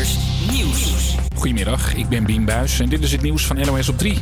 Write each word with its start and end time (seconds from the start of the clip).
Creators 0.00 0.16
Nieuws. 0.50 1.29
Goedemiddag, 1.40 1.94
ik 1.94 2.08
ben 2.08 2.24
Bien 2.24 2.44
Buis 2.44 2.80
en 2.80 2.88
dit 2.88 3.02
is 3.02 3.12
het 3.12 3.22
nieuws 3.22 3.46
van 3.46 3.56
NOS 3.56 3.88
op 3.88 3.98
3. 3.98 4.18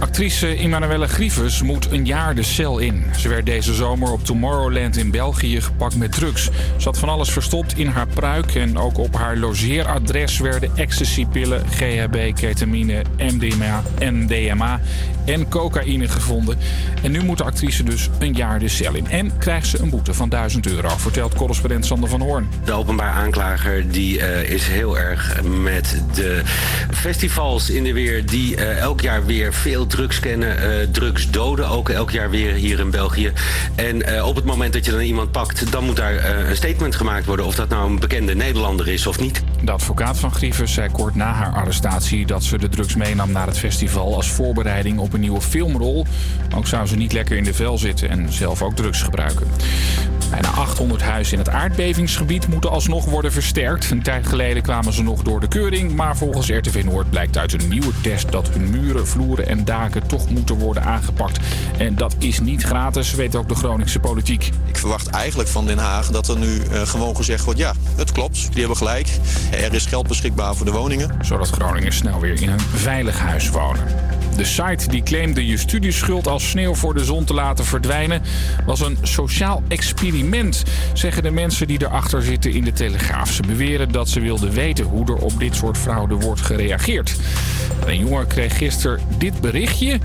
Actrice 0.00 0.46
Emmanuelle 0.46 1.08
Grieves 1.08 1.62
moet 1.62 1.90
een 1.90 2.06
jaar 2.06 2.34
de 2.34 2.42
cel 2.42 2.78
in. 2.78 3.04
Ze 3.16 3.28
werd 3.28 3.46
deze 3.46 3.74
zomer 3.74 4.12
op 4.12 4.24
Tomorrowland 4.24 4.96
in 4.96 5.10
België 5.10 5.60
gepakt 5.60 5.96
met 5.96 6.12
drugs. 6.12 6.44
Ze 6.76 6.84
had 6.84 6.98
van 6.98 7.08
alles 7.08 7.30
verstopt 7.30 7.78
in 7.78 7.86
haar 7.86 8.06
pruik 8.06 8.54
en 8.54 8.78
ook 8.78 8.98
op 8.98 9.16
haar 9.16 9.36
logeeradres 9.36 10.38
werden 10.38 10.70
ecstasypillen, 10.76 11.62
GHB, 11.68 12.34
ketamine, 12.34 13.02
MDMA, 13.18 13.82
MDMA 14.00 14.80
en 15.24 15.48
cocaïne 15.48 16.08
gevonden. 16.08 16.58
En 17.02 17.10
nu 17.10 17.22
moet 17.22 17.38
de 17.38 17.44
actrice 17.44 17.82
dus 17.82 18.08
een 18.18 18.32
jaar 18.32 18.58
de 18.58 18.68
cel 18.68 18.94
in. 18.94 19.08
En 19.08 19.38
krijgt 19.38 19.66
ze 19.66 19.80
een 19.80 19.90
boete 19.90 20.14
van 20.14 20.28
1000 20.28 20.66
euro, 20.66 20.88
vertelt 20.88 21.34
correspondent 21.34 21.86
Sander 21.86 22.08
van 22.08 22.20
Hoorn. 22.20 22.48
De 22.64 22.72
openbaar 22.72 23.12
aanklager 23.12 23.90
die, 23.90 24.20
eh, 24.20 24.50
is 24.50 24.66
heel 24.66 24.98
erg 24.98 25.42
met 25.42 26.02
de 26.14 26.39
festivals 26.90 27.70
in 27.70 27.84
de 27.84 27.92
weer... 27.92 28.26
die 28.26 28.56
eh, 28.56 28.78
elk 28.78 29.00
jaar 29.00 29.26
weer 29.26 29.54
veel 29.54 29.86
drugs 29.86 30.20
kennen, 30.20 30.58
eh, 30.62 30.86
drugs 30.92 31.30
doden 31.30 31.68
ook 31.68 31.88
elk 31.88 32.10
jaar 32.10 32.30
weer 32.30 32.52
hier 32.52 32.78
in 32.78 32.90
België. 32.90 33.32
En 33.74 34.22
op 34.22 34.36
het 34.36 34.44
moment 34.44 34.72
dat 34.72 34.84
je 34.84 34.90
dan 34.90 35.00
iemand 35.00 35.32
pakt, 35.32 35.72
dan 35.72 35.84
moet 35.84 35.96
daar 35.96 36.48
een 36.48 36.56
statement 36.56 36.96
gemaakt 36.96 37.26
worden... 37.26 37.46
of 37.46 37.54
dat 37.54 37.68
nou 37.68 37.90
een 37.90 37.98
bekende 37.98 38.34
Nederlander 38.34 38.88
is 38.88 39.06
of 39.06 39.20
niet. 39.20 39.42
De 39.62 39.70
advocaat 39.70 40.18
van 40.18 40.32
Grievers 40.32 40.72
zei 40.72 40.90
kort 40.90 41.14
na 41.14 41.32
haar 41.32 41.52
arrestatie... 41.52 42.26
dat 42.26 42.44
ze 42.44 42.58
de 42.58 42.68
drugs 42.68 42.94
meenam 42.94 43.32
naar 43.32 43.46
het 43.46 43.58
festival 43.58 44.14
als 44.14 44.30
voorbereiding 44.30 44.98
op 44.98 45.12
een 45.12 45.20
nieuwe 45.20 45.40
filmrol. 45.40 46.06
Ook 46.54 46.66
zou 46.66 46.86
ze 46.86 46.96
niet 46.96 47.12
lekker 47.12 47.36
in 47.36 47.44
de 47.44 47.54
vel 47.54 47.78
zitten 47.78 48.08
en 48.08 48.32
zelf 48.32 48.62
ook 48.62 48.76
drugs 48.76 49.02
gebruiken. 49.02 49.46
Bijna 50.30 50.48
800 50.48 51.02
huizen 51.02 51.32
in 51.32 51.38
het 51.38 51.48
aardbevingsgebied 51.48 52.48
moeten 52.48 52.70
alsnog 52.70 53.04
worden 53.04 53.32
versterkt. 53.32 53.90
Een 53.90 54.02
tijd 54.02 54.26
geleden 54.26 54.62
kwamen 54.62 54.92
ze 54.92 55.02
nog 55.02 55.22
door 55.22 55.40
de 55.40 55.48
keuring, 55.48 55.94
maar 55.94 56.16
volgens 56.16 56.48
RTV 56.48 56.84
Noord 56.84 57.10
blijkt 57.10 57.36
uit 57.36 57.52
een 57.52 57.68
nieuwe 57.68 57.92
test 58.02 58.32
dat 58.32 58.48
hun 58.48 58.70
muren, 58.70 59.06
vloeren 59.06 59.46
en 59.46 59.64
daken 59.64 60.06
toch 60.06 60.30
moeten 60.30 60.58
worden 60.58 60.82
aangepakt. 60.82 61.38
En 61.78 61.94
dat 61.94 62.14
is 62.18 62.40
niet 62.40 62.62
gratis, 62.62 63.14
weet 63.14 63.36
ook 63.36 63.48
de 63.48 63.54
Groningse 63.54 64.00
politiek. 64.00 64.50
Ik 64.66 64.76
verwacht 64.76 65.06
eigenlijk 65.06 65.48
van 65.48 65.66
Den 65.66 65.78
Haag 65.78 66.10
dat 66.10 66.28
er 66.28 66.38
nu 66.38 66.54
uh, 66.54 66.80
gewoon 66.82 67.16
gezegd 67.16 67.44
wordt: 67.44 67.58
ja, 67.58 67.72
het 67.96 68.12
klopt, 68.12 68.48
die 68.50 68.58
hebben 68.58 68.76
gelijk. 68.76 69.08
Er 69.50 69.74
is 69.74 69.86
geld 69.86 70.08
beschikbaar 70.08 70.54
voor 70.54 70.66
de 70.66 70.72
woningen. 70.72 71.10
Zodat 71.20 71.50
Groningen 71.50 71.92
snel 71.92 72.20
weer 72.20 72.42
in 72.42 72.48
een 72.48 72.60
veilig 72.60 73.18
huis 73.18 73.50
wonen. 73.50 73.82
De 74.36 74.44
site 74.44 74.88
die 74.88 75.02
claimde 75.02 75.46
je 75.46 75.56
studieschuld 75.56 76.26
als 76.26 76.48
sneeuw 76.48 76.74
voor 76.74 76.94
de 76.94 77.04
zon 77.04 77.24
te 77.24 77.34
laten 77.34 77.64
verdwijnen, 77.64 78.22
was 78.66 78.80
een 78.80 78.98
sociaal 79.02 79.62
experiment, 79.68 80.62
zeggen 80.92 81.22
de 81.22 81.30
mensen 81.30 81.66
die 81.66 81.82
erachter 81.82 82.22
zitten 82.22 82.52
in 82.52 82.64
de 82.64 82.72
Telegraaf. 82.72 83.30
Ze 83.30 83.42
beweren 83.42 83.92
dat 83.92 84.08
ze 84.08 84.20
wilden 84.20 84.52
weten 84.52 84.84
hoe 84.84 85.06
er 85.06 85.16
op 85.16 85.38
dit 85.38 85.54
soort 85.54 85.78
fraude 85.78 86.14
wordt 86.14 86.40
gereageerd. 86.40 87.16
Een 87.86 87.98
jongen 87.98 88.26
kreeg 88.26 88.56
gisteren 88.56 89.00
dit 89.18 89.40
berichtje. 89.40 89.98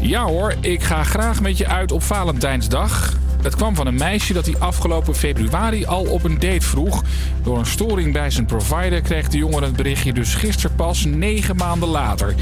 Ja 0.00 0.24
hoor, 0.24 0.54
ik 0.60 0.82
ga 0.82 1.02
graag 1.02 1.40
met 1.40 1.58
je 1.58 1.66
uit 1.66 1.92
op 1.92 2.02
Valentijnsdag. 2.02 3.12
Het 3.46 3.56
kwam 3.56 3.74
van 3.74 3.86
een 3.86 3.94
meisje 3.94 4.32
dat 4.32 4.46
hij 4.46 4.54
afgelopen 4.58 5.14
februari 5.14 5.84
al 5.84 6.04
op 6.04 6.24
een 6.24 6.38
date 6.38 6.60
vroeg. 6.60 7.02
Door 7.42 7.58
een 7.58 7.66
storing 7.66 8.12
bij 8.12 8.30
zijn 8.30 8.46
provider 8.46 9.00
kreeg 9.00 9.28
de 9.28 9.38
jongen 9.38 9.62
het 9.62 9.76
berichtje 9.76 10.12
dus 10.12 10.34
gisteren 10.34 10.76
pas 10.76 11.04
negen 11.04 11.56
maanden 11.56 11.88
later. 11.88 12.34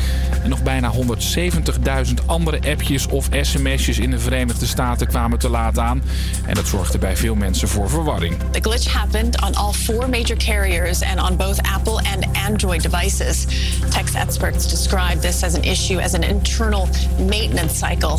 En 0.42 0.48
nog 0.48 0.62
bijna 0.62 0.92
170.000 0.92 2.14
andere 2.26 2.60
appjes 2.70 3.06
of 3.06 3.28
sms'jes 3.40 3.98
in 3.98 4.10
de 4.10 4.18
Verenigde 4.18 4.66
Staten 4.66 5.06
kwamen 5.06 5.38
te 5.38 5.48
laat 5.48 5.78
aan. 5.78 6.02
En 6.46 6.54
dat 6.54 6.66
zorgde 6.66 6.98
bij 6.98 7.16
veel 7.16 7.34
mensen 7.34 7.68
voor 7.68 7.90
verwarring. 7.90 8.36
The 8.50 8.60
glitch 8.60 8.92
happened 8.92 9.42
on 9.42 9.54
all 9.54 9.72
four 9.72 10.08
major 10.08 10.36
carriers 10.36 11.02
and 11.02 11.30
on 11.30 11.36
both 11.36 11.62
Apple 11.74 12.00
and 12.12 12.26
Android 12.48 12.82
devices. 12.82 13.44
Tech 13.90 14.14
experts 14.14 14.68
describe 14.68 15.18
this 15.18 15.42
as 15.42 15.54
an 15.54 15.62
issue 15.62 16.02
as 16.02 16.14
an 16.14 16.22
internal 16.22 16.88
maintenance 17.28 17.74
cycle. 17.74 18.18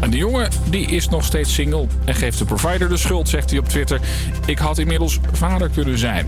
En 0.00 0.10
de 0.10 0.16
jongen 0.16 0.50
die 0.70 0.86
is 0.86 1.08
nog 1.08 1.24
steeds 1.24 1.54
single 1.54 1.86
en 2.04 2.14
geeft 2.20 2.38
de 2.38 2.44
provider 2.44 2.88
de 2.88 2.96
schuld, 2.96 3.28
zegt 3.28 3.50
hij 3.50 3.58
op 3.58 3.68
Twitter. 3.68 4.00
Ik 4.46 4.58
had 4.58 4.78
inmiddels 4.78 5.18
vader 5.32 5.68
kunnen 5.68 5.98
zijn. 5.98 6.26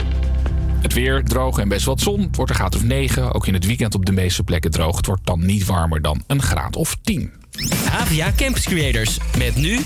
Het 0.81 0.93
weer 0.93 1.25
droog 1.25 1.59
en 1.59 1.69
best 1.69 1.85
wat 1.85 2.01
zon. 2.01 2.21
Het 2.21 2.37
wordt 2.37 2.51
een 2.51 2.57
graad 2.57 2.75
of 2.75 2.85
9. 2.85 3.33
Ook 3.35 3.47
in 3.47 3.55
het 3.55 3.67
weekend 3.67 3.95
op 3.95 4.07
de 4.07 4.13
meeste 4.13 4.43
plekken 4.43 4.71
droog. 4.71 4.97
Het 4.97 5.07
wordt 5.07 5.27
dan 5.27 5.47
niet 5.47 5.65
warmer 5.65 6.03
dan 6.03 6.25
een 6.27 6.43
graad 6.43 6.77
of 6.77 6.97
10. 7.03 7.33
Havia 7.91 8.33
Campus 8.37 8.65
Creators. 8.65 9.19
Met 9.39 9.57
nu... 9.57 9.79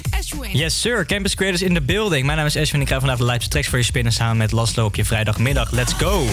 Yes 0.52 0.80
sir, 0.80 1.06
Campus 1.06 1.34
Creators 1.34 1.62
in 1.62 1.74
the 1.74 1.82
building. 1.82 2.24
Mijn 2.24 2.38
naam 2.38 2.46
is 2.46 2.56
Ashwin. 2.56 2.80
Ik 2.80 2.88
ga 2.88 3.00
vanavond 3.00 3.28
de 3.28 3.34
live 3.34 3.48
tracks 3.48 3.68
voor 3.68 3.78
je 3.78 3.84
spinnen 3.84 4.12
samen 4.12 4.36
met 4.36 4.52
Laszlo 4.52 4.84
op 4.84 4.96
je 4.96 5.04
vrijdagmiddag. 5.04 5.70
Let's 5.70 5.92
go! 5.92 6.24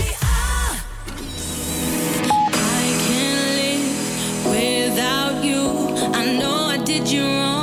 did 6.85 7.09
you 7.09 7.23
wrong. 7.23 7.62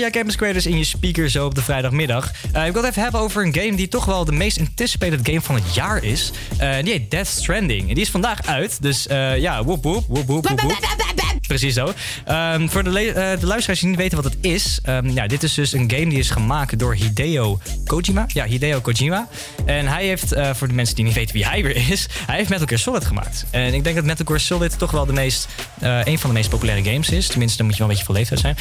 Avia 0.00 0.18
Campus 0.18 0.36
Creators 0.36 0.66
in 0.66 0.78
je 0.78 0.84
speaker 0.84 1.30
zo 1.30 1.46
op 1.46 1.54
de 1.54 1.62
vrijdagmiddag. 1.62 2.32
Uh, 2.56 2.66
ik 2.66 2.72
wil 2.72 2.82
het 2.82 2.90
even 2.90 3.02
hebben 3.02 3.20
over 3.20 3.44
een 3.44 3.54
game 3.54 3.74
die 3.74 3.88
toch 3.88 4.04
wel 4.04 4.24
de 4.24 4.32
meest 4.32 4.60
anticipated 4.60 5.20
game 5.22 5.40
van 5.40 5.54
het 5.54 5.74
jaar 5.74 6.04
is. 6.04 6.32
Uh, 6.60 6.74
die 6.82 6.92
heet 6.92 7.10
Death 7.10 7.26
Stranding. 7.26 7.88
En 7.88 7.94
die 7.94 8.02
is 8.02 8.10
vandaag 8.10 8.46
uit, 8.46 8.82
dus 8.82 9.06
uh, 9.06 9.38
ja, 9.38 9.64
woep 9.64 9.82
woep, 9.82 10.04
woep 10.08 10.26
woep. 10.26 10.48
Precies 11.46 11.74
zo. 11.74 11.92
Um, 12.28 12.70
voor 12.70 12.84
de, 12.84 12.90
de, 13.40 13.46
luisteraars 13.46 13.80
die 13.80 13.88
niet 13.88 13.98
weten 13.98 14.22
wat 14.22 14.32
het 14.32 14.36
is. 14.40 14.80
Um, 14.88 15.10
ja, 15.10 15.26
dit 15.26 15.42
is 15.42 15.54
dus 15.54 15.72
een 15.72 15.90
game 15.90 16.08
die 16.08 16.18
is 16.18 16.30
gemaakt 16.30 16.78
door 16.78 16.94
Hideo 16.94 17.58
Kojima. 17.90 18.24
Ja, 18.28 18.44
Hideo 18.44 18.80
Kojima. 18.80 19.28
En 19.64 19.86
hij 19.86 20.06
heeft, 20.06 20.34
voor 20.52 20.68
de 20.68 20.74
mensen 20.74 20.94
die 20.94 21.04
niet 21.04 21.14
weten 21.14 21.34
wie 21.34 21.46
hij 21.46 21.62
weer 21.62 21.90
is... 21.90 22.06
hij 22.26 22.36
heeft 22.36 22.48
Metal 22.48 22.66
Gear 22.66 22.80
Solid 22.80 23.04
gemaakt. 23.04 23.44
En 23.50 23.74
ik 23.74 23.84
denk 23.84 23.96
dat 23.96 24.04
Metal 24.04 24.26
Gear 24.26 24.40
Solid 24.40 24.78
toch 24.78 24.90
wel 24.90 25.06
de 25.06 25.12
meest, 25.12 25.48
een 25.80 26.18
van 26.18 26.30
de 26.30 26.36
meest 26.36 26.50
populaire 26.50 26.90
games 26.90 27.10
is. 27.10 27.26
Tenminste, 27.26 27.56
dan 27.56 27.66
moet 27.66 27.76
je 27.76 27.82
wel 27.82 27.90
een 27.90 27.96
beetje 27.96 28.12
van 28.12 28.14
leeftijd 28.14 28.40
zijn. 28.40 28.56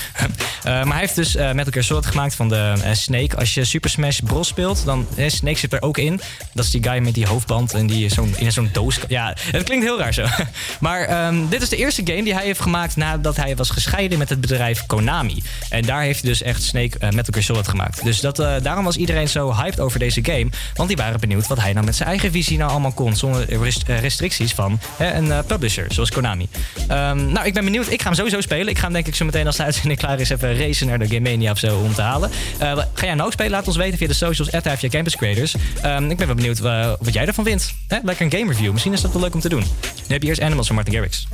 maar 0.88 0.94
hij 0.94 1.00
heeft 1.00 1.16
dus 1.16 1.36
Metal 1.36 1.72
Gear 1.72 1.84
Solid 1.84 2.06
gemaakt 2.06 2.36
van 2.36 2.50
de 2.50 2.74
Snake. 2.92 3.38
Als 3.38 3.54
je 3.54 3.64
Super 3.66 3.90
Smash 3.90 4.20
Bros 4.20 4.48
speelt, 4.48 4.86
dan... 4.86 5.08
Snake 5.28 5.58
zit 5.58 5.74
er 5.74 5.82
ook 5.82 5.98
in. 5.98 6.22
Dat 6.54 6.66
is 6.66 6.72
die 6.72 6.84
guy 6.84 6.98
met 6.98 7.14
die 7.14 7.28
hoofdband 7.28 7.74
en 7.74 7.88
die 7.88 8.10
zo'n 8.10 8.34
in 8.38 8.52
zo'n 8.52 8.70
doos... 8.72 9.00
Ja, 9.08 9.36
het 9.52 9.64
klinkt 9.64 9.86
heel 9.86 10.00
raar 10.00 10.14
zo. 10.14 10.26
Maar 10.80 11.28
um, 11.28 11.50
dit 11.50 11.62
is 11.62 11.70
de 11.70 11.78
eerste 11.78 12.02
game 12.06 12.24
die 12.24 12.34
hij 12.34 12.46
heeft 12.46 12.60
gemaakt 12.60 12.96
nadat 12.96 13.36
hij 13.36 13.56
was 13.56 13.70
gescheiden 13.70 14.18
met 14.18 14.30
het 14.30 14.42
bedrijf 14.42 14.86
Konami. 14.86 15.44
En 15.70 15.82
daar 15.82 16.02
heeft 16.02 16.22
hij 16.22 16.30
dus 16.30 16.42
echt 16.42 16.64
Snake 16.64 16.98
Metal 17.00 17.24
Gear 17.34 17.44
Solid 17.44 17.68
gemaakt. 17.68 18.04
Dus 18.04 18.20
dat, 18.20 18.36
daarom 18.36 18.84
was 18.84 18.96
iedereen 18.96 19.19
zo 19.28 19.54
hyped 19.54 19.80
over 19.80 20.00
deze 20.00 20.24
game. 20.24 20.48
Want 20.74 20.88
die 20.88 20.98
waren 20.98 21.20
benieuwd 21.20 21.48
wat 21.48 21.60
hij 21.60 21.74
nou 21.74 21.86
met 21.86 21.96
zijn 21.96 22.10
eigen 22.10 22.32
visie 22.32 22.58
nou 22.58 22.72
allemaal 22.72 22.92
kon. 22.92 23.16
Zonder 23.16 23.52
uh, 23.52 24.00
restricties 24.00 24.54
van 24.54 24.80
hè, 24.98 25.14
een 25.14 25.26
uh, 25.26 25.40
publisher, 25.48 25.86
zoals 25.90 26.12
Konami. 26.12 26.48
Um, 26.82 27.32
nou, 27.32 27.46
ik 27.46 27.54
ben 27.54 27.64
benieuwd. 27.64 27.92
Ik 27.92 28.02
ga 28.02 28.08
hem 28.08 28.16
sowieso 28.16 28.42
spelen. 28.42 28.68
Ik 28.68 28.78
ga 28.78 28.84
hem 28.84 28.94
denk 28.94 29.08
ik 29.08 29.16
zo 29.16 29.26
meteen 29.26 29.46
als 29.46 29.58
de 29.58 29.64
uitzending 29.64 30.00
klaar 30.00 30.20
is 30.20 30.30
even 30.30 30.58
racen 30.58 30.88
naar 30.88 31.00
de 31.00 31.08
Game 31.08 31.20
Mania 31.20 31.52
of 31.52 31.58
zo 31.58 31.80
om 31.80 31.94
te 31.94 32.02
halen. 32.02 32.30
ga 32.94 33.06
jij 33.06 33.14
nou 33.14 33.26
ook 33.26 33.32
spelen? 33.32 33.52
Laat 33.52 33.68
ons 33.68 33.78
weten 33.78 33.98
via 33.98 34.08
de 34.08 34.14
socials 34.14 34.52
at 34.52 34.88
Campus 34.90 35.16
Creators. 35.16 35.56
Um, 35.86 36.12
ik 36.12 36.18
ben 36.18 36.28
wel 36.28 36.36
benieuwd 36.36 36.60
wat 36.60 37.14
jij 37.14 37.26
ervan 37.26 37.44
vindt. 37.44 37.74
Lekker 38.04 38.26
een 38.26 38.32
game 38.32 38.52
review. 38.52 38.72
Misschien 38.72 38.94
is 38.94 39.02
dat 39.02 39.12
wel 39.12 39.22
leuk 39.22 39.34
om 39.34 39.40
te 39.40 39.50
doen. 39.50 39.64
Nu 40.08 40.14
heb 40.14 40.22
je 40.22 40.28
eerst 40.28 40.42
Animals 40.42 40.68
van 40.68 40.76
Martin 40.76 40.94
Garrix. 40.94 41.28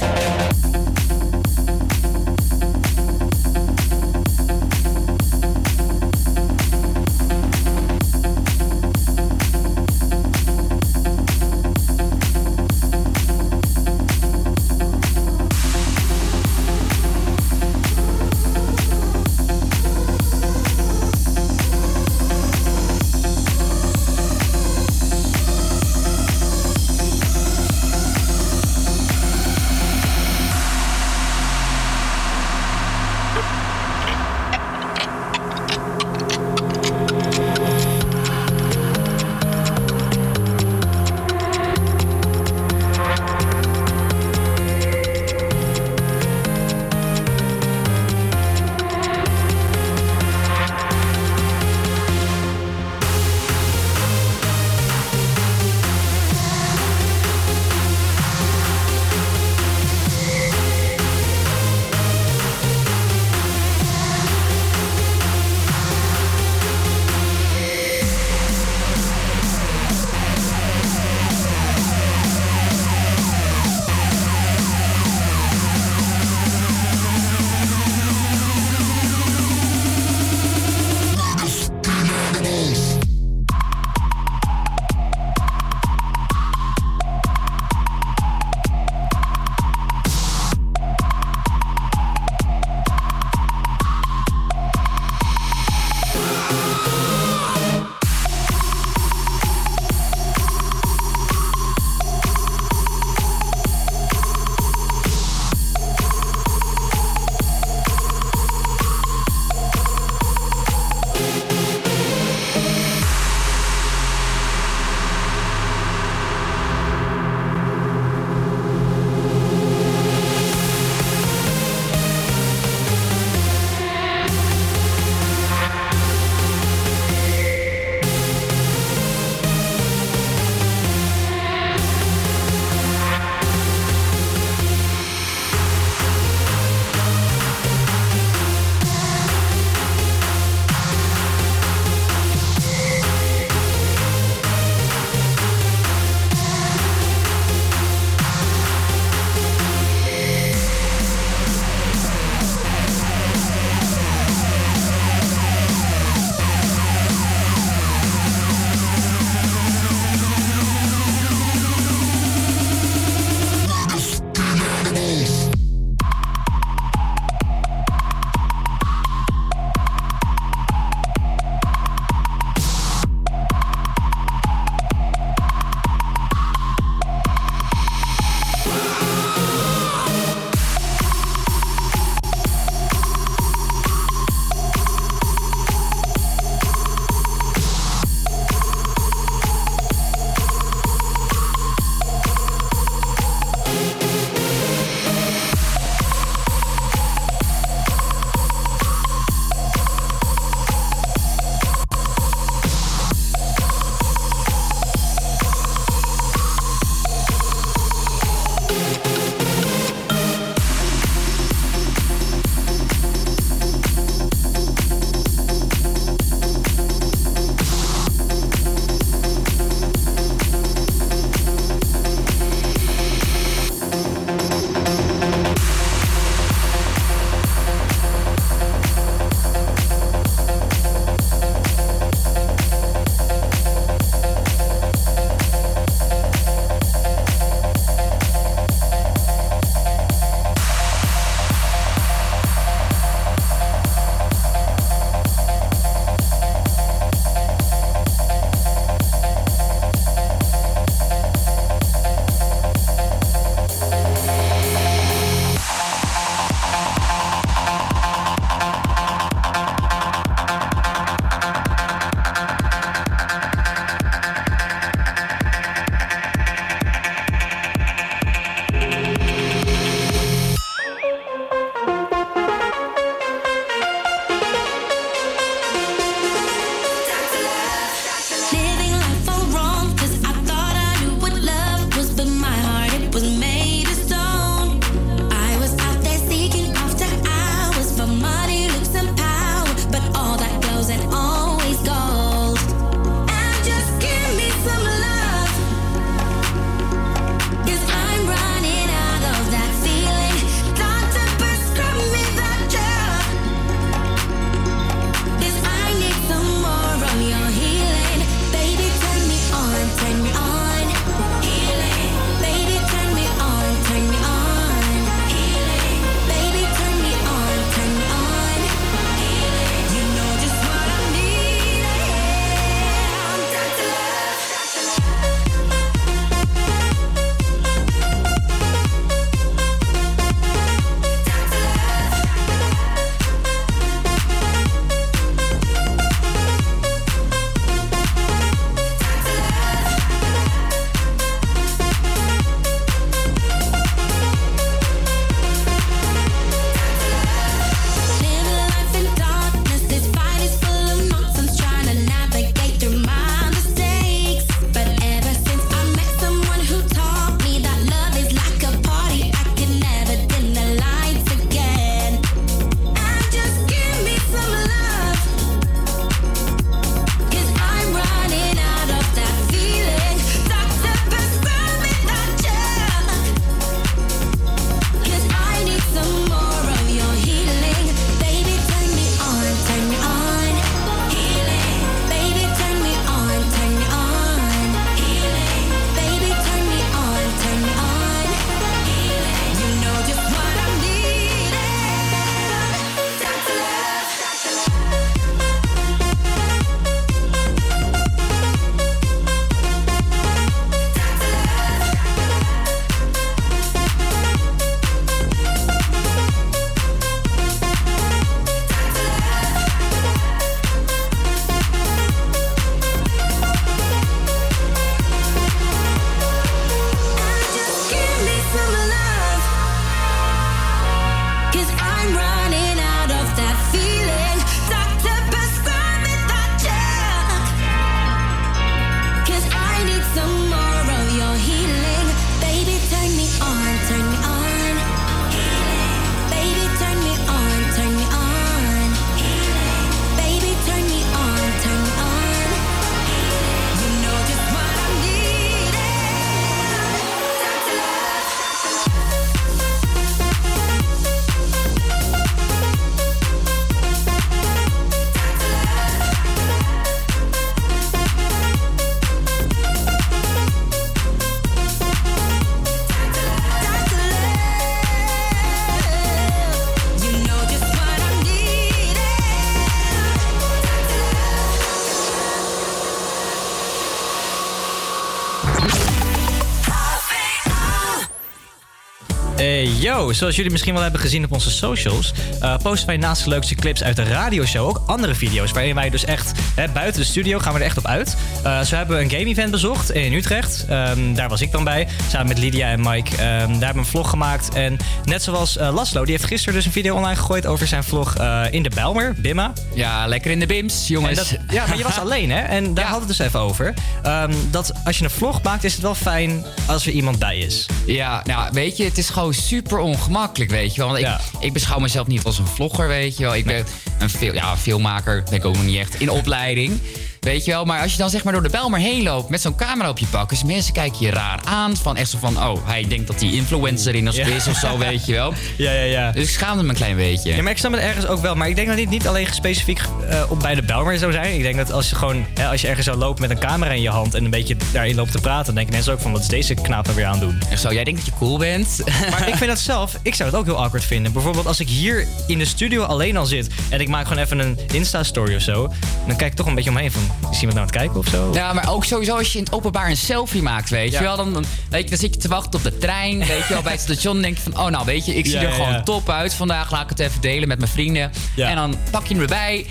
Zoals 479.96 480.36
jullie 480.36 480.52
misschien 480.52 480.74
wel 480.74 480.82
hebben 480.84 481.02
gezien 481.02 481.24
op 481.24 481.32
onze 481.32 481.50
socials, 481.52 482.14
eh, 482.42 482.58
posten 482.64 482.88
wij 482.88 482.98
naast 482.98 483.24
de 483.24 483.30
leukste 483.30 483.56
clips 483.56 483.84
uit 483.84 483.96
de 483.96 484.04
radioshow 484.04 484.68
ook 484.68 484.82
andere 484.86 485.16
video's. 485.16 485.52
Waarin 485.52 485.76
wij 485.76 485.90
dus 485.90 486.06
echt 486.06 486.32
hè, 486.56 486.68
buiten 486.70 487.02
de 487.02 487.08
studio 487.08 487.40
gaan 487.40 487.54
we 487.54 487.60
er 487.60 487.66
echt 487.66 487.78
op 487.78 487.86
uit. 487.88 488.16
Eh, 488.44 488.62
zo 488.62 488.76
hebben 488.76 488.98
we 488.98 489.04
een 489.04 489.10
game 489.10 489.26
event 489.26 489.52
bezocht 489.52 489.92
in 489.92 490.14
Utrecht. 490.14 490.66
Ehm, 490.70 491.14
daar 491.14 491.30
was 491.30 491.42
ik 491.42 491.52
dan 491.52 491.64
bij, 491.64 491.88
samen 492.10 492.28
met 492.28 492.38
Lydia 492.38 492.70
en 492.70 492.82
Mike. 492.82 493.12
Ehm, 493.12 493.20
daar 493.20 493.48
hebben 493.48 493.70
we 493.74 493.78
een 493.80 493.86
vlog 493.86 494.10
gemaakt. 494.10 494.54
En 494.54 494.78
net 495.04 495.24
zoals 495.24 495.58
eh, 495.58 495.74
Laslo, 495.74 496.04
die 496.04 496.12
heeft 496.16 496.26
gisteren 496.28 496.54
dus 496.54 496.66
een 496.66 496.72
video 496.72 496.96
online 496.96 497.16
gegooid 497.16 497.46
over 497.46 497.68
zijn 497.68 497.84
vlog 497.84 498.16
in 498.52 498.64
de 498.64 498.70
Bijlmer, 498.76 499.14
Bimma. 499.18 499.54
Ja, 499.74 500.08
lekker 500.08 500.32
in 500.32 500.40
de 500.40 500.46
bims, 500.46 500.74
En 500.82 500.94
jongens. 500.94 501.16
dat, 501.18 501.38
ja, 501.50 501.66
maar 501.68 501.78
je 501.78 501.84
was 501.84 502.00
alleen, 502.06 502.32
hè? 502.32 502.40
En 502.40 502.74
daar 502.74 502.84
Ja. 502.84 502.90
hadden 502.92 503.08
we 503.08 503.14
het 503.14 503.18
dus 503.18 503.28
even 503.28 503.40
over. 503.40 503.74
Ehm, 504.04 504.34
dat 504.52 504.72
als 504.86 504.98
je 504.98 505.04
een 505.04 505.10
vlog 505.10 505.42
maakt, 505.42 505.64
is 505.64 505.74
het 505.74 505.82
wel 505.82 505.96
fijn 505.96 506.46
als 506.66 506.86
er 506.86 506.92
iemand 506.92 507.20
bij 507.20 507.38
is. 507.38 507.66
Ja, 507.86 508.22
nou, 508.26 508.50
weet 508.52 508.78
je, 508.78 508.84
het 508.84 508.98
is 508.98 509.10
gewoon 509.10 509.34
super 509.34 509.78
ongemakkelijk, 509.78 510.52
weet 510.52 510.76
je 510.76 510.78
wel. 510.82 510.88
Want 510.88 511.00
ik, 511.00 511.06
Ja. 511.06 511.20
ik 511.40 511.54
beschouw 511.54 511.80
mezelf 511.80 512.08
niet 512.08 512.24
als 512.24 512.38
een 512.40 512.48
vlogger, 512.48 512.88
weet 512.88 513.18
je 513.18 513.24
wel. 513.24 513.36
Ik 513.36 513.46
ben 513.46 513.66
een 514.00 514.10
fil 514.10 514.34
ja, 514.34 514.58
filmmaker, 514.58 515.24
ben 515.24 515.34
ik 515.34 515.46
ook 515.46 515.54
nog 515.56 515.66
niet 515.66 515.78
echt, 515.80 516.00
in 516.00 516.10
opleiding. 516.10 516.80
Weet 517.20 517.46
je 517.46 517.52
wel, 517.52 517.66
maar 517.66 517.82
als 517.82 517.92
je 517.92 517.98
dan 517.98 518.10
zeg 518.10 518.24
maar 518.24 518.34
door 518.34 518.44
de 518.44 518.50
Bijlmer 518.50 518.80
heen 518.80 519.04
loopt 519.04 519.30
met 519.30 519.42
zo'n 519.42 519.56
camera 519.56 519.90
op 519.90 519.98
je 519.98 520.06
pak... 520.06 520.30
dus 520.30 520.44
mensen 520.44 520.74
kijken 520.74 521.06
je 521.06 521.10
raar 521.12 521.40
aan, 521.46 521.78
van 521.78 521.98
echt 521.98 522.10
zo 522.10 522.18
van... 522.18 522.38
oh, 522.44 522.68
hij 522.68 522.86
denkt 522.88 523.08
dat 523.08 523.20
hij 523.22 523.30
influencer 523.32 523.96
in 523.96 524.08
ons 524.08 524.16
Ja. 524.16 524.26
is 524.28 524.48
of 524.48 524.56
zo, 524.58 524.78
weet 524.78 525.06
je 525.06 525.14
wel. 525.14 525.34
Ja, 525.58 525.72
ja, 525.72 525.82
ja. 525.84 526.12
Dus 526.12 526.24
ik 526.24 526.30
schaamde 526.30 526.64
me 526.64 526.70
een 526.70 526.76
klein 526.76 526.96
beetje. 526.96 527.36
Ja, 527.36 527.42
maar 527.42 527.52
ik 527.52 527.58
snap 527.58 527.72
het 527.72 527.82
ergens 527.82 528.08
ook 528.08 528.22
wel. 528.22 528.36
Maar 528.36 528.50
ik 528.50 528.56
denk 528.56 528.68
dat 528.68 528.78
dit 528.78 528.90
niet 528.90 529.08
alleen 529.08 529.28
specifiek 529.32 529.82
eh, 530.10 530.32
op 530.32 530.40
bij 530.40 530.56
de 530.56 530.62
Belmer 530.62 530.98
zou 530.98 531.12
zijn. 531.12 531.36
Ik 531.36 531.42
denk 531.42 531.56
dat 531.58 531.72
als 531.72 531.90
je 531.90 531.96
gewoon, 531.96 532.26
hè, 532.34 532.48
als 532.48 532.62
je 532.62 532.68
ergens 532.68 532.86
zou 532.86 532.98
lopen 532.98 533.22
met 533.22 533.30
een 533.30 533.40
camera 533.40 533.72
in 533.72 533.82
je 533.82 533.90
hand 533.90 534.14
en 534.14 534.24
een 534.26 534.30
beetje 534.32 534.56
daarin 534.72 534.96
loopt 534.96 535.12
te 535.12 535.20
praten, 535.22 535.46
dan 535.46 535.56
denken 535.56 535.74
mensen 535.74 535.94
ook 535.94 536.00
van 536.00 536.12
wat 536.12 536.22
is 536.22 536.28
deze 536.28 536.54
knaap 536.54 536.84
nou 536.84 536.96
weer 536.98 537.06
aan 537.06 537.20
doen. 537.20 537.40
Zo, 537.58 537.74
jij 537.74 537.84
denkt 537.84 538.00
dat 538.00 538.10
je 538.10 538.18
cool 538.20 538.38
bent. 538.38 538.80
Maar 539.12 539.28
ik 539.28 539.36
vind 539.36 539.50
dat 539.50 539.60
zelf, 539.60 539.98
ik 540.02 540.16
zou 540.16 540.30
het 540.30 540.38
ook 540.40 540.46
heel 540.46 540.62
awkward 540.64 540.84
vinden. 540.84 541.12
Bijvoorbeeld 541.14 541.46
als 541.48 541.60
ik 541.60 541.68
hier 541.70 542.08
in 542.28 542.38
de 542.38 542.46
studio 542.46 542.84
alleen 542.84 543.18
al 543.18 543.26
zit 543.26 543.48
en 543.70 543.80
ik 543.82 543.88
maak 543.88 544.08
gewoon 544.08 544.24
even 544.24 544.40
een 544.40 544.60
Insta-story 544.74 545.36
of 545.36 545.42
zo, 545.42 545.72
dan 546.08 546.16
kijk 546.16 546.32
ik 546.32 546.38
toch 546.38 546.46
een 546.48 546.56
beetje 546.56 546.70
omheen 546.70 546.92
van, 546.92 547.02
is 547.32 547.40
iemand 547.42 547.42
nou 547.42 547.58
aan 547.58 547.62
het 547.62 547.72
kijken 547.76 547.96
of 548.00 548.08
zo? 548.08 548.30
Ja, 548.34 548.54
maar 548.54 548.70
ook 548.72 548.86
sowieso 548.86 549.18
als 549.18 549.32
je 549.32 549.38
in 549.38 549.44
het 549.44 549.54
openbaar 549.54 549.90
een 549.90 549.98
selfie 549.98 550.42
maakt, 550.42 550.70
weet 550.70 550.92
Ja. 550.92 550.98
je 551.00 551.04
wel. 551.06 551.16
Dan, 551.18 551.34
dan, 551.34 551.46
weet 551.70 551.84
je, 551.84 551.90
dan 551.90 551.98
zit 552.00 552.14
je 552.14 552.20
te 552.20 552.28
wachten 552.28 552.54
op 552.60 552.64
de 552.64 552.78
trein, 552.78 553.18
weet 553.20 553.48
je 553.48 553.54
wel, 553.54 553.62
bij 553.62 553.72
het 553.72 553.82
station. 553.82 554.22
denk 554.22 554.36
je 554.38 554.44
van, 554.44 554.58
oh 554.60 554.68
nou, 554.68 554.86
weet 554.86 555.06
je, 555.06 555.16
ik 555.16 555.26
zie 555.26 555.40
Ja, 555.40 555.42
er 555.46 555.52
gewoon 555.52 555.72
ja. 555.72 555.84
top 555.84 556.10
uit 556.10 556.34
vandaag. 556.34 556.72
Laat 556.72 556.84
ik 556.84 556.90
het 556.90 557.00
even 557.00 557.22
delen 557.22 557.48
met 557.48 557.58
mijn 557.60 557.72
vrienden. 557.72 558.12
En 558.36 558.56
dan 558.56 558.76
pak 558.92 559.06
je 559.08 559.14
hem 559.14 559.22
erbij. 559.24 559.66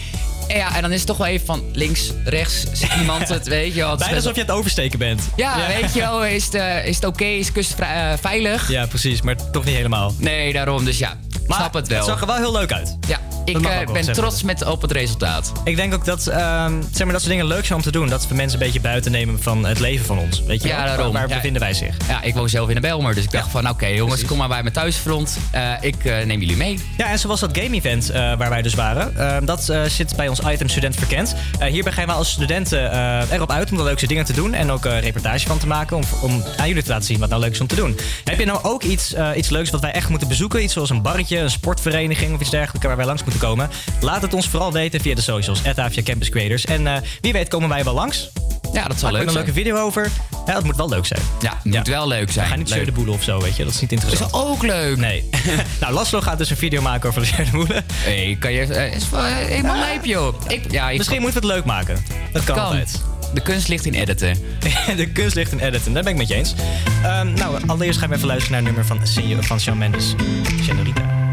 En 0.49 0.57
ja, 0.57 0.77
en 0.77 0.83
dan 0.83 0.93
is 0.93 0.99
het 0.99 1.07
toch 1.07 1.17
wel 1.17 1.27
even 1.27 1.47
van 1.47 1.63
links, 1.73 2.11
rechts, 2.25 2.65
iemand 3.01 3.29
het, 3.29 3.47
weet 3.59 3.75
je 3.75 3.81
wel. 3.81 3.97
Bijna 3.97 4.15
alsof 4.15 4.35
je 4.35 4.41
aan 4.41 4.47
het 4.47 4.57
oversteken 4.57 4.99
bent. 4.99 5.23
Ja, 5.37 5.67
weet 5.67 5.95
je 5.95 6.01
wel, 6.01 6.25
is 6.25 6.45
het, 6.45 6.55
eh, 6.55 6.87
is 6.87 6.95
het 6.95 7.05
oké, 7.05 7.25
is 7.25 7.53
kust 7.53 7.79
eh, 7.79 8.13
veilig? 8.21 8.71
Ja, 8.71 8.87
precies, 8.87 9.23
maar 9.23 9.51
toch 9.51 9.65
niet 9.65 9.75
helemaal. 9.77 10.15
Nee, 10.19 10.53
daarom, 10.53 10.85
dus 10.85 10.99
ja, 10.99 11.19
Maar 11.47 11.57
snap 11.59 11.75
het 11.75 11.89
wel. 11.89 11.99
Het 11.99 12.07
zag 12.07 12.21
er 12.21 12.27
wel 12.27 12.37
heel 12.37 12.53
leuk 12.53 12.73
uit. 12.73 12.97
ja, 13.09 13.21
ik 13.45 13.57
eh, 13.57 13.63
wel 13.85 13.93
ben 13.93 14.13
trots 14.13 14.43
met, 14.43 14.65
op 14.67 14.83
het 14.83 14.91
resultaat. 14.93 15.53
Ik 15.65 15.77
denk 15.77 15.95
ook 15.95 16.05
dat, 16.05 16.27
ehm, 16.27 16.73
zeg 16.93 17.03
maar, 17.05 17.13
dat 17.13 17.21
soort 17.23 17.33
dingen 17.33 17.47
leuk 17.47 17.65
zijn 17.65 17.79
om 17.79 17.85
te 17.85 17.91
doen. 17.93 18.09
Dat 18.09 18.29
we 18.29 18.35
mensen 18.35 18.59
een 18.61 18.65
beetje 18.67 18.81
buiten 18.81 19.13
nemen 19.13 19.43
van 19.43 19.67
het 19.67 19.79
leven 19.81 20.07
van 20.07 20.19
ons. 20.19 20.43
Weet 20.47 20.63
je 20.63 20.69
Ja, 20.69 20.85
daarom. 20.85 21.05
Waar, 21.05 21.13
waar 21.13 21.29
Ja. 21.29 21.35
bevinden 21.35 21.61
wij 21.63 21.73
zich? 21.75 21.97
Ja, 22.09 22.23
ik 22.23 22.35
woon 22.35 22.49
zelf 22.49 22.69
in 22.69 22.75
de 22.75 22.81
Belmer, 22.81 23.15
dus 23.15 23.25
ik 23.25 23.31
dacht 23.31 23.51
van, 23.51 23.69
oké 23.69 23.87
jongens, 23.87 24.25
kom 24.25 24.39
maar 24.39 24.49
bij 24.49 24.63
mijn 24.63 24.75
thuisfront. 24.75 25.39
Eh, 25.51 25.71
ik 25.81 26.05
eh, 26.05 26.25
neem 26.25 26.41
jullie 26.41 26.57
mee. 26.57 26.79
Ja, 26.97 27.07
en 27.11 27.19
zoals 27.19 27.41
dat 27.41 27.59
game-event 27.59 28.11
eh, 28.11 28.21
waar 28.37 28.51
wij 28.51 28.63
dus 28.63 28.75
waren. 28.75 29.17
eh, 29.17 29.37
dat 29.47 29.73
zit 29.89 30.17
bij 30.17 30.29
ons 30.29 30.41
item 30.41 30.69
Student 30.69 30.97
Verkend. 30.97 31.35
Hierbij 31.69 31.93
gaan 31.93 32.07
wij 32.07 32.15
als 32.15 32.31
studenten 32.31 32.93
erop 33.33 33.51
uit 33.51 33.71
om 33.71 33.77
de 33.77 33.83
leukste 33.83 34.07
dingen 34.07 34.25
te 34.25 34.33
doen. 34.33 34.55
En 34.55 34.71
ook 34.71 34.85
een 34.85 35.01
reportage 35.01 35.47
van 35.47 35.59
te 35.59 35.67
maken. 35.67 35.97
Om, 35.97 36.03
om 36.23 36.43
aan 36.57 36.69
jullie 36.69 36.83
te 36.83 36.89
laten 36.91 37.05
zien 37.05 37.19
wat 37.19 37.29
nou 37.29 37.41
leuk 37.41 37.53
is 37.53 37.61
om 37.61 37.67
te 37.67 37.75
doen. 37.75 37.97
Heb 38.25 38.39
je 38.39 38.45
nou 38.47 38.59
ook 38.63 38.83
iets, 38.83 39.15
iets 39.37 39.49
leuks 39.49 39.71
wat 39.71 39.81
wij 39.81 39.93
echt 39.93 40.09
moeten 40.09 40.29
bezoeken? 40.29 40.63
Iets 40.63 40.73
zoals 40.73 40.91
een 40.91 41.03
barretje, 41.03 41.39
een 41.39 41.51
sportvereniging 41.51 42.35
of 42.35 42.41
iets 42.41 42.51
dergelijks 42.51 42.87
waar 42.87 42.97
wij 42.97 43.07
langs 43.07 43.23
moeten 43.23 43.34
komen? 43.39 43.71
Laat 44.01 44.23
het 44.23 44.35
ons 44.35 44.49
vooral 44.49 44.73
weten 44.73 45.01
via 45.01 45.15
de 45.15 45.21
socials. 45.21 45.61
Avia 45.77 46.03
Campus 46.03 46.29
Creators. 46.29 46.65
En 46.65 46.87
eh, 46.87 46.95
wie 47.21 47.33
weet 47.33 47.49
komen 47.49 47.69
wij 47.69 47.85
wel 47.85 47.95
langs. 47.95 48.31
Ja, 48.73 48.85
dat 48.85 48.99
zal 48.99 49.11
leuk 49.11 49.21
we 49.21 49.27
een 49.27 49.33
zijn. 49.33 49.45
leuke 49.45 49.59
video 49.61 49.77
over. 49.77 50.09
Ja, 50.47 50.53
dat 50.53 50.65
moet 50.65 50.77
wel 50.77 50.89
leuk 50.89 51.07
zijn. 51.07 51.21
Ja, 51.41 51.53
het 51.63 51.75
moet 51.75 51.87
wel 51.89 52.09
leuk 52.09 52.27
We 52.27 52.33
zijn. 52.33 52.47
gaan 52.47 52.59
niet 52.59 52.69
Leuk. 52.71 52.85
de 52.85 52.93
boelen 52.93 53.15
of 53.15 53.23
zo, 53.23 53.41
weet 53.41 53.57
je. 53.57 53.65
Dat 53.65 53.75
is 53.75 53.81
niet 53.81 53.93
Is 53.93 53.99
interessant. 53.99 54.33
ook 54.33 54.63
leuk. 54.63 54.97
Nee. 54.97 55.29
nou, 55.81 55.93
Laslo 55.93 56.21
gaat 56.21 56.39
dus 56.39 56.51
een 56.51 56.57
video 56.57 56.83
maken 56.83 57.09
over 57.09 57.23
de 57.23 57.49
boelen. 57.53 57.85
Hey, 57.93 58.37
kan 58.41 58.53
je... 58.53 58.63
eh, 58.75 58.95
is 58.95 59.11
wel 59.11 59.23
helemaal 59.25 59.79
lijp, 59.79 60.05
joh. 60.05 60.35
Ik, 60.49 60.71
ja, 60.73 60.91
ik 60.91 60.97
Misschien 60.99 61.21
moeten 61.23 61.41
we 61.41 61.47
het 61.47 61.57
leuk 61.57 61.65
maken. 61.65 62.05
Dat 62.33 62.45
kan, 62.45 62.55
kan. 62.57 62.65
altijd. 62.65 63.01
De 63.35 63.41
kunst 63.41 63.69
ligt 63.69 63.85
in 63.87 63.95
editen. 63.95 64.39
de 64.97 65.13
kunst 65.13 65.35
ligt 65.35 65.53
in 65.53 65.59
editen, 65.59 65.93
daar 65.93 66.03
ben 66.03 66.13
ik 66.13 66.19
met 66.19 66.29
je 66.29 66.35
eens. 66.35 66.55
Ehm, 67.03 67.33
nou, 67.33 67.59
allereerst 67.67 67.99
gaan 67.99 68.09
we 68.09 68.15
even 68.15 68.27
luisteren 68.27 68.63
naar 68.65 68.73
het 68.73 68.89
nummer 68.89 69.07
van, 69.35 69.43
van 69.45 69.61
Shawn 69.61 69.79
Mendes. 69.79 70.15
Senorita. 70.63 71.24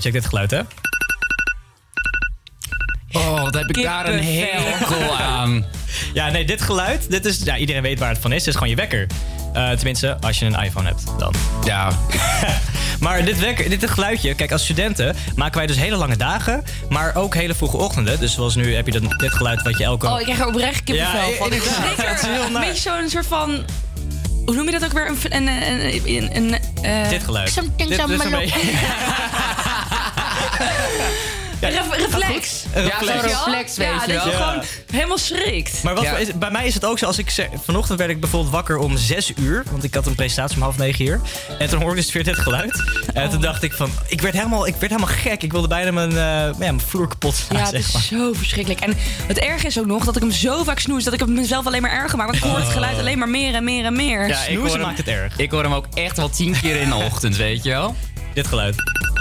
Check 0.00 0.12
dit 0.12 0.26
geluid, 0.26 0.50
hè. 0.50 0.60
Oh, 3.12 3.42
wat 3.42 3.54
heb 3.54 3.68
ik 3.68 3.82
daar 3.82 4.06
een 4.08 4.24
hekel 4.24 5.16
aan. 5.20 5.64
Ja, 6.14 6.28
nee, 6.30 6.44
dit 6.44 6.62
geluid, 6.62 7.10
dit 7.10 7.24
is, 7.24 7.40
ja, 7.44 7.56
iedereen 7.56 7.82
weet 7.82 7.98
waar 7.98 8.08
het 8.08 8.18
van 8.18 8.32
is. 8.32 8.38
Het 8.38 8.46
is 8.48 8.54
gewoon 8.54 8.68
je 8.68 8.74
wekker. 8.76 9.06
Eh, 9.52 9.70
tenminste, 9.70 10.16
als 10.20 10.38
je 10.38 10.46
een 10.46 10.62
iPhone 10.62 10.86
hebt 10.88 11.02
dan. 11.18 11.34
Ja. 11.64 11.90
maar 13.00 13.24
dit, 13.24 13.38
wekker, 13.38 13.68
dit 13.68 13.90
geluidje, 13.90 14.34
kijk, 14.34 14.52
als 14.52 14.62
studenten 14.62 15.16
maken 15.36 15.56
wij 15.58 15.66
dus 15.66 15.76
hele 15.76 15.96
lange 15.96 16.16
dagen, 16.16 16.64
maar 16.88 17.14
ook 17.16 17.34
hele 17.34 17.54
vroege 17.54 17.76
ochtenden. 17.76 18.20
Dus 18.20 18.34
zoals 18.34 18.54
nu 18.54 18.74
heb 18.74 18.86
je 18.86 18.92
dan 19.00 19.14
dit 19.16 19.32
geluid 19.32 19.62
wat 19.62 19.78
je 19.78 19.84
elke... 19.84 20.06
Oh, 20.08 20.18
ik 20.18 20.24
krijg 20.24 20.38
er 20.40 20.46
oprecht 20.46 20.84
kippenvel 20.84 21.28
Ja, 21.30 21.36
van. 21.36 21.46
Ik 21.52 21.52
inderdaad. 21.52 21.74
schrik 21.84 21.98
er 21.98 22.08
Het 22.08 22.22
is 22.22 22.28
heel 22.28 22.44
een 22.44 22.52
naar. 22.52 22.64
beetje 22.66 22.90
zo'n 22.90 23.08
soort 23.08 23.26
van... 23.26 23.64
Hoe 24.44 24.54
noem 24.54 24.64
je 24.64 24.70
dat 24.78 24.84
ook 24.84 24.92
weer? 24.92 25.08
Een... 25.08 25.16
een, 25.32 25.48
een, 25.48 26.36
een, 26.36 26.36
een 26.36 26.58
eh, 26.82 27.08
Dit 27.08 27.24
geluid. 27.24 27.48
Something, 27.50 27.88
Dit- 27.88 27.98
dit 27.98 28.08
is 28.08 28.14
een 28.14 28.20
something. 28.20 28.52
beetje- 28.54 28.70
Een 28.70 28.76
ref- 31.68 31.96
reflex. 31.96 32.64
Ja, 32.74 32.80
reflex. 32.80 33.10
zo'n 33.10 33.20
reflex, 33.22 33.76
weet 33.76 33.86
Ja, 33.86 34.02
je 34.06 34.12
wel. 34.12 34.24
dat 34.24 34.32
je 34.32 34.38
Gewoon 34.38 34.62
helemaal 34.90 35.18
schrikt. 35.18 35.82
Maar 35.82 35.94
wat 35.94 36.04
Ja. 36.04 36.16
is, 36.16 36.34
bij 36.34 36.50
mij 36.50 36.66
is 36.66 36.74
het 36.74 36.84
ook 36.84 36.98
zo, 36.98 37.06
als 37.06 37.18
ik 37.18 37.30
zeg, 37.30 37.48
vanochtend 37.64 37.98
werd 37.98 38.10
ik 38.10 38.20
bijvoorbeeld 38.20 38.52
wakker 38.52 38.76
om 38.78 38.96
6 38.96 39.32
uur, 39.36 39.62
want 39.70 39.84
ik 39.84 39.94
had 39.94 40.06
een 40.06 40.14
presentatie 40.14 40.56
om 40.56 40.62
half 40.62 40.76
negen 40.76 41.04
hier. 41.04 41.20
En 41.58 41.68
toen 41.68 41.80
hoorde 41.80 41.96
ik 41.98 42.04
dus 42.04 42.12
weer 42.12 42.24
dit 42.24 42.38
geluid. 42.38 42.82
En 43.14 43.30
toen 43.30 43.40
dacht 43.40 43.62
ik 43.62 43.72
van, 43.72 43.90
ik 44.06 44.20
werd 44.20 44.34
helemaal, 44.34 44.66
ik 44.66 44.74
werd 44.78 44.92
helemaal 44.92 45.14
gek. 45.16 45.42
Ik 45.42 45.52
wilde 45.52 45.68
bijna 45.68 45.90
mijn, 45.90 46.10
eh, 46.10 46.16
ja, 46.16 46.52
mijn 46.58 46.80
vloer 46.80 47.08
kapot 47.08 47.34
slaan, 47.34 47.58
Ja, 47.58 47.64
het 47.64 47.84
zeg 47.84 47.94
is 48.00 48.08
zo 48.08 48.32
verschrikkelijk. 48.32 48.80
En 48.80 48.94
het 49.26 49.38
erg 49.38 49.64
is 49.64 49.78
ook 49.78 49.86
nog 49.86 50.04
dat 50.04 50.16
ik 50.16 50.22
hem 50.22 50.30
zo 50.32 50.64
vaak 50.64 50.78
snoes... 50.78 51.04
dat 51.04 51.12
ik 51.14 51.20
het 51.20 51.28
mezelf 51.28 51.66
alleen 51.66 51.82
maar 51.82 51.90
erger 51.92 52.16
maak. 52.18 52.26
Want 52.26 52.38
ik 52.38 52.50
hoor 52.50 52.58
het 52.58 52.68
geluid 52.68 52.98
alleen 52.98 53.18
maar 53.18 53.28
meer 53.28 53.54
en 53.54 53.64
meer 53.64 53.84
en 53.84 53.96
meer. 53.96 54.28
Ja, 54.28 54.44
ik 54.44 54.56
hoor 54.58 54.78
hem- 54.78 55.28
Ik 55.36 55.50
hoor 55.50 55.62
hem 55.62 55.72
ook 55.74 55.86
echt 55.94 56.16
wel 56.16 56.28
tien 56.30 56.60
keer 56.60 56.76
in 56.80 56.88
de 56.88 56.94
ochtend, 57.10 57.36
weet 57.36 57.62
je 57.64 57.70
wel. 57.70 57.94
Dit 58.34 58.46
geluid. 58.46 58.74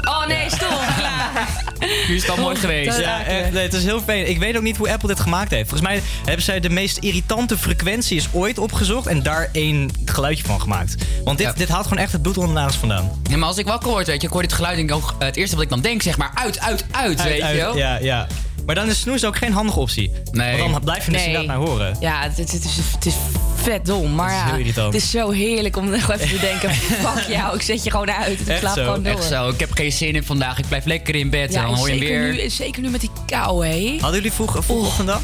Oh 0.09 0.27
nee, 0.27 0.49
stop. 0.49 0.81
Klaar. 0.97 1.47
Nu 2.07 2.15
is 2.15 2.21
het 2.21 2.31
al 2.31 2.37
mooi 2.37 2.55
geweest. 2.55 2.99
Ja, 2.99 3.23
echt, 3.23 3.51
nee, 3.51 3.63
het 3.63 3.73
is 3.73 3.83
heel 3.83 3.97
vervelend. 3.97 4.27
Ik 4.29 4.39
weet 4.39 4.55
ook 4.57 4.61
niet 4.61 4.77
hoe 4.77 4.91
Apple 4.91 5.07
dit 5.07 5.19
gemaakt 5.19 5.51
heeft. 5.51 5.69
Volgens 5.69 5.89
mij 5.89 6.01
hebben 6.25 6.41
zij 6.43 6.59
de 6.59 6.69
meest 6.69 6.97
irritante 6.97 7.57
frequenties 7.57 8.27
ooit 8.31 8.57
opgezocht 8.57 9.07
en 9.07 9.23
daar 9.23 9.49
één 9.51 9.91
geluidje 10.05 10.43
van 10.43 10.61
gemaakt. 10.61 10.95
Want 11.23 11.37
dit, 11.37 11.57
dit 11.57 11.69
haalt 11.69 11.87
gewoon 11.87 12.03
echt 12.03 12.11
het 12.11 12.21
bloed 12.21 12.37
onder 12.37 12.53
de 12.53 12.59
nagels 12.59 12.77
vandaan. 12.77 13.11
Ja, 13.29 13.37
maar 13.37 13.47
als 13.47 13.57
ik 13.57 13.65
wakker 13.65 13.89
word, 13.89 14.07
weet 14.07 14.21
je, 14.21 14.27
ik 14.27 14.33
hoor 14.33 14.41
dit 14.41 14.53
geluid 14.53 14.75
denk 14.75 14.89
ik 14.89 14.95
ook 14.95 15.15
eh, 15.19 15.25
het 15.25 15.35
eerste 15.35 15.55
wat 15.55 15.63
ik 15.63 15.69
dan 15.69 15.81
denk, 15.81 16.01
zeg 16.01 16.17
maar, 16.17 16.31
uit, 16.33 16.59
uit, 16.59 16.85
uit, 16.91 17.23
weet 17.23 17.41
Uit- 17.41 17.55
je 17.55 17.61
wel. 17.61 17.77
Ja, 17.77 17.97
ja. 18.01 18.27
Maar 18.69 18.77
dan 18.77 18.89
is 18.89 18.99
snoes 18.99 19.25
ook 19.25 19.37
geen 19.37 19.51
handige 19.51 19.79
optie. 19.79 20.11
Nee. 20.31 20.57
Want 20.57 20.71
dan 20.71 20.81
blijf 20.83 21.05
je 21.05 21.11
dus 21.11 21.25
inderdaad 21.25 21.47
naar 21.47 21.67
horen. 21.67 21.95
Ja, 21.99 22.21
het, 22.21 22.37
het, 22.37 22.53
is, 22.53 22.77
het 22.93 23.05
is 23.05 23.13
vet 23.55 23.85
dom. 23.85 24.15
Maar 24.15 24.31
ja, 24.31 24.73
het 24.83 24.93
is, 24.93 25.11
zo 25.11 25.29
heerlijk 25.29 25.77
om 25.77 25.89
nog 25.89 26.11
even 26.11 26.29
te 26.29 26.39
denken... 26.39 26.73
fuck 27.05 27.25
jou, 27.27 27.55
ik 27.55 27.61
zet 27.61 27.83
je 27.83 27.91
gewoon 27.91 28.11
uit. 28.11 28.39
Ik 28.39 28.57
slaap 28.57 28.75
zo. 28.75 28.83
gewoon 28.83 29.03
door. 29.03 29.13
Echt 29.13 29.23
zo, 29.23 29.49
ik 29.49 29.59
heb 29.59 29.71
geen 29.71 29.91
zin 29.91 30.15
in 30.15 30.23
vandaag. 30.23 30.57
Ik 30.57 30.67
blijf 30.67 30.85
lekker 30.85 31.15
in 31.15 31.29
bed. 31.29 31.53
Dan 31.53 31.63
hoor 31.63 31.91
je 31.91 31.99
weer... 31.99 32.33
Nu, 32.33 32.49
zeker 32.49 32.81
nu 32.81 32.89
met 32.89 33.01
die 33.01 33.09
kou, 33.25 33.67
hé. 33.67 33.97
Hadden 33.99 34.21
jullie 34.21 34.33
vroeg, 34.33 34.57
vroeg 34.59 35.05
dan? 35.05 35.21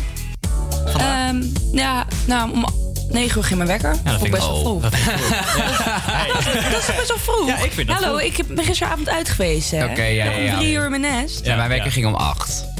Um, 1.30 1.52
ja, 1.72 2.06
nou, 2.28 2.52
om 2.52 2.66
9 3.10 3.38
uur 3.38 3.44
ging 3.44 3.58
mijn 3.58 3.70
wekker. 3.70 3.94
Ja, 3.94 4.02
dat 4.04 4.14
vond 4.14 4.26
ik 4.26 4.32
best 4.32 4.46
wel 4.46 4.62
vroeg. 4.62 4.82
Dat, 4.82 4.94
is 6.88 6.96
best 6.96 7.08
wel 7.08 7.18
vroeg. 7.18 7.48
Ja, 7.48 7.58
ik 7.58 7.72
vind 7.72 7.88
dat 7.88 7.98
Hallo, 7.98 8.18
ik 8.18 8.48
ben 8.48 8.66
gisteravond 8.66 9.10
uit 9.10 9.30
geweest. 9.30 9.74
Oké, 9.74 10.04
ja, 10.04 10.26
om 10.26 10.60
drie 10.60 10.74
uur 10.74 10.90
mijn 10.90 11.02
nest. 11.02 11.46
Ja, 11.46 11.56
mijn 11.56 11.70
wekker 11.70 11.92
ging 11.92 12.06
om 12.06 12.16
8. 12.16 12.75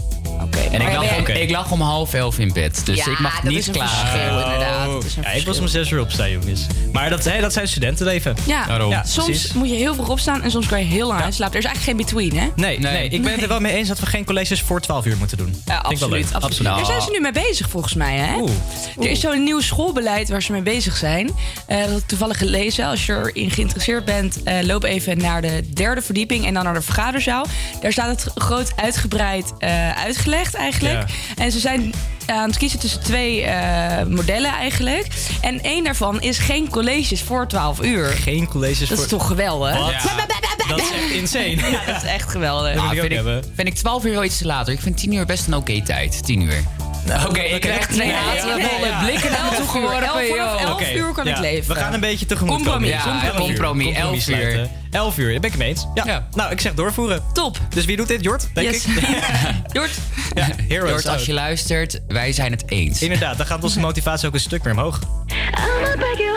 En 0.72 0.82
ik 0.82 0.94
lag, 0.94 1.04
ja, 1.06 1.18
om, 1.18 1.26
ik 1.28 1.50
lag 1.52 1.72
om 1.72 1.82
half 1.82 2.14
elf 2.14 2.40
in 2.40 2.54
bed. 2.54 2.82
Dus 2.86 2.98
Ja, 3.06 3.12
ik 3.12 3.20
mag 3.20 3.36
dat 3.42 3.44
niet 3.52 3.60
is 3.60 3.68
een 3.68 3.74
klaar. 3.74 3.88
verschil, 3.90 4.40
inderdaad. 4.40 4.86
Dat 4.92 5.04
is 5.04 5.16
een 5.16 5.22
Ja, 5.24 5.30
ik 5.32 5.46
was 5.46 5.60
om 5.60 5.68
zes 5.68 5.90
uur 5.90 6.00
opstaan, 6.02 6.32
jongens. 6.32 6.66
Maar 6.92 7.10
dat, 7.10 7.24
hè, 7.24 7.42
dat 7.42 7.54
zijn 7.54 7.68
studentenleven. 7.68 8.36
Ja, 8.46 8.66
Daarom. 8.68 8.92
soms 9.06 9.26
precies. 9.26 9.54
moet 9.54 9.70
je 9.70 9.76
heel 9.76 9.94
vroeg 9.94 10.10
opstaan 10.10 10.42
en 10.42 10.52
soms 10.52 10.68
kan 10.68 10.80
je 10.80 10.86
heel 10.86 11.08
lang 11.08 11.22
uitslapen. 11.22 11.54
Er 11.54 11.60
is 11.60 11.66
eigenlijk 11.66 11.98
geen 12.00 12.06
between, 12.08 12.42
hè? 12.44 12.48
Nee, 12.56 12.80
nee. 12.80 13.10
ik 13.10 13.22
ben 13.22 13.32
het 13.32 13.42
er 13.42 13.48
wel 13.48 13.60
mee 13.60 13.74
eens 13.74 13.88
dat 13.88 14.00
we 14.00 14.06
geen 14.06 14.26
colleges 14.26 14.62
voor 14.62 14.82
12 14.82 15.06
uur 15.06 15.18
moeten 15.18 15.38
doen. 15.38 15.48
Ja, 15.48 15.54
Vind 15.54 15.68
ik 15.68 15.82
wel 15.82 15.92
absoluut. 15.92 16.24
leuk. 16.34 16.44
absoluut. 16.44 16.76
Daar 16.76 16.86
zijn 16.86 17.02
ze 17.02 17.10
nu 17.12 17.20
mee 17.20 17.32
bezig, 17.32 17.70
volgens 17.70 17.94
mij. 17.94 18.16
Hè? 18.18 18.44
Er 19.00 19.10
is 19.10 19.20
zo'n 19.20 19.44
nieuw 19.44 19.60
schoolbeleid 19.62 20.30
waar 20.30 20.42
ze 20.44 20.52
mee 20.52 20.62
bezig 20.62 20.98
zijn. 20.98 21.30
Eh, 21.68 21.86
dat 21.88 21.98
ik 21.98 22.08
toevallig 22.08 22.38
gelezen. 22.38 22.86
Als 22.86 23.06
je 23.06 23.32
erin 23.34 23.52
geïnteresseerd 23.52 24.06
bent, 24.06 24.44
eh, 24.44 24.56
loop 24.62 24.84
even 24.84 25.18
naar 25.18 25.42
de 25.42 25.70
derde 25.74 26.02
verdieping 26.02 26.46
en 26.46 26.54
dan 26.54 26.64
naar 26.64 26.74
de 26.74 26.82
vergaderzaal. 26.82 27.46
Daar 27.82 27.92
staat 27.92 28.22
het 28.22 28.32
groot 28.36 28.72
uitgebreid 28.76 29.54
eh, 29.60 30.04
uitgelegd 30.04 30.55
eigenlijk. 30.56 31.04
En 31.36 31.52
ze 31.52 31.60
zijn 31.60 31.94
aan 32.26 32.50
het 32.50 32.58
kiezen 32.58 32.80
tussen 32.80 33.04
twee 33.04 33.42
eh, 33.42 34.06
modellen 34.06 34.52
eigenlijk. 34.52 35.08
En 35.42 35.64
één 35.64 35.84
daarvan 35.84 36.22
is 36.22 36.38
geen 36.38 36.70
colleges 36.70 37.22
voor 37.22 37.48
12 37.48 37.82
uur. 37.82 38.06
Geen 38.06 38.48
colleges 38.48 38.80
Dat 38.90 38.92
is 38.92 38.98
voor... 38.98 39.08
toch 39.08 39.28
geweldig? 39.28 39.78
Dat 40.68 40.80
is 40.80 40.92
echt 40.92 41.12
insane. 41.12 41.56
Ja, 41.72 41.86
dat 41.86 42.04
is 42.04 42.10
echt 42.10 42.30
geweldig. 42.32 42.76
Nou, 42.76 43.00
vind, 43.00 43.12
ik, 43.12 43.22
vind 43.56 43.68
ik 43.68 43.74
12 43.76 44.06
uur 44.06 44.12
wel 44.12 44.24
iets 44.24 44.38
te 44.38 44.46
later. 44.46 44.74
Ik 44.74 44.80
vind 44.80 44.98
10 44.98 45.14
uur 45.14 45.26
best 45.26 45.48
een 45.48 45.56
oké 45.56 45.82
tijd. 45.82 46.26
10 46.26 46.42
uur. 46.42 46.64
Oké, 47.28 47.40
ik 47.42 47.62
krijg 47.62 47.86
twee 47.88 48.12
haatvolle 48.14 48.54
blikken 49.04 49.32
naar 49.32 49.44
me 49.44 49.48
Elf 49.48 49.52
uur. 49.52 49.58
toegeworpen. 49.58 50.04
Elf- 50.08 50.60
elf 50.62 50.72
Oké, 50.74 50.92
uur 50.94 51.12
kan 51.14 51.26
ja, 51.26 51.36
ik 51.36 51.40
leven. 51.40 51.74
We 51.74 51.80
gaan 51.80 51.94
een 51.94 52.00
beetje 52.00 52.26
tegemoet 52.26 52.54
Compromis, 52.56 52.92
komen. 53.04 53.16
Ja, 53.16 53.24
elf 53.24 53.34
uur. 53.38 53.42
compromis, 53.46 53.96
elf 53.96 54.16
uur. 54.16 54.22
sluiten. 54.22 54.72
11 54.92 55.18
uur, 55.18 55.32
daar 55.32 55.40
ben 55.40 55.44
ik 55.44 55.56
het 55.56 55.58
mee 55.58 55.70
eens. 55.70 55.86
Ja. 55.94 56.04
Ja. 56.06 56.28
Nou, 56.32 56.52
ik 56.52 56.62
zeg 56.62 56.74
doorvoeren. 56.74 57.24
Top. 57.34 57.58
Dus 57.70 57.86
wie 57.86 57.98
doet 57.98 58.08
dit? 58.08 58.24
Jort, 58.24 58.48
denk 58.54 58.72
Yes. 58.72 58.86
ik. 58.86 59.08
Jort. 59.72 59.92
Ja, 60.34 60.48
heroes 60.68 60.90
Jort, 60.90 61.08
als 61.08 61.26
je 61.26 61.34
luistert, 61.34 62.00
wij 62.08 62.32
zijn 62.32 62.52
het 62.52 62.64
eens. 62.72 63.02
Inderdaad, 63.02 63.38
dan 63.38 63.46
gaat 63.46 63.64
onze 63.64 63.80
motivatie 63.80 64.28
ook 64.28 64.34
een 64.34 64.40
stuk 64.40 64.64
meer 64.64 64.74
omhoog. 64.74 65.00
I'ma 65.00 65.96
break 65.98 66.18
you 66.18 66.36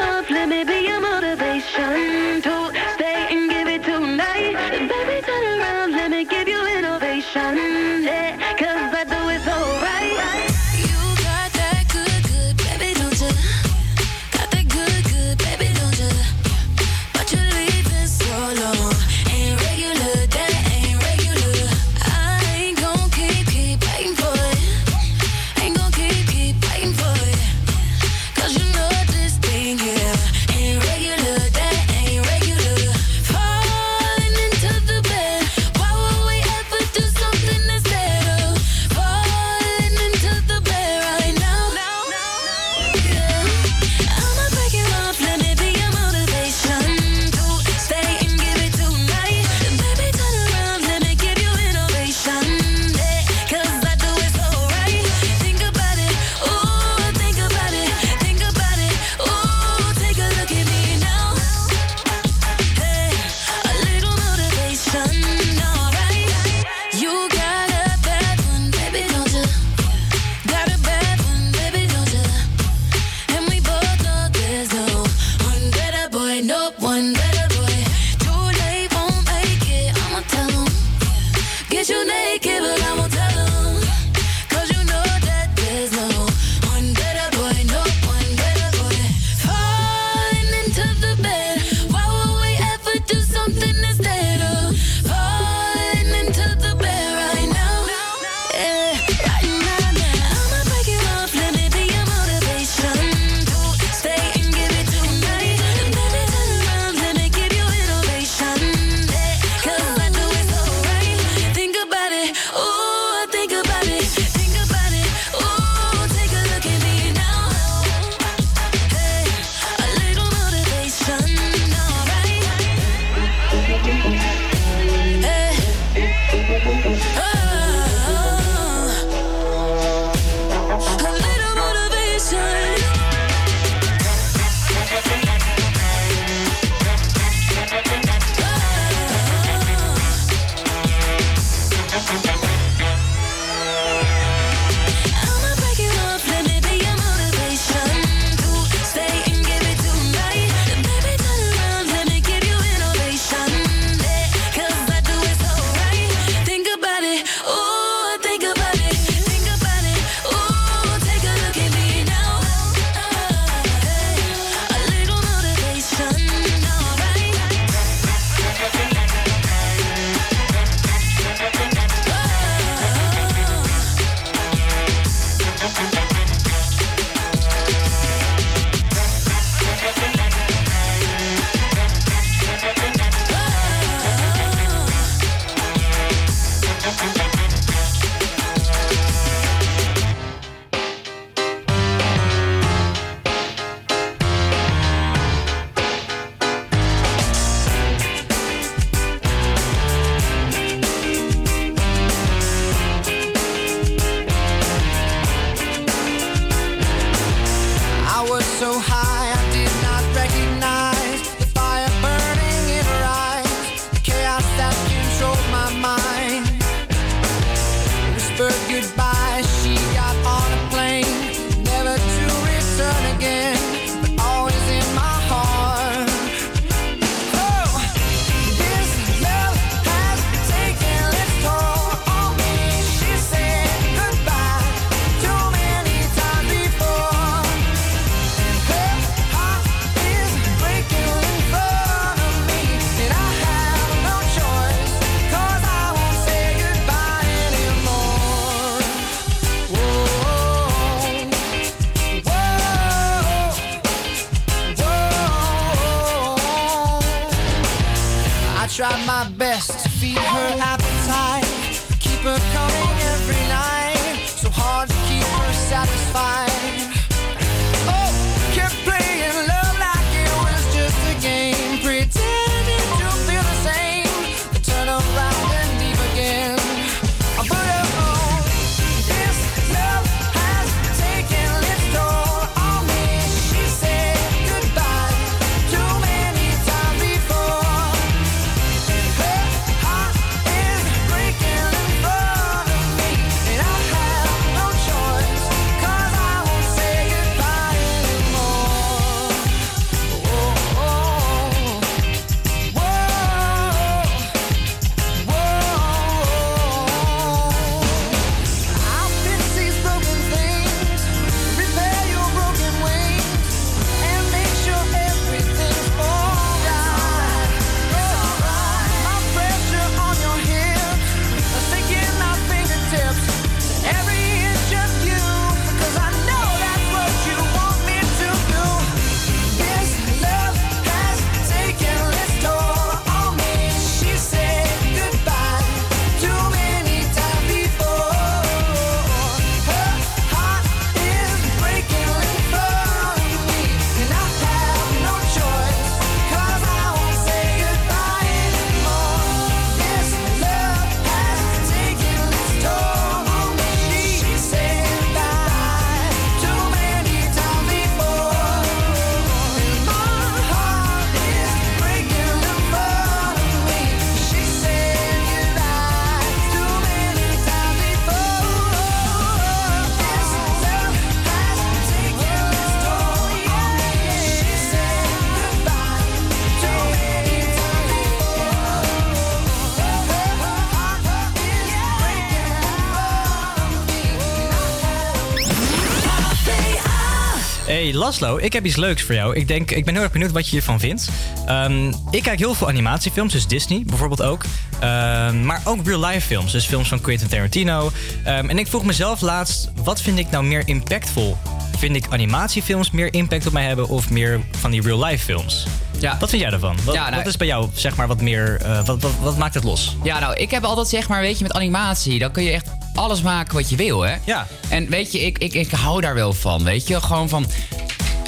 Hey 388.09 388.17
Laslo, 388.21 388.37
ik 388.37 388.53
heb 388.53 388.65
iets 388.67 388.77
leuks 388.77 389.03
voor 389.03 389.15
jou. 389.15 389.37
Ik, 389.37 389.49
denk, 389.49 389.71
ik 389.71 389.85
ben 389.85 389.95
heel 389.95 390.03
erg 390.03 390.13
benieuwd 390.13 390.33
wat 390.33 390.45
je 390.45 390.51
hiervan 390.51 390.81
vindt. 390.81 391.09
Ehm, 391.47 391.93
ik 392.11 392.23
kijk 392.23 392.39
heel 392.39 392.55
veel 392.55 392.69
animatiefilms, 392.69 393.33
dus 393.33 393.47
Disney 393.47 393.83
bijvoorbeeld 393.87 394.23
ook. 394.23 394.45
Ehm, 394.81 395.45
maar 395.45 395.61
ook 395.65 395.87
real-life 395.87 396.27
films, 396.27 396.53
dus 396.53 396.67
films 396.67 396.89
van 396.89 397.01
Quentin 397.01 397.29
Tarantino. 397.29 397.91
Ehm, 398.25 398.49
en 398.49 398.59
ik 398.59 398.67
vroeg 398.67 398.85
mezelf 398.85 399.21
laatst, 399.21 399.71
wat 399.85 400.01
vind 400.01 400.19
ik 400.19 400.31
nou 400.31 400.45
meer 400.45 400.63
impactvol? 400.65 401.37
Vind 401.79 401.97
ik 401.97 402.07
animatiefilms 402.11 402.91
meer 402.91 403.13
impact 403.15 403.47
op 403.47 403.53
mij 403.53 403.65
hebben 403.65 403.89
of 403.89 404.11
meer 404.11 404.41
van 404.59 404.71
die 404.71 404.83
real-life 404.83 405.25
films? 405.25 405.67
Ja. 405.99 406.17
Wat 406.21 406.29
vind 406.29 406.43
jij 406.43 406.51
daarvan? 406.51 406.77
Wat, 406.85 406.95
Ja, 406.95 407.03
nou- 407.05 407.17
wat 407.17 407.27
is 407.27 407.37
bij 407.37 407.47
jou, 407.47 407.69
zeg 407.75 407.97
maar, 407.97 408.07
wat 408.07 408.21
meer... 408.21 408.61
eh, 408.63 408.85
wat, 408.87 409.03
wat, 409.03 409.13
wat 409.21 409.39
maakt 409.39 409.55
het 409.55 409.65
los? 409.65 409.97
Ja, 410.03 410.19
nou, 410.19 410.35
ik 410.35 410.51
heb 410.51 410.65
altijd 410.65 410.89
zeg 410.89 411.09
maar, 411.09 411.21
weet 411.21 411.39
je, 411.39 411.43
met 411.45 411.53
animatie, 411.53 412.19
dan 412.19 412.31
kun 412.31 412.43
je 412.43 412.51
echt 412.51 412.69
alles 412.95 413.23
maken 413.23 413.55
wat 413.55 413.71
je 413.71 413.77
wil, 413.77 414.01
hè? 414.01 414.15
Ja. 414.25 414.47
En 414.69 414.89
weet 414.89 415.13
je, 415.13 415.21
ik, 415.21 415.39
ik, 415.39 415.55
ik 415.55 415.71
hou 415.71 416.01
daar 416.01 416.15
wel 416.15 416.33
van, 416.33 416.65
weet 416.65 416.89
je, 416.89 417.01
gewoon 417.01 417.29
van. 417.29 417.47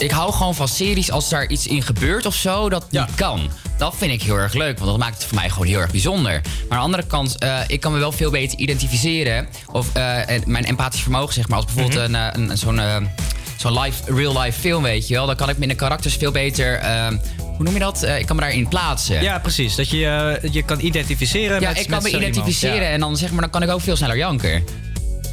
Ik 0.01 0.11
hou 0.11 0.33
gewoon 0.33 0.55
van 0.55 0.69
series 0.69 1.11
als 1.11 1.29
daar 1.29 1.47
iets 1.49 1.67
in 1.67 1.83
gebeurt 1.83 2.27
of 2.27 2.35
zo, 2.35 2.69
dat 2.69 2.87
niet 2.91 3.15
kan. 3.15 3.51
Dat 3.79 3.95
vind 3.97 4.13
ik 4.13 4.23
heel 4.23 4.37
erg 4.37 4.55
leuk, 4.55 4.79
want 4.79 4.91
dat 4.91 4.99
maakt 4.99 5.15
het 5.15 5.25
voor 5.25 5.35
mij 5.39 5.51
gewoon 5.51 5.67
heel 5.67 5.79
erg 5.81 5.91
bijzonder. 5.91 6.33
Maar 6.33 6.43
aan 6.69 6.77
de 6.79 6.85
andere 6.85 7.07
kant, 7.07 7.39
eh, 7.39 7.59
ik 7.67 7.81
kan 7.81 7.93
me 7.93 7.99
wel 7.99 8.13
veel 8.13 8.31
beter 8.31 8.59
identificeren. 8.59 9.49
Of 9.73 9.95
eh, 9.95 10.17
mijn 10.47 10.65
empathisch 10.65 11.01
vermogen, 11.03 11.35
zeg 11.35 11.49
maar, 11.49 11.57
als 11.59 11.67
bijvoorbeeld 11.73 12.09
Mhm. 12.09 12.15
een, 12.15 12.33
eh, 12.35 12.49
een, 12.51 13.09
zo'n 13.57 13.81
live, 13.81 14.15
real-life 14.15 14.61
film, 14.61 14.83
weet 14.83 15.09
je 15.09 15.15
wel. 15.15 15.27
Dan 15.27 15.37
kan 15.37 15.49
ik 15.49 15.59
met 15.59 15.69
de 15.69 15.75
karakters 15.75 16.15
veel 16.15 16.31
beter. 16.33 16.75
eh, 16.75 17.07
hoe 17.37 17.65
noem 17.65 17.73
je 17.75 17.81
dat? 17.81 18.03
Ik 18.03 18.27
kan 18.27 18.37
me 18.37 18.43
daarin 18.43 18.69
plaatsen. 18.69 19.23
Ja, 19.23 19.39
precies. 19.39 19.75
Dat 19.77 19.91
je 19.91 20.39
je 20.53 20.63
kan 20.63 20.81
identificeren 20.81 21.61
Ja, 21.61 21.69
met 21.69 21.79
ik 21.81 21.89
kan 21.89 22.03
met 22.03 22.13
me 22.13 22.19
identificeren 22.19 22.83
Ja. 22.87 22.91
en 22.91 23.01
dan 23.01 23.17
zeg 23.17 23.31
maar, 23.31 23.41
dan 23.41 23.51
kan 23.51 23.63
ik 23.63 23.71
ook 23.71 23.81
veel 23.81 23.97
sneller 23.97 24.17
janken. 24.17 24.65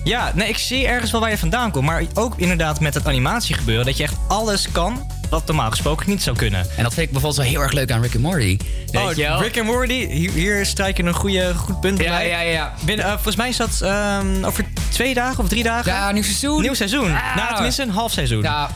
Ja, 0.07 0.31
nee, 0.35 0.47
ik 0.47 0.57
zie 0.57 0.87
ergens 0.87 1.11
wel 1.11 1.21
waar 1.21 1.29
je 1.29 1.37
vandaan 1.37 1.71
komt. 1.71 1.85
Maar 1.85 2.03
ook 2.13 2.33
inderdaad 2.37 2.79
met 2.79 2.93
het 2.93 3.07
animatiegebeuren. 3.07 3.85
Dat 3.85 3.97
je 3.97 4.03
echt 4.03 4.15
alles 4.27 4.71
kan 4.71 5.11
wat 5.29 5.45
normaal 5.45 5.69
gesproken 5.69 6.09
niet 6.09 6.23
zou 6.23 6.35
kunnen. 6.35 6.59
En 6.59 6.83
dat 6.83 6.93
vind 6.93 7.05
ik 7.07 7.11
bijvoorbeeld 7.11 7.35
wel 7.35 7.45
heel 7.45 7.61
erg 7.61 7.71
leuk 7.71 7.91
aan 7.91 8.01
Rick 8.01 8.13
and 8.13 8.23
Morty. 8.23 8.57
Oh? 8.93 9.39
Rick 9.39 9.57
and 9.57 9.65
Morty, 9.65 10.07
hier, 10.07 10.31
hier 10.31 10.65
strijk 10.65 10.97
je 10.97 11.03
een 11.03 11.13
goede, 11.13 11.55
goed 11.55 11.79
punt 11.79 11.97
bij 11.97 12.05
Ja, 12.05 12.19
ja, 12.19 12.39
ja. 12.39 12.73
Binnen, 12.85 13.05
eh, 13.05 13.11
volgens 13.11 13.35
mij 13.35 13.49
is 13.49 13.57
dat 13.57 13.81
ehm, 13.81 14.43
over 14.43 14.65
twee 14.89 15.13
dagen 15.13 15.43
of 15.43 15.49
drie 15.49 15.63
dagen. 15.63 15.91
Ja, 15.91 16.11
nieuw 16.11 16.23
seizoen. 16.23 16.61
Nieuw 16.61 16.73
seizoen. 16.73 17.13
Ah. 17.13 17.35
Nou, 17.35 17.53
tenminste 17.53 17.81
een 17.81 17.89
half 17.89 18.11
seizoen. 18.11 18.41
Ja, 18.41 18.69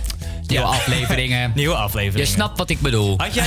nieuwe 0.48 0.66
afleveringen. 0.66 1.52
Nieuwe 1.56 1.76
afleveringen. 1.76 2.20
Je 2.28 2.34
snapt 2.34 2.58
wat 2.58 2.70
ik 2.70 2.80
bedoel. 2.82 3.14
Had 3.18 3.34
jij, 3.34 3.46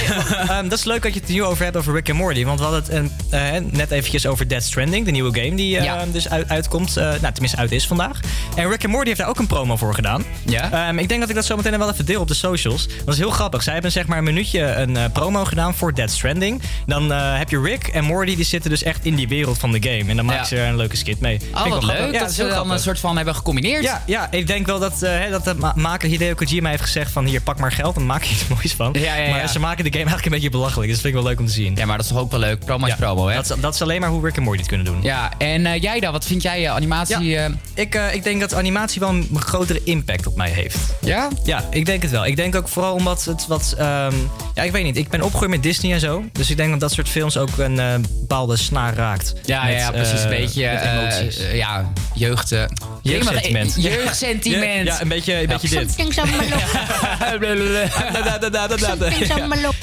ehm, 0.49 0.69
dat 0.69 0.79
is 0.79 0.85
leuk 0.85 1.03
dat 1.03 1.15
je 1.15 1.21
het 1.21 1.29
nu 1.29 1.43
over 1.45 1.65
hebt 1.65 1.77
over 1.77 1.93
Rick 1.95 2.09
and 2.11 2.19
Morty. 2.19 2.45
Want 2.45 2.59
we 2.59 2.65
hadden 2.67 2.83
het 2.83 3.11
eh, 3.31 3.57
eh, 3.57 3.65
net 3.71 3.91
eventjes 3.91 4.27
over 4.27 4.49
Dead 4.49 4.63
Stranding, 4.63 5.05
de 5.05 5.11
nieuwe 5.11 5.41
game 5.41 5.55
die 5.57 5.79
eh, 5.79 6.01
dus 6.13 6.29
uit, 6.29 6.49
uitkomt. 6.49 6.97
eh, 6.97 7.05
nou, 7.05 7.21
tenminste 7.33 7.57
uit 7.59 7.73
is 7.73 7.87
vandaag. 7.87 8.21
En 8.57 8.69
Rick 8.71 8.83
and 8.85 8.93
Morty 8.93 9.07
heeft 9.07 9.21
daar 9.21 9.29
ook 9.29 9.39
een 9.39 9.47
promo 9.47 9.77
voor 9.77 9.95
gedaan. 9.95 10.25
Ja? 10.47 10.71
Ehm, 10.89 10.99
ik 10.99 11.09
denk 11.09 11.21
dat 11.21 11.29
ik 11.29 11.35
dat 11.35 11.45
zo 11.45 11.57
meteen 11.57 11.79
wel 11.79 11.91
even 11.91 12.05
deel 12.07 12.21
op 12.21 12.29
de 12.29 12.35
socials. 12.35 12.89
Dat 13.05 13.15
is 13.15 13.21
heel 13.21 13.31
grappig. 13.31 13.63
Zij 13.63 13.73
hebben 13.73 13.93
zeg 13.93 14.07
maar 14.07 14.19
een 14.19 14.25
minuutje 14.25 14.61
een 14.61 14.97
eh, 14.97 15.05
promo 15.13 15.45
gedaan 15.45 15.75
voor 15.75 15.95
Dead 15.95 16.11
Stranding. 16.11 16.63
Dan 16.87 17.13
eh, 17.13 17.39
heb 17.39 17.51
je 17.51 17.61
Rick 17.61 17.87
en 17.87 18.05
Morty, 18.05 18.37
die 18.37 18.45
zitten 18.45 18.71
dus 18.71 18.83
echt 18.83 19.05
in 19.05 19.15
die 19.15 19.29
wereld 19.29 19.59
van 19.59 19.73
de 19.73 19.83
game. 19.83 20.11
En 20.11 20.17
dan 20.17 20.25
maken 20.25 20.47
ze 20.47 20.57
er 20.57 20.69
een 20.69 20.77
leuke 20.77 20.97
skit 20.97 21.21
mee. 21.21 21.39
Oh, 21.41 21.53
wat 21.53 21.63
grappig. 21.65 21.89
leuk 22.05 22.13
Ja, 22.13 22.19
dat 22.19 22.33
ze 22.33 22.43
heel 22.45 22.55
dan 22.55 22.71
een 22.71 22.79
soort 22.79 23.01
van 23.01 23.17
hebben 23.17 23.35
gecombineerd. 23.35 23.83
Ja, 23.83 24.03
ja, 24.07 24.29
ik 24.31 24.47
denk 24.47 24.67
wel 24.67 24.79
dat, 24.79 25.03
eh, 25.03 25.31
dat 25.31 25.45
de 25.45 25.55
ma- 25.55 25.73
maker 25.77 26.09
Hideo 26.09 26.35
Kojima 26.35 26.69
heeft 26.69 26.83
gezegd 26.83 26.93
van 27.03 27.25
hier, 27.25 27.41
pak 27.41 27.59
maar 27.59 27.73
geld 27.73 27.97
en 27.97 28.07
maak 28.07 28.25
er 28.25 28.31
iets 28.31 28.49
moois 28.55 28.73
van. 28.73 28.91
Ja, 28.93 29.17
ja, 29.17 29.23
ja. 29.25 29.31
Maar 29.31 29.49
ze 29.49 29.59
maken 29.59 29.85
de 29.85 29.91
game 29.91 29.97
eigenlijk 30.05 30.25
een 30.27 30.33
beetje 30.33 30.51
belachelijk. 30.51 30.89
Dus 30.91 31.01
dat 31.01 31.05
vind 31.07 31.15
ik 31.17 31.21
wel 31.23 31.31
leuk 31.31 31.41
om 31.41 31.47
te 31.47 31.53
zien. 31.53 31.75
Ja, 31.77 31.87
maar 31.87 31.97
dat 31.97 32.07
is 32.07 32.13
toch 32.13 32.21
ook 32.21 32.31
wel 32.31 32.41
leuk. 32.41 32.65
Promo 32.65 32.87
is 32.87 32.95
promo, 32.95 33.27
hè? 33.29 33.35
Dat 33.35 33.51
is, 33.51 33.61
dat 33.61 33.75
is 33.75 33.83
alleen 33.83 34.01
maar 34.01 34.11
hoe 34.11 34.25
Rick 34.25 34.37
en 34.37 34.43
Morty 34.43 34.59
het 34.59 34.69
kunnen 34.69 34.87
doen. 34.87 35.03
Ja, 35.03 35.31
en 35.39 35.67
eh, 35.67 35.83
jij 35.83 36.01
dan? 36.01 36.13
Wat 36.13 36.25
vind 36.27 36.43
jij 36.43 36.65
eh, 36.67 36.75
animatie? 36.75 37.37
eh, 37.39 37.51
Ik, 37.75 37.95
eh, 37.95 38.15
ik 38.15 38.23
denk 38.25 38.41
dat 38.41 38.55
animatie 38.55 39.01
wel 39.01 39.09
een 39.09 39.29
grotere 39.35 39.81
impact 39.85 40.27
op 40.27 40.37
mij 40.37 40.51
heeft. 40.51 40.79
ja? 41.01 41.29
Ja, 41.45 41.65
ik 41.71 41.87
denk 41.87 42.03
het 42.03 42.11
wel. 42.11 42.27
Ik 42.27 42.37
denk 42.37 42.55
ook 42.55 42.69
vooral 42.69 42.95
omdat 42.95 43.25
het 43.25 43.47
wat... 43.47 43.75
ehm, 43.79 44.15
ja, 44.55 44.63
ik 44.63 44.73
weet 44.73 44.85
niet. 44.85 44.97
Ik 44.97 45.09
ben 45.09 45.23
opgegroeid 45.23 45.51
met 45.51 45.63
Disney 45.63 45.93
en 45.93 46.01
zo. 46.01 46.25
Dus 46.33 46.51
ik 46.51 46.57
denk 46.57 46.71
dat 46.71 46.81
dat 46.81 46.93
soort 46.93 47.09
films 47.09 47.37
ook 47.37 47.59
een 47.59 47.79
eh, 47.79 47.95
bepaalde 48.21 48.57
snaar 48.57 48.95
raakt. 48.95 49.33
Ja, 49.45 49.65
Met, 49.65 49.75
ja, 49.79 49.91
precies. 49.91 50.23
een 50.23 50.29
beetje 50.29 50.71
met 50.73 50.83
eh, 50.83 50.93
emoties. 50.93 51.41
ja, 51.53 51.93
jeugd. 52.15 52.55
Jeugdsentiment. 53.03 53.75
Jeugdsentiment. 53.79 54.87
Ja, 54.95 55.01
een 55.01 55.09
beetje, 55.09 55.41
een 55.41 55.47
beetje 55.47 55.69
dit. 55.69 55.95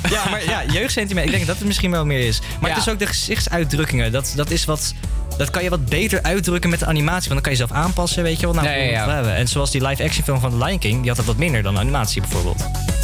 Ja, 0.09 0.29
maar 0.29 0.43
ja, 0.43 0.63
jeugdsentiment. 0.71 1.25
Ik 1.25 1.31
denk 1.33 1.47
dat 1.47 1.57
het 1.57 1.65
misschien 1.65 1.91
wel 1.91 2.05
meer 2.05 2.27
is. 2.27 2.39
Maar 2.59 2.69
Ja. 2.69 2.75
het 2.75 2.85
is 2.85 2.93
ook 2.93 2.99
de 2.99 3.05
gezichtsuitdrukkingen. 3.05 4.11
Dat, 4.11 4.33
dat 4.35 4.49
is 4.51 4.65
wat... 4.65 4.93
Dat 5.37 5.49
kan 5.49 5.63
je 5.63 5.69
wat 5.69 5.85
beter 5.85 6.21
uitdrukken 6.23 6.69
met 6.69 6.79
de 6.79 6.85
animatie. 6.85 7.29
Want 7.29 7.33
dan 7.33 7.41
kan 7.41 7.51
je 7.51 7.57
zelf 7.57 7.71
aanpassen, 7.71 8.23
weet 8.23 8.39
je 8.39 8.45
wel. 8.45 8.55
Nou, 8.55 8.67
ja, 8.67 8.73
ja. 8.83 9.23
En 9.35 9.47
zoals 9.47 9.71
die 9.71 9.87
live-action 9.87 10.23
film 10.23 10.39
van 10.39 10.49
The 10.49 10.65
Lion 10.65 10.79
King... 10.79 10.99
die 10.99 11.07
had 11.07 11.17
dat 11.17 11.25
wat 11.25 11.37
minder 11.37 11.63
dan 11.63 11.77
animatie 11.79 12.21
bijvoorbeeld. 12.21 12.63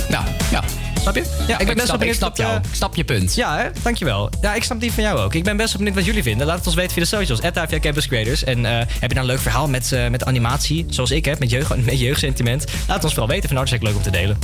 Ja, 0.10 0.24
ja. 0.52 0.64
Snap 1.12 1.24
je? 1.26 1.46
Ja, 1.48 1.60
ik, 1.60 1.66
best 1.66 1.78
wel 1.78 1.86
snap, 1.86 2.04
ik 2.04 2.14
snap 2.14 2.30
wat, 2.30 2.38
jou. 2.38 2.52
eh, 2.52 2.70
Ik 2.70 2.76
snap 2.76 2.96
je 2.96 3.04
punt. 3.04 3.36
Ja, 3.36 3.58
hè? 3.58 3.68
dankjewel. 3.84 4.30
Ja, 4.42 4.54
ik 4.54 4.64
snap 4.64 4.80
die 4.80 4.92
van 4.94 5.04
jou 5.04 5.20
ook. 5.20 5.34
Ik 5.34 5.44
ben 5.44 5.58
best 5.58 5.70
wel 5.70 5.78
benieuwd 5.78 5.96
wat 5.96 6.06
jullie 6.06 6.24
vinden. 6.24 6.48
Laat 6.48 6.58
het 6.58 6.66
ons 6.66 6.76
weten 6.76 6.92
via 6.92 7.02
de 7.02 7.08
socials. 7.08 7.42
@AFJ 7.42 7.80
Campus 7.80 8.08
Creators. 8.08 8.44
En 8.44 8.66
eh, 8.66 8.72
heb 8.78 8.88
je 9.00 9.08
nou 9.08 9.20
een 9.20 9.26
leuk 9.26 9.40
verhaal 9.40 9.68
met, 9.68 9.92
eh, 9.92 10.08
met 10.08 10.26
animatie, 10.26 10.86
zoals 10.90 11.12
ik 11.12 11.26
heb, 11.26 11.40
met, 11.40 11.50
jeugd, 11.50 11.76
met 11.86 12.00
jeugdsentiment? 12.00 12.66
Laat 12.88 12.96
het 12.96 13.04
ons 13.04 13.14
vooral 13.14 13.30
weten. 13.32 13.48
Van 13.48 13.58
hartstikke 13.58 13.86
leuk 13.88 13.96
om 13.96 14.02
te 14.02 14.12
delen. 14.12 14.40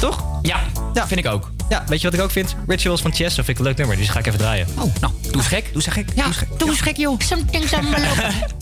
Toch? 0.00 0.24
Ja, 0.42 0.60
vind 1.06 1.20
ik 1.20 1.26
ook. 1.26 1.50
Ja, 1.68 1.84
weet 1.86 2.00
je 2.00 2.06
wat 2.10 2.18
ik 2.18 2.24
ook 2.24 2.30
vind? 2.30 2.54
Rituals 2.66 3.00
van 3.00 3.14
Chess, 3.14 3.36
dat 3.36 3.44
vind 3.44 3.48
ik 3.48 3.58
een 3.58 3.64
leuk 3.64 3.76
nummer. 3.76 3.96
Dus 3.96 4.04
die 4.04 4.14
ga 4.14 4.20
ik 4.20 4.26
even 4.26 4.38
draaien. 4.38 4.66
Oh, 4.78 4.94
nou, 5.00 5.12
doe 5.22 5.32
eens 5.36 5.46
gek. 5.46 5.64
Doe 5.72 5.74
eens 5.74 5.86
gek. 5.86 6.08
Ja, 6.14 6.22
Doe 6.22 6.26
eens 6.26 6.36
gek. 6.36 6.48
doe 6.58 6.68
eens 6.68 6.80
gek, 6.80 6.96
joh. 6.96 7.20
Something's 7.20 7.72
on 7.72 7.90
my. 7.90 7.98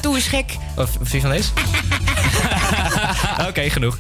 Doe 0.01 0.14
eens 0.14 0.26
gek. 0.26 0.57
Of 0.76 0.97
of 1.01 1.11
wie 1.11 1.20
van 1.20 1.30
deze? 1.30 1.49
Oké, 3.49 3.70
genoeg. 3.70 3.99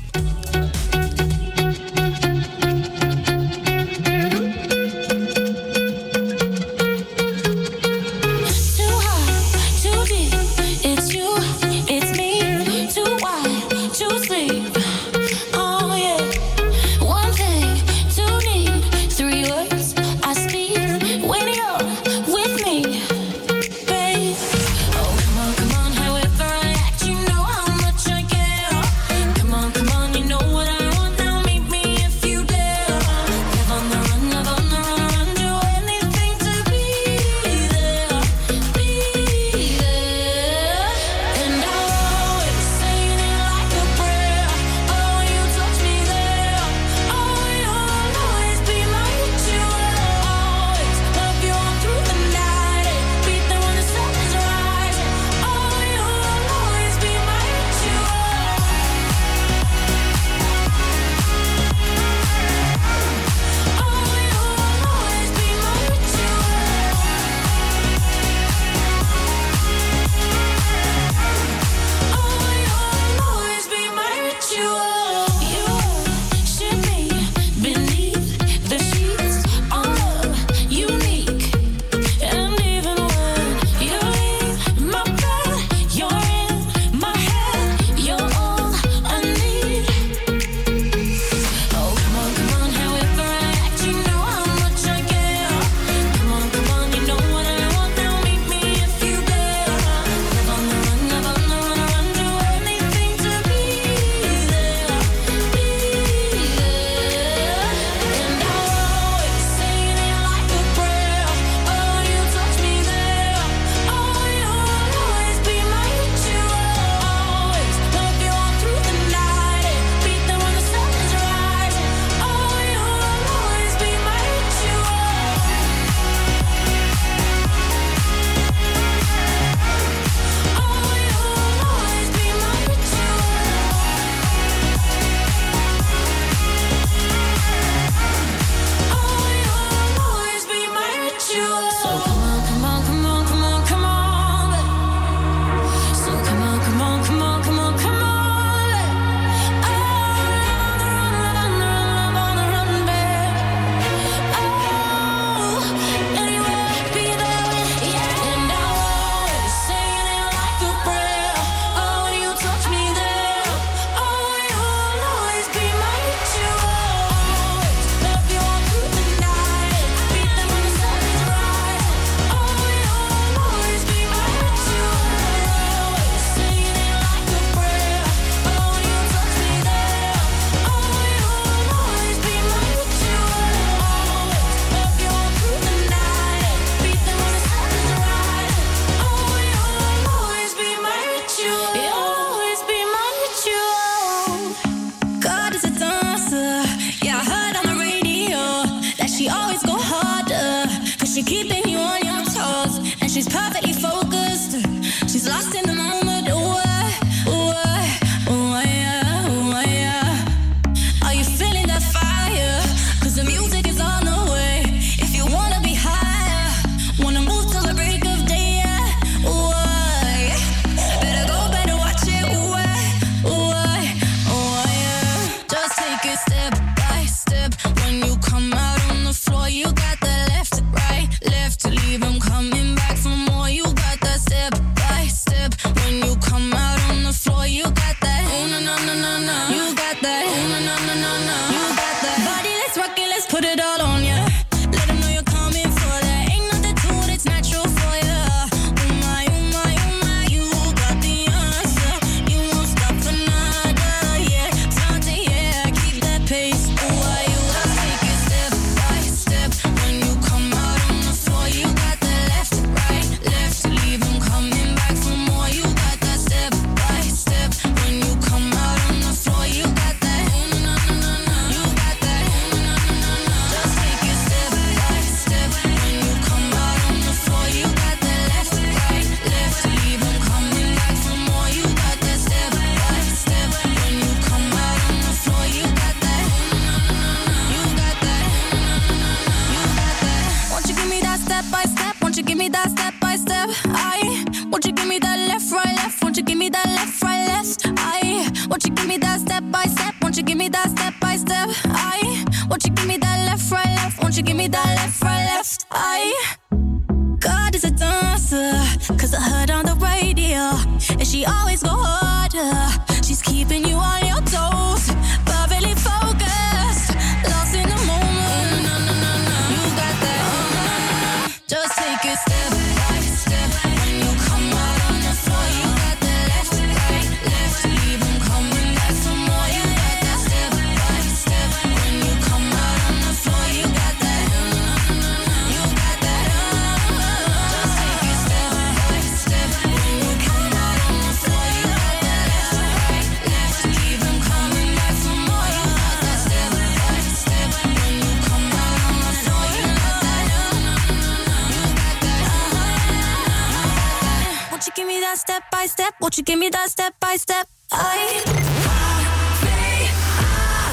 Step 355.78 355.94
by 355.94 355.94
step? 355.94 355.94
Won't 355.98 356.16
you 356.16 356.24
give 356.24 356.38
me 356.38 356.48
that 356.50 356.68
step 356.68 356.92
by 356.98 357.16
step? 357.16 357.46
I 357.72 358.22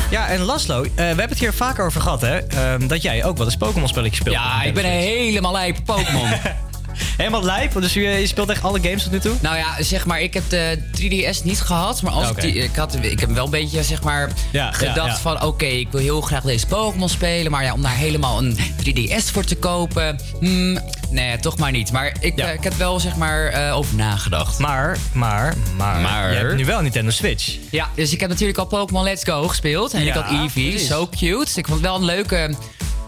Ja, 0.09 0.27
en 0.27 0.41
Laszlo, 0.41 0.83
eh, 0.83 0.89
we 0.95 1.03
hebben 1.03 1.29
het 1.29 1.39
hier 1.39 1.53
vaker 1.53 1.85
over 1.85 2.01
gehad, 2.01 2.21
hè? 2.21 2.37
Ehm, 2.37 2.87
dat 2.87 3.01
jij 3.01 3.23
ook 3.25 3.37
wel 3.37 3.45
eens 3.45 3.55
Pokémon-spelletjes 3.55 4.19
speelt. 4.19 4.35
Ja, 4.35 4.63
ik 4.63 4.73
ben 4.73 4.85
helemaal 4.85 5.51
lijp 5.51 5.77
Pokémon. 5.85 6.29
helemaal 7.17 7.43
lijp? 7.43 7.73
Dus 7.81 7.93
je, 7.93 8.01
je 8.01 8.27
speelt 8.27 8.49
echt 8.49 8.63
alle 8.63 8.79
games 8.81 9.03
tot 9.03 9.11
nu 9.11 9.19
toe? 9.19 9.35
Nou 9.41 9.57
ja, 9.57 9.83
zeg 9.83 10.05
maar, 10.05 10.21
ik 10.21 10.33
heb 10.33 10.43
de 10.49 10.77
3DS 10.97 11.43
niet 11.43 11.61
gehad. 11.61 12.01
Maar 12.01 12.11
als 12.13 12.29
ik, 12.29 12.41
die, 12.41 12.53
ik, 12.53 12.75
had, 12.75 12.97
ik 13.01 13.19
heb 13.19 13.29
wel 13.29 13.45
een 13.45 13.51
beetje, 13.51 13.83
zeg 13.83 14.03
maar, 14.03 14.29
Ja, 14.51 14.71
gedacht 14.71 14.95
ja, 14.97 15.05
ja. 15.05 15.17
van... 15.17 15.41
Oké, 15.43 15.65
ik 15.65 15.87
wil 15.91 16.01
heel 16.01 16.21
graag 16.21 16.43
deze 16.43 16.67
Pokémon 16.67 17.09
spelen. 17.09 17.51
Maar 17.51 17.63
ja, 17.63 17.73
om 17.73 17.81
daar 17.81 17.95
helemaal 17.95 18.37
een 18.37 18.57
3DS 18.57 19.31
voor 19.31 19.43
te 19.43 19.55
kopen... 19.55 20.19
hmm, 20.39 20.79
nee, 21.09 21.37
toch 21.39 21.57
maar 21.57 21.71
niet. 21.71 21.91
Maar 21.91 22.13
ik, 22.19 22.37
eh, 22.37 22.53
ik 22.53 22.63
heb 22.63 22.73
wel, 22.73 22.99
zeg 22.99 23.15
maar, 23.15 23.45
eh, 23.47 23.77
over 23.77 23.95
nagedacht. 23.95 24.59
Maar, 24.59 24.97
maar, 25.11 25.53
maar... 25.77 26.01
Maar- 26.01 26.31
Je 26.31 26.37
hebt 26.37 26.55
nu 26.55 26.65
wel 26.65 26.77
een 26.77 26.83
Nintendo 26.83 27.11
Switch. 27.11 27.55
Ja, 27.71 27.89
dus 27.95 28.11
ik 28.13 28.19
heb 28.19 28.29
natuurlijk 28.29 28.57
al 28.59 28.65
Pokémon 28.65 29.03
Let's 29.03 29.23
Go 29.23 29.47
gespeeld. 29.47 29.93
En 29.93 30.07
ik 30.07 30.13
had 30.13 30.29
Eevee, 30.31 30.69
precies. 30.69 30.87
zo 30.87 31.07
cute. 31.07 31.51
Ik 31.59 31.65
vond 31.67 31.69
het 31.69 31.81
wel 31.81 31.95
een 31.95 32.05
leuke... 32.05 32.49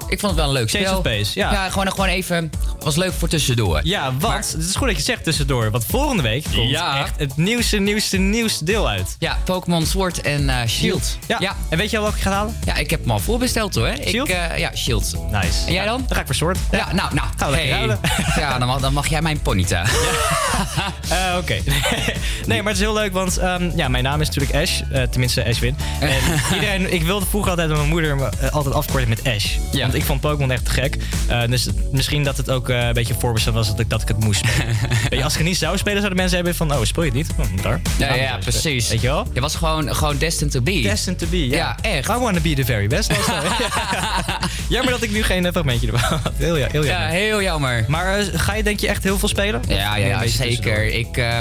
Ik 0.09 0.19
vond 0.19 0.31
het 0.31 0.35
wel 0.41 0.45
een 0.45 0.53
leuk 0.59 0.69
spel. 0.69 0.95
of 0.97 1.01
pace, 1.01 1.31
ja. 1.33 1.69
gewoon, 1.69 1.91
gewoon 1.91 2.07
even... 2.09 2.49
Was 2.79 2.95
leuk 2.95 3.13
voor 3.13 3.27
tussendoor. 3.27 3.79
Ja, 3.83 4.13
want 4.19 4.51
het 4.51 4.63
is 4.63 4.75
goed 4.75 4.87
dat 4.87 4.95
je 4.97 5.03
zegt 5.03 5.23
tussendoor. 5.23 5.71
Want 5.71 5.85
volgende 5.85 6.23
week 6.23 6.43
komt 6.55 6.69
Ja. 6.69 6.99
echt 6.99 7.13
het 7.19 7.37
nieuwste, 7.37 7.77
nieuwste, 7.77 8.17
nieuwste 8.17 8.63
deel 8.63 8.89
uit. 8.89 9.15
Ja, 9.19 9.37
Pokémon 9.43 9.85
Sword 9.85 10.21
en 10.21 10.49
eh, 10.49 10.67
Shield. 10.67 11.17
Ja. 11.27 11.55
En 11.69 11.77
weet 11.77 11.89
je 11.89 11.97
al 11.97 12.03
welke 12.03 12.17
ik 12.17 12.23
ga 12.23 12.31
halen? 12.31 12.55
Ja, 12.65 12.75
ik 12.75 12.89
heb 12.89 12.99
hem 13.01 13.11
al 13.11 13.19
voorbesteld 13.19 13.75
hoor. 13.75 13.93
Shield? 14.07 14.29
Ik, 14.29 14.35
eh, 14.35 14.57
ja, 14.57 14.71
Shield. 14.75 15.13
Nice. 15.31 15.65
En 15.67 15.73
jij 15.73 15.85
dan? 15.85 16.03
Dan 16.07 16.15
ga 16.15 16.19
ik 16.19 16.25
voor 16.25 16.35
Sword. 16.35 16.57
Ja, 16.71 16.93
nou, 16.93 17.13
nou. 17.13 17.27
Gaan 17.37 17.49
we 17.49 17.55
lekker 17.55 17.75
ruilen. 17.75 17.99
Ja, 18.35 18.57
dan 18.57 18.67
mag, 18.67 18.79
dan 18.81 18.93
mag 18.93 19.07
jij 19.07 19.21
mijn 19.21 19.41
ponyta. 19.41 19.83
Eh, 21.09 21.37
Oké. 21.37 21.53
nee, 22.47 22.57
maar 22.61 22.71
het 22.71 22.81
is 22.81 22.87
heel 22.87 22.93
leuk, 22.93 23.13
want 23.13 23.37
ehm, 23.37 23.71
ja, 23.75 23.87
mijn 23.87 24.03
naam 24.03 24.21
is 24.21 24.27
natuurlijk 24.27 24.55
Ash. 24.55 24.81
tenminste, 25.11 25.45
Ashwin. 25.45 25.77
En 25.99 26.09
iedereen, 26.53 26.93
ik 26.93 27.03
wilde 27.03 27.25
vroeger 27.25 27.49
altijd 27.49 27.67
met 27.69 27.77
mijn 27.77 27.89
moeder 27.89 28.15
me, 28.15 28.29
altijd 28.51 28.75
afkorten 28.75 29.09
met 29.09 29.23
Ash. 29.35 29.55
Want 29.71 29.93
ik 29.97 30.03
vond 30.03 30.21
Pokémon 30.21 30.51
echt 30.51 30.65
te 30.65 30.71
gek. 30.71 30.97
Eh, 31.27 31.41
dus 31.47 31.67
misschien 31.91 32.23
dat 32.23 32.37
het 32.37 32.49
ook 32.49 32.69
eh, 32.69 32.87
een 32.87 32.93
beetje 32.93 33.15
voorbestemd 33.19 33.55
was 33.55 33.67
dat 33.67 33.79
ik, 33.79 33.89
dat 33.89 34.01
ik 34.01 34.07
het 34.07 34.19
moest 34.19 34.45
spelen. 34.45 34.75
Weet 35.09 35.19
je, 35.19 35.23
als 35.23 35.33
ik 35.33 35.39
het 35.39 35.47
niet 35.47 35.57
zou 35.57 35.77
spelen, 35.77 35.97
zouden 35.97 36.17
mensen 36.17 36.35
hebben 36.35 36.55
van... 36.55 36.73
Oh, 36.73 36.83
speel 36.83 37.03
je 37.03 37.09
het 37.09 37.17
niet? 37.17 37.29
Oh, 37.39 37.63
daar. 37.63 37.81
Ja, 37.97 38.13
ja, 38.15 38.37
precies. 38.37 38.89
Weet 38.89 39.01
je 39.01 39.07
wel? 39.07 39.27
Je 39.33 39.41
was 39.41 39.55
gewoon, 39.55 39.95
gewoon 39.95 40.17
destined 40.17 40.51
to 40.51 40.61
be. 40.61 40.81
Destined 40.81 41.19
to 41.19 41.27
be, 41.27 41.47
ja. 41.47 41.55
Ja, 41.57 41.77
echt. 41.81 42.09
I 42.09 42.13
want 42.13 42.35
to 42.35 42.41
be 42.41 42.53
the 42.53 42.65
very 42.65 42.87
best. 42.87 43.07
was. 43.17 43.25
Jammer 44.69 44.91
dat 44.91 45.01
ik 45.01 45.11
nu 45.11 45.23
geen 45.23 45.45
eh, 45.45 45.51
fragmentje 45.51 45.91
ervan 45.91 46.19
had. 46.23 46.33
Heel, 46.37 46.57
ja, 46.57 46.67
heel 46.71 46.83
Ja, 46.83 46.89
jammer. 46.89 47.09
heel 47.09 47.41
jammer. 47.41 47.85
Maar 47.87 48.23
ga 48.33 48.53
je 48.55 48.63
denk 48.63 48.79
je 48.79 48.87
echt 48.87 49.03
heel 49.03 49.19
veel 49.19 49.27
spelen? 49.27 49.61
Ja, 49.67 49.95
ja, 49.95 50.05
ja 50.07 50.27
zeker. 50.27 50.85
Ik, 50.93 51.17
eh, 51.17 51.37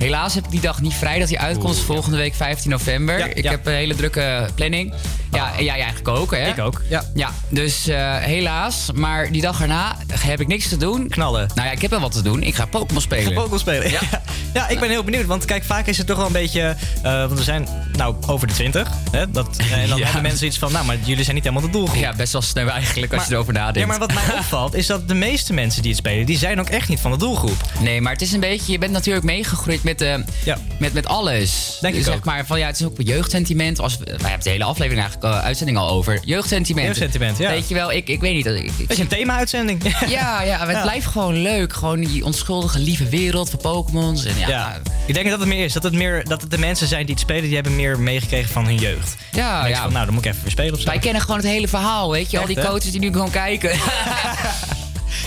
helaas 0.00 0.34
heb 0.34 0.44
ik 0.44 0.50
die 0.50 0.60
dag 0.60 0.80
niet 0.80 0.94
vrij 0.94 1.18
dat 1.18 1.28
hij 1.28 1.38
uitkomt. 1.38 1.76
Oeh, 1.76 1.84
volgende 1.84 2.16
week 2.16 2.34
15 2.34 2.70
november. 2.70 3.18
Ja, 3.18 3.24
ik 3.26 3.42
ja. 3.42 3.50
heb 3.50 3.66
een 3.66 3.72
hele 3.72 3.94
drukke 3.94 4.48
planning. 4.54 4.92
Ja, 5.32 5.52
en 5.56 5.64
jij 5.64 5.74
eigenlijk 5.74 6.08
ook, 6.08 6.30
hè? 6.34 6.48
Ik 6.48 6.58
ook, 6.58 6.82
ja. 6.88 7.02
Ja, 7.14 7.30
dus 7.48 7.86
eh, 7.88 8.16
helaas. 8.16 8.88
Maar 8.94 9.32
die 9.32 9.40
dag 9.42 9.60
erna 9.62 9.96
heb 10.20 10.40
ik 10.40 10.46
niks 10.46 10.68
te 10.68 10.76
doen. 10.76 11.08
Knallen. 11.08 11.48
Nou 11.54 11.66
ja, 11.66 11.72
ik 11.74 11.80
heb 11.82 11.90
wel 11.90 12.00
wat 12.00 12.12
te 12.12 12.22
doen. 12.22 12.42
Ik 12.42 12.54
ga 12.54 12.66
Pokémon 12.66 13.02
spelen. 13.02 13.34
Pokémon 13.34 13.58
spelen. 13.58 13.90
Ja. 13.90 14.00
ja, 14.54 14.68
ik 14.68 14.80
ben 14.80 14.88
heel 14.90 15.04
benieuwd. 15.04 15.26
Want 15.26 15.44
kijk, 15.44 15.64
vaak 15.64 15.86
is 15.86 15.98
het 15.98 16.06
toch 16.06 16.16
wel 16.16 16.26
een 16.26 16.32
beetje... 16.32 16.76
eh, 17.02 17.18
want 17.18 17.32
we 17.38 17.42
zijn 17.42 17.68
nou 17.92 18.14
over 18.26 18.46
de 18.46 18.52
20. 18.54 18.88
Hè? 19.10 19.30
Dat, 19.30 19.56
en 19.72 19.88
dan 19.88 19.98
Ja. 19.98 20.04
hebben 20.04 20.22
mensen 20.22 20.46
iets 20.46 20.58
van... 20.58 20.72
Nou, 20.72 20.84
maar 20.86 20.96
jullie 21.02 21.22
zijn 21.24 21.34
niet 21.36 21.44
helemaal 21.44 21.66
de 21.66 21.72
doelgroep. 21.72 22.00
Ja, 22.00 22.14
best 22.16 22.32
wel 22.32 22.42
snel 22.42 22.68
eigenlijk 22.68 23.12
als 23.12 23.20
Maar- 23.20 23.28
je 23.30 23.34
erover 23.34 23.52
nadenkt. 23.52 23.78
Ja, 23.78 23.86
maar 23.86 23.98
wat 23.98 24.12
mij 24.14 24.34
opvalt 24.38 24.74
is 24.74 24.86
dat 24.86 25.08
de 25.08 25.14
meeste 25.14 25.52
mensen 25.52 25.82
die 25.82 25.90
het 25.90 26.00
spelen... 26.00 26.26
die 26.26 26.38
zijn 26.38 26.60
ook 26.60 26.68
echt 26.68 26.88
niet 26.88 27.00
van 27.00 27.10
de 27.10 27.16
doelgroep. 27.16 27.56
Nee, 27.80 28.00
maar 28.00 28.12
het 28.12 28.22
is 28.22 28.32
een 28.32 28.40
beetje... 28.40 28.72
Je 28.72 28.78
bent 28.78 28.92
natuurlijk 28.92 29.24
meegegroeid 29.24 29.82
met, 29.98 30.00
eh, 30.00 30.54
met, 30.78 30.92
met 30.92 31.06
alles. 31.06 31.78
Denk 31.80 31.94
ik 31.94 32.04
zeg 32.04 32.14
ook. 32.14 32.24
maar 32.24 32.46
van 32.46 32.58
ja, 32.58 32.66
het 32.66 32.80
is 32.80 32.86
ook 32.86 32.98
een 32.98 33.04
jeugdsentiment. 33.04 33.80
Als, 33.80 33.98
wij 33.98 34.06
hebben 34.20 34.42
de 34.42 34.50
hele 34.50 34.64
aflevering 34.64 35.00
eigenlijk 35.02 35.34
uh, 35.34 35.44
uitzending 35.44 35.78
al 35.78 35.88
over. 35.88 36.20
Jeugdsentiment. 36.24 36.86
Jeugdsentiment, 36.86 37.38
ja. 37.38 37.50
Weet 37.50 37.68
je 37.68 37.74
wel, 37.74 37.92
ik, 37.92 38.08
ik 38.08 38.20
weet 38.20 38.34
niet. 38.34 38.46
Ik, 38.46 38.64
ik, 38.64 38.78
Dat 38.78 38.90
is 38.90 38.98
een 38.98 39.06
thema-uitzending. 39.08 39.82
ja, 40.08 40.42
ja, 40.42 40.58
het 40.66 40.70
Ja. 40.70 40.82
blijft 40.82 41.06
gewoon 41.06 41.42
leuk. 41.42 41.72
Gewoon 41.72 42.00
die 42.00 42.24
onschuldige, 42.24 42.78
lieve 42.78 43.08
wereld 43.08 43.50
van 43.50 43.58
Pokémon's. 43.58 44.24
En 44.24 44.38
ja, 44.38 44.48
Ja. 44.48 44.80
Ik 45.06 45.14
denk 45.14 45.30
dat 45.30 45.38
het 45.38 45.48
meer 45.48 45.64
is. 45.64 45.72
Dat 45.72 45.82
het, 45.82 45.92
meer, 45.92 46.24
dat 46.24 46.40
het 46.40 46.50
de 46.50 46.58
mensen 46.58 46.88
zijn 46.88 47.04
die 47.06 47.14
het 47.14 47.22
spelen... 47.22 47.42
die 47.42 47.54
hebben 47.54 47.76
meer 47.76 48.00
meegekregen 48.00 48.50
van 48.50 48.64
hun 48.64 48.76
jeugd. 48.76 49.16
Ja, 49.30 49.64
je 49.64 49.70
ja. 49.74 49.82
Van, 49.82 49.92
nou, 49.92 50.04
dan 50.04 50.14
moet 50.14 50.24
ik 50.24 50.30
even 50.30 50.42
weer 50.42 50.52
spelen 50.52 50.74
of 50.74 50.80
zo. 50.80 50.86
Wij 50.88 50.98
kennen 50.98 51.22
gewoon 51.22 51.36
het 51.36 51.46
hele 51.46 51.68
verhaal, 51.68 52.10
weet 52.10 52.30
je. 52.30 52.38
Al 52.38 52.46
die 52.46 52.60
coaches 52.60 52.90
die 52.90 53.00
nu 53.00 53.12
gewoon 53.12 53.30
kijken. 53.30 53.70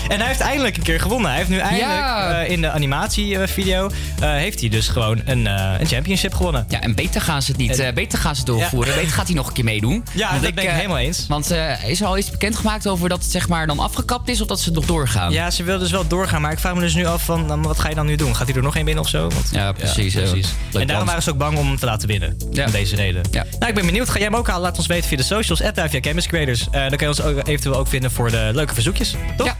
En 0.08 0.18
hij 0.18 0.26
heeft 0.28 0.40
eindelijk 0.40 0.76
een 0.76 0.82
keer 0.82 1.00
gewonnen. 1.00 1.28
Hij 1.28 1.38
heeft 1.38 1.50
nu 1.50 1.58
eindelijk 1.58 1.90
Ja. 1.90 2.40
eh, 2.42 2.50
in 2.50 2.60
de 2.60 2.70
animatievideo... 2.70 3.90
eh, 4.20 4.30
heeft 4.30 4.60
hij 4.60 4.68
dus 4.68 4.88
gewoon 4.88 5.20
een, 5.24 5.46
eh, 5.46 5.72
een 5.78 5.86
championship 5.86 6.34
gewonnen. 6.34 6.64
Ja, 6.68 6.80
en 6.80 6.94
beter 6.94 7.20
gaan 7.20 7.42
ze 7.42 7.50
het 7.50 7.60
niet. 7.60 7.78
En- 7.78 7.94
beter 7.94 8.18
gaan 8.18 8.34
ze 8.34 8.40
het 8.40 8.48
doorvoeren. 8.50 8.92
Ja. 8.94 8.98
Beter 9.00 9.14
gaat 9.14 9.26
hij 9.26 9.34
nog 9.36 9.46
een 9.46 9.52
keer 9.52 9.64
meedoen. 9.64 10.04
Ja, 10.12 10.32
dat 10.38 10.54
ben 10.54 10.64
ik 10.64 10.70
helemaal 10.70 10.98
eens. 10.98 11.26
Want 11.28 11.50
is 11.86 12.00
er 12.00 12.06
al 12.06 12.18
iets 12.18 12.30
bekendgemaakt 12.30 12.86
over 12.88 13.08
dat 13.08 13.22
het 13.22 13.30
zeg 13.30 13.48
maar 13.48 13.66
dan 13.66 13.78
afgekapt 13.78 14.28
is 14.28 14.40
of 14.40 14.46
dat 14.46 14.60
ze 14.60 14.70
nog 14.70 14.84
doorgaan? 14.84 15.32
Ja, 15.32 15.50
ze 15.50 15.62
wil 15.62 15.78
dus 15.78 15.90
wel 15.90 16.06
doorgaan, 16.06 16.40
maar 16.40 16.52
ik 16.52 16.58
vraag 16.58 16.74
me 16.74 16.80
dus 16.80 16.94
nu 16.94 17.06
af 17.06 17.24
van, 17.24 17.62
wat 17.62 17.78
ga 17.78 17.88
je 17.88 17.94
dan 17.94 18.06
nu 18.06 18.16
doen? 18.16 18.36
Gaat 18.36 18.46
hij 18.46 18.56
er 18.56 18.62
nog 18.62 18.76
één 18.76 18.84
binnen 18.84 19.04
of 19.04 19.10
zo? 19.10 19.20
Want, 19.28 19.48
Ja, 19.52 19.72
precies, 19.72 20.12
ja. 20.12 20.20
Leuk 20.20 20.82
En 20.82 20.86
daarom 20.86 21.06
waren 21.06 21.22
ze 21.22 21.30
ook 21.30 21.38
bang 21.38 21.58
om 21.58 21.66
hem 21.66 21.76
te 21.78 21.86
laten 21.86 22.08
winnen. 22.08 22.36
Om 22.64 22.70
deze 22.70 22.96
reden. 22.96 23.22
Ja. 23.30 23.44
Nou, 23.58 23.66
ik 23.68 23.74
ben 23.74 23.86
benieuwd. 23.86 24.08
Ga 24.08 24.14
jij 24.18 24.24
hem 24.26 24.36
ook 24.36 24.46
halen? 24.46 24.62
Laat 24.62 24.76
ons 24.78 24.86
weten 24.86 25.08
via 25.08 25.16
de 25.16 25.22
socials. 25.22 25.62
At 25.62 25.80
via 25.88 26.00
Creators. 26.00 26.66
Dan 26.70 26.88
kun 26.88 26.98
je 26.98 27.08
ons 27.08 27.22
ook, 27.22 27.46
eventueel 27.48 27.76
ook 27.76 27.88
vinden 27.88 28.10
voor 28.10 28.30
de 28.30 28.50
leuke 28.54 28.74
verzoekjes. 28.74 29.14
Toch? 29.36 29.46
Ja, 29.46 29.56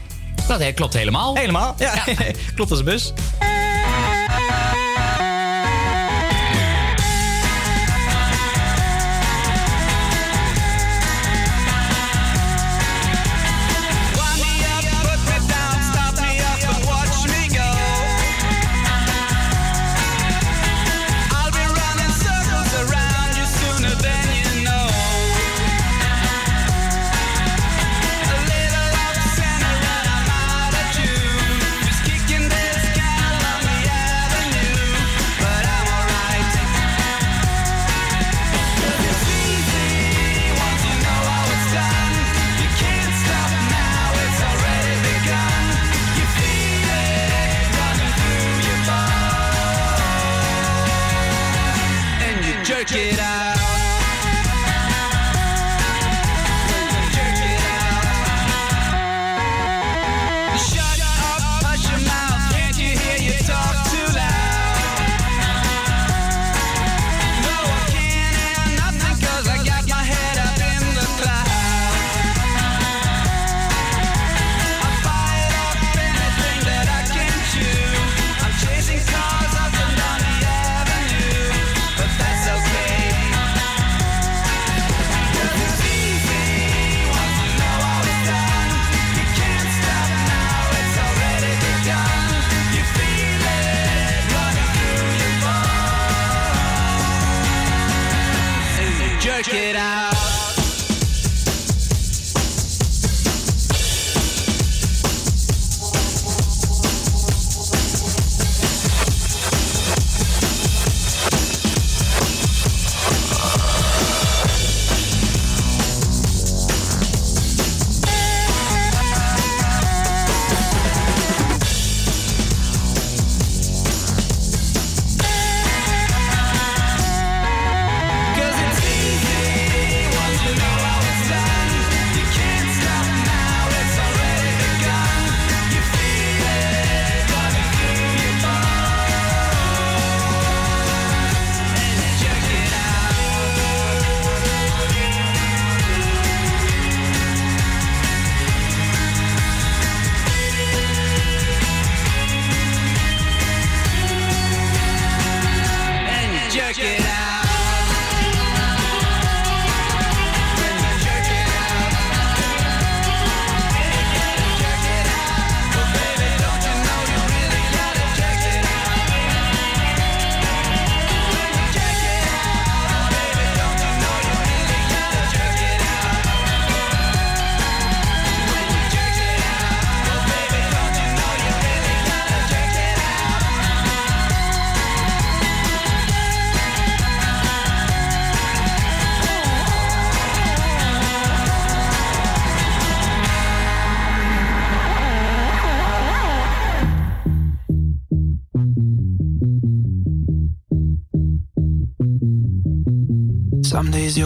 dat 0.46 0.74
klopt 0.74 0.94
helemaal. 0.94 1.36
Helemaal. 1.36 1.74
Ja. 1.78 2.04
klopt 2.54 2.70
als 2.70 2.78
een 2.78 2.84
bus. 2.84 3.12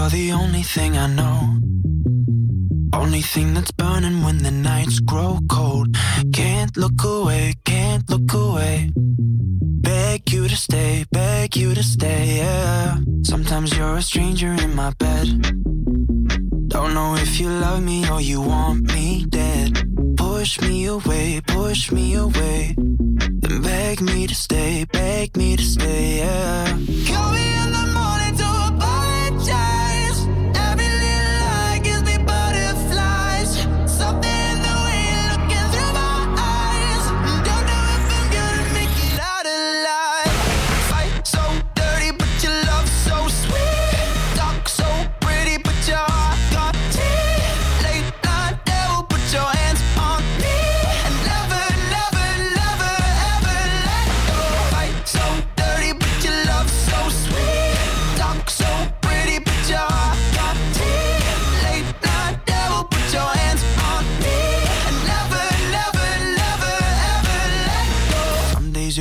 You're 0.08 0.20
the 0.22 0.32
only 0.32 0.62
thing 0.62 0.96
I 0.96 1.06
know, 1.06 1.58
only 2.94 3.20
thing 3.20 3.52
that's 3.52 3.70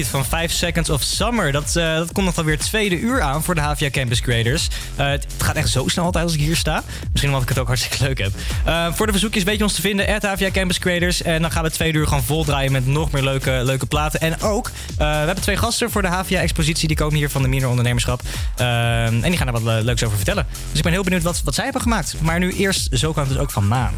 Van 0.00 0.24
5 0.24 0.52
Seconds 0.52 0.90
of 0.90 1.02
Summer. 1.02 1.52
Dat, 1.52 1.76
eh, 1.76 1.94
dat 1.94 2.12
komt 2.12 2.26
nog 2.26 2.36
alweer 2.36 2.54
het 2.54 2.64
tweede 2.64 2.98
uur 2.98 3.20
aan 3.20 3.42
voor 3.42 3.54
de 3.54 3.60
HVA 3.60 3.90
Campus 3.90 4.20
Creators. 4.20 4.68
Eh, 4.96 5.06
het 5.06 5.26
gaat 5.38 5.56
echt 5.56 5.68
zo 5.68 5.88
snel 5.88 6.04
altijd 6.04 6.24
als 6.24 6.34
ik 6.34 6.40
hier 6.40 6.56
sta. 6.56 6.82
Misschien 7.10 7.28
omdat 7.28 7.42
ik 7.42 7.48
het 7.48 7.58
ook 7.58 7.66
hartstikke 7.66 8.04
leuk 8.04 8.18
heb. 8.18 8.32
Eh, 8.64 8.92
voor 8.92 9.06
de 9.06 9.12
verzoekjes 9.12 9.42
weet 9.42 9.56
je 9.56 9.62
ons 9.62 9.74
te 9.74 9.80
vinden, 9.80 10.08
at 10.08 10.22
HVA 10.22 10.50
Campus 10.50 10.78
Creators. 10.78 11.22
En 11.22 11.42
dan 11.42 11.50
gaan 11.50 11.62
we 11.62 11.70
tweede 11.70 11.98
uur 11.98 12.06
gewoon 12.06 12.22
vol 12.22 12.44
draaien 12.44 12.72
met 12.72 12.86
nog 12.86 13.10
meer 13.10 13.22
leuke, 13.22 13.60
leuke 13.64 13.86
platen. 13.86 14.20
En 14.20 14.40
ook, 14.40 14.70
we 14.96 15.04
hebben 15.04 15.40
twee 15.40 15.56
gasten 15.56 15.90
voor 15.90 16.02
de 16.02 16.08
HVA-expositie. 16.08 16.88
Die 16.88 16.96
komen 16.96 17.16
hier 17.16 17.30
van 17.30 17.42
de 17.42 17.48
Minor 17.48 17.68
Ondernemerschap. 17.68 18.22
En 18.56 19.20
die 19.20 19.36
gaan 19.36 19.46
er 19.46 19.60
wat 19.60 19.84
leuks 19.84 20.04
over 20.04 20.16
vertellen. 20.16 20.46
Dus 20.68 20.78
ik 20.78 20.82
ben 20.82 20.92
heel 20.92 21.02
benieuwd 21.02 21.22
wat, 21.22 21.42
wat 21.44 21.54
zij 21.54 21.64
hebben 21.64 21.82
gemaakt. 21.82 22.14
Maar 22.20 22.38
nu 22.38 22.52
eerst, 22.52 22.88
zo 22.92 23.12
kan 23.12 23.22
het 23.22 23.32
dus 23.32 23.42
ook 23.42 23.50
van 23.50 23.68
Maan. 23.68 23.94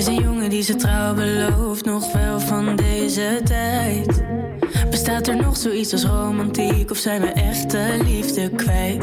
Is 0.00 0.06
een 0.06 0.22
jongen 0.22 0.50
die 0.50 0.62
ze 0.62 0.76
trouw 0.76 1.14
belooft, 1.14 1.84
nog 1.84 2.12
wel 2.12 2.40
van 2.40 2.76
deze 2.76 3.40
tijd. 3.44 4.22
Bestaat 4.90 5.26
er 5.26 5.36
nog 5.36 5.56
zoiets 5.56 5.92
als 5.92 6.04
romantiek 6.04 6.90
of 6.90 6.96
zijn 6.96 7.20
we 7.20 7.26
echte 7.26 7.98
liefde 8.04 8.50
kwijt? 8.50 9.00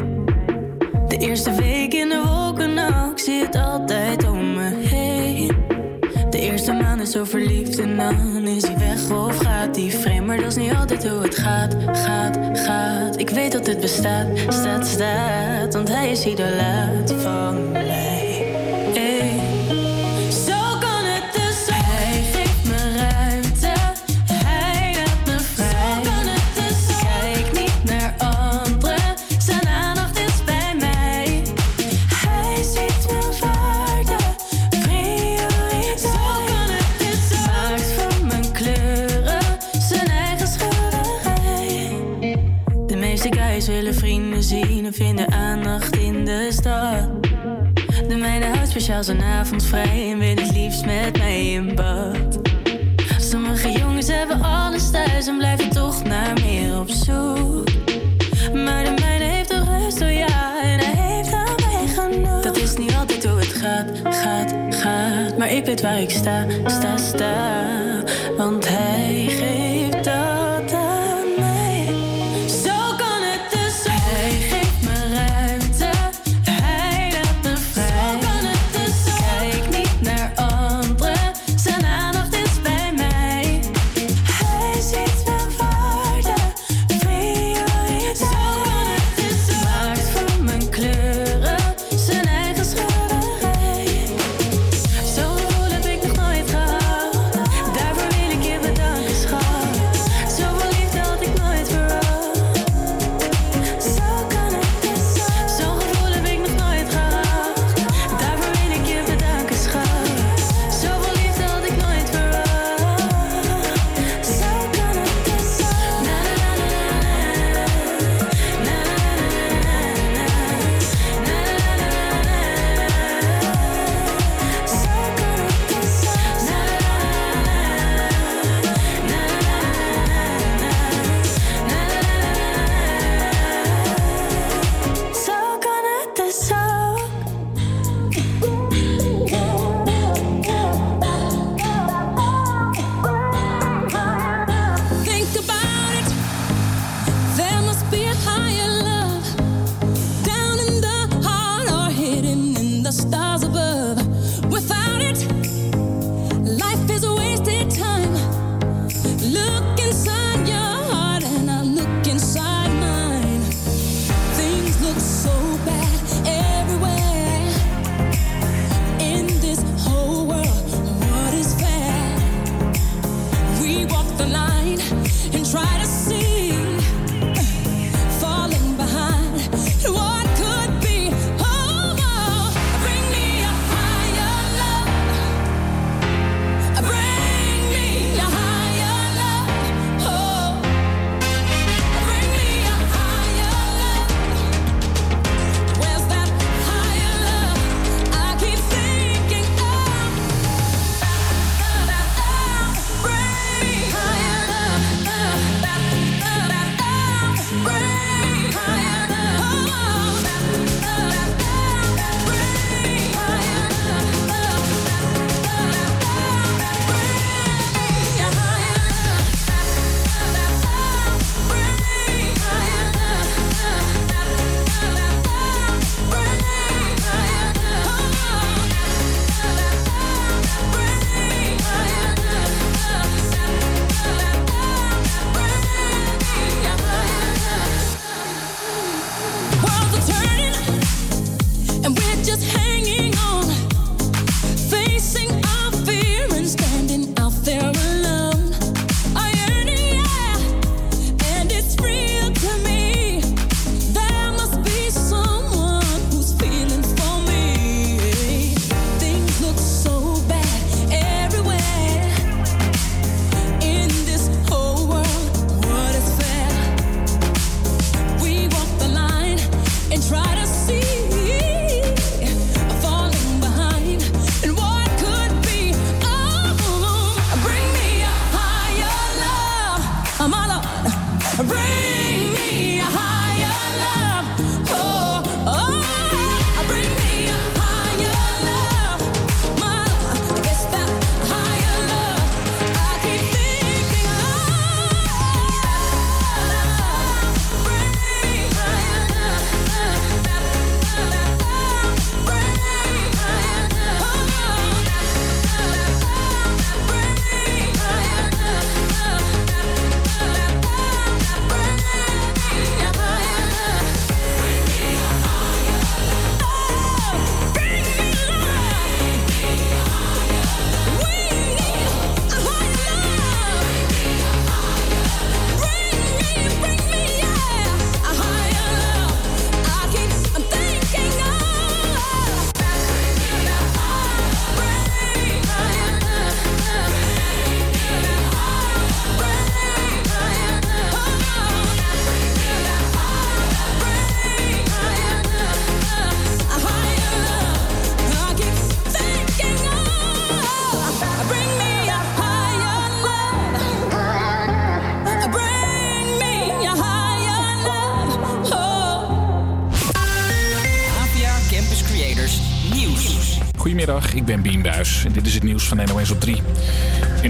De 1.07 1.17
eerste 1.17 1.51
week 1.51 1.93
in 1.93 2.09
de 2.09 2.23
wolken, 2.25 2.73
nou, 2.73 3.11
ik 3.11 3.19
zie 3.19 3.41
het 3.41 3.55
altijd 3.55 4.27
om 4.27 4.53
me 4.53 4.75
heen. 4.75 5.55
De 6.29 6.39
eerste 6.39 6.73
maand 6.73 7.01
is 7.01 7.11
zo 7.11 7.23
verliefd 7.23 7.79
en 7.79 7.97
dan 7.97 8.47
is 8.47 8.67
hij 8.67 8.77
weg 8.77 9.11
of 9.11 9.37
gaat 9.37 9.75
hij 9.75 9.91
vreemd. 9.91 10.25
Maar 10.25 10.37
dat 10.37 10.45
is 10.45 10.55
niet 10.55 10.73
altijd 10.73 11.07
hoe 11.07 11.21
het 11.21 11.35
gaat, 11.35 11.75
gaat, 11.91 12.39
gaat. 12.53 13.19
Ik 13.19 13.29
weet 13.29 13.51
dat 13.51 13.67
het 13.67 13.79
bestaat, 13.79 14.27
staat, 14.49 14.87
staat, 14.87 15.73
want 15.73 15.87
hij 15.87 16.11
is 16.11 16.25
idolaat 16.25 17.13
van 17.21 17.71
mij. 17.71 18.06
De 48.07 48.15
mijne 48.15 48.45
houdt 48.45 48.69
speciaal 48.69 49.03
zijn 49.03 49.21
avond 49.21 49.65
vrij 49.65 50.11
en 50.11 50.17
wil 50.19 50.35
het 50.35 50.51
liefst 50.51 50.85
met 50.85 51.17
mij 51.17 51.51
in 51.51 51.75
bad. 51.75 52.39
Sommige 53.17 53.71
jongens 53.71 54.07
hebben 54.07 54.41
alles 54.41 54.91
thuis 54.91 55.27
en 55.27 55.37
blijven 55.37 55.69
toch 55.69 56.03
naar 56.03 56.33
meer 56.33 56.79
op 56.79 56.89
zoek. 56.89 57.67
Maar 58.53 58.83
de 58.83 58.93
mijne 58.99 59.23
heeft 59.23 59.49
de 59.49 59.63
rust, 59.63 60.01
oh 60.01 60.11
ja, 60.11 60.61
en 60.63 60.79
hij 60.79 61.15
heeft 61.15 61.33
aan 61.33 61.55
mij 61.55 61.87
genoeg. 61.87 62.41
Dat 62.41 62.57
is 62.57 62.77
niet 62.77 62.93
altijd 62.95 63.25
hoe 63.25 63.39
het 63.39 63.53
gaat, 63.53 64.15
gaat, 64.15 64.55
gaat. 64.69 65.37
Maar 65.37 65.51
ik 65.51 65.65
weet 65.65 65.81
waar 65.81 66.01
ik 66.01 66.09
sta, 66.09 66.45
sta, 66.65 66.97
sta. 66.97 67.65
Want 68.37 68.67
hij 68.67 69.25
geeft 69.29 69.56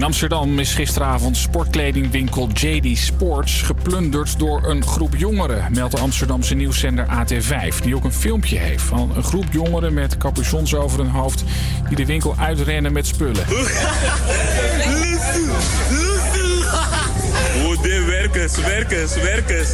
Amsterdam 0.08 0.58
is 0.58 0.74
gisteravond 0.74 1.36
sportkledingwinkel 1.36 2.48
JD 2.48 2.98
Sports 2.98 3.62
geplunderd 3.62 4.38
door 4.38 4.68
een 4.68 4.84
groep 4.84 5.16
jongeren, 5.16 5.72
meldt 5.72 5.94
de 5.94 6.00
Amsterdamse 6.00 6.54
nieuwszender 6.54 7.06
AT5, 7.06 7.82
die 7.82 7.94
ook 7.94 8.04
een 8.04 8.12
filmpje 8.12 8.58
heeft 8.58 8.82
van 8.82 9.12
een 9.16 9.22
groep 9.22 9.44
jongeren 9.50 9.94
met 9.94 10.16
capuchons 10.16 10.74
over 10.74 10.98
hun 10.98 11.10
hoofd 11.10 11.44
die 11.88 11.96
de 11.96 12.06
winkel 12.06 12.34
uitrennen 12.38 12.92
met 12.92 13.06
spullen. 13.06 13.44
Hoe 17.62 17.78
dit 17.82 18.04
werkers, 18.04 18.56
werkers, 18.56 19.14
werkers, 19.14 19.68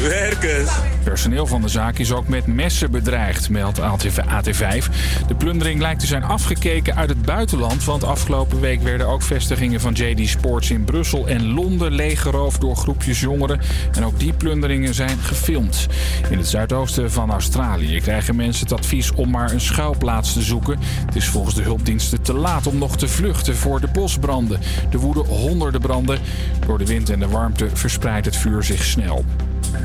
werkers. 0.00 0.70
Personeel 1.06 1.46
van 1.46 1.62
de 1.62 1.68
zaak 1.68 1.98
is 1.98 2.12
ook 2.12 2.28
met 2.28 2.46
messen 2.46 2.90
bedreigd, 2.90 3.50
meldt 3.50 3.80
AT5. 3.80 4.90
De 5.26 5.34
plundering 5.38 5.80
lijkt 5.80 6.00
te 6.00 6.06
zijn 6.06 6.22
afgekeken 6.22 6.96
uit 6.96 7.08
het 7.08 7.22
buitenland, 7.22 7.84
want 7.84 8.04
afgelopen 8.04 8.60
week 8.60 8.82
werden 8.82 9.06
ook 9.06 9.22
vestigingen 9.22 9.80
van 9.80 9.92
JD 9.92 10.28
Sports 10.28 10.70
in 10.70 10.84
Brussel 10.84 11.26
en 11.26 11.52
Londen 11.52 11.92
leeggeroofd 11.92 12.60
door 12.60 12.76
groepjes 12.76 13.20
jongeren. 13.20 13.60
En 13.92 14.04
ook 14.04 14.18
die 14.18 14.32
plunderingen 14.32 14.94
zijn 14.94 15.18
gefilmd. 15.18 15.86
In 16.30 16.38
het 16.38 16.48
zuidoosten 16.48 17.12
van 17.12 17.30
Australië 17.30 18.00
krijgen 18.00 18.36
mensen 18.36 18.68
het 18.68 18.78
advies 18.78 19.12
om 19.12 19.30
maar 19.30 19.52
een 19.52 19.60
schuilplaats 19.60 20.32
te 20.32 20.42
zoeken. 20.42 20.78
Het 21.06 21.16
is 21.16 21.28
volgens 21.28 21.54
de 21.54 21.62
hulpdiensten 21.62 22.22
te 22.22 22.34
laat 22.34 22.66
om 22.66 22.78
nog 22.78 22.96
te 22.96 23.08
vluchten 23.08 23.56
voor 23.56 23.80
de 23.80 23.88
bosbranden. 23.92 24.60
Er 24.90 24.98
woeden 24.98 25.24
honderden 25.24 25.80
branden. 25.80 26.18
Door 26.66 26.78
de 26.78 26.86
wind 26.86 27.10
en 27.10 27.18
de 27.18 27.28
warmte 27.28 27.68
verspreidt 27.72 28.26
het 28.26 28.36
vuur 28.36 28.62
zich 28.62 28.84
snel. 28.84 29.24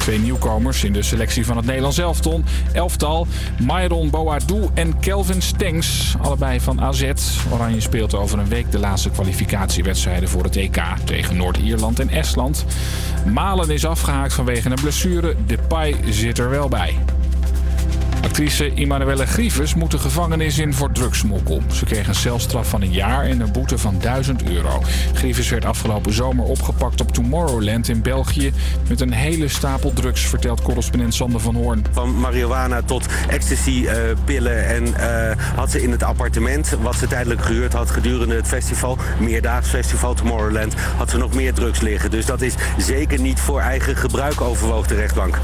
Twee 0.01 0.19
nieuwkomers 0.19 0.83
in 0.83 0.93
de 0.93 1.01
selectie 1.01 1.45
van 1.45 1.57
het 1.57 1.65
Nederlands 1.65 1.97
elftal. 1.97 2.41
elftal 2.73 3.27
Myron 3.59 4.09
Boadou 4.09 4.69
en 4.73 4.99
Kelvin 4.99 5.41
Stengs, 5.41 6.15
allebei 6.21 6.59
van 6.59 6.81
AZ. 6.81 7.11
Oranje 7.51 7.81
speelt 7.81 8.15
over 8.15 8.39
een 8.39 8.47
week 8.47 8.71
de 8.71 8.79
laatste 8.79 9.09
kwalificatiewedstrijden 9.09 10.29
voor 10.29 10.43
het 10.43 10.55
EK 10.55 10.83
tegen 11.03 11.37
Noord-Ierland 11.37 11.99
en 11.99 12.09
Estland. 12.09 12.65
Malen 13.25 13.69
is 13.69 13.85
afgehaakt 13.85 14.33
vanwege 14.33 14.69
een 14.69 14.81
blessure. 14.81 15.35
Depay 15.45 15.95
zit 16.09 16.37
er 16.37 16.49
wel 16.49 16.67
bij. 16.67 16.97
Actrice 18.21 18.73
Immanuelle 18.73 19.25
Grieves 19.25 19.75
moet 19.75 19.91
de 19.91 19.97
gevangenis 19.97 20.57
in 20.57 20.73
voor 20.73 20.91
drugsmokkel. 20.91 21.61
Ze 21.71 21.85
kreeg 21.85 22.07
een 22.07 22.15
celstraf 22.15 22.69
van 22.69 22.81
een 22.81 22.91
jaar 22.91 23.23
en 23.23 23.39
een 23.39 23.51
boete 23.51 23.77
van 23.77 23.99
1000 23.99 24.43
euro. 24.43 24.81
Grieves 25.13 25.49
werd 25.49 25.65
afgelopen 25.65 26.13
zomer 26.13 26.45
opgepakt 26.45 27.01
op 27.01 27.11
Tomorrowland 27.11 27.87
in 27.87 28.01
België... 28.01 28.53
met 28.89 29.01
een 29.01 29.11
hele 29.11 29.47
stapel 29.47 29.93
drugs, 29.93 30.21
vertelt 30.21 30.61
correspondent 30.61 31.13
Sander 31.13 31.39
van 31.39 31.55
Hoorn. 31.55 31.85
Van 31.91 32.19
marihuana 32.19 32.81
tot 32.81 33.05
ecstasy-pillen 33.29 34.67
en 34.67 34.95
eh, 34.95 35.37
had 35.55 35.71
ze 35.71 35.81
in 35.81 35.91
het 35.91 36.03
appartement... 36.03 36.69
wat 36.81 36.95
ze 36.95 37.07
tijdelijk 37.07 37.41
gehuurd 37.41 37.73
had 37.73 37.91
gedurende 37.91 38.35
het 38.35 38.47
festival... 38.47 38.97
meerdaags 39.19 39.69
festival 39.69 40.13
Tomorrowland, 40.13 40.73
had 40.97 41.09
ze 41.09 41.17
nog 41.17 41.33
meer 41.33 41.53
drugs 41.53 41.81
liggen. 41.81 42.11
Dus 42.11 42.25
dat 42.25 42.41
is 42.41 42.53
zeker 42.77 43.19
niet 43.19 43.39
voor 43.39 43.59
eigen 43.59 43.97
gebruik 43.97 44.41
overwoog 44.41 44.87
de 44.87 44.95
rechtbank. 44.95 45.37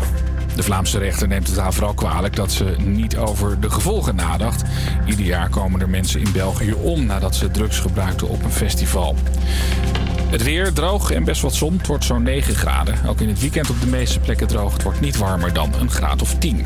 De 0.58 0.64
Vlaamse 0.64 0.98
rechter 0.98 1.28
neemt 1.28 1.48
het 1.48 1.58
haar 1.58 1.74
vooral 1.74 1.94
kwalijk 1.94 2.36
dat 2.36 2.52
ze 2.52 2.76
niet 2.78 3.18
over 3.18 3.60
de 3.60 3.70
gevolgen 3.70 4.16
nadacht. 4.16 4.64
Ieder 5.06 5.26
jaar 5.26 5.50
komen 5.50 5.82
er 5.82 5.90
mensen 5.90 6.20
in 6.20 6.32
België 6.32 6.74
om 6.74 7.06
nadat 7.06 7.36
ze 7.36 7.52
drugs 7.52 7.80
gebruikten 7.80 8.30
op 8.30 8.44
een 8.44 8.52
festival. 8.52 9.16
Het 10.30 10.44
weer 10.44 10.74
droog 10.74 11.12
en 11.12 11.24
best 11.24 11.42
wat 11.42 11.56
zon. 11.56 11.78
Het 11.78 11.88
wordt 11.88 12.04
zo'n 12.04 12.24
9 12.24 12.56
graden. 12.56 12.96
Ook 13.08 13.22
in 13.22 13.28
het 13.28 13.40
weekend 13.40 13.70
op 13.70 13.82
de 13.82 13.88
meeste 13.88 14.20
plekken 14.20 14.48
droog. 14.48 14.74
Het 14.74 14.84
wordt 14.84 15.00
niet 15.00 15.18
warmer 15.18 15.54
dan 15.54 15.74
een 15.80 15.92
graad 15.92 16.22
of 16.22 16.36
10. 16.38 16.66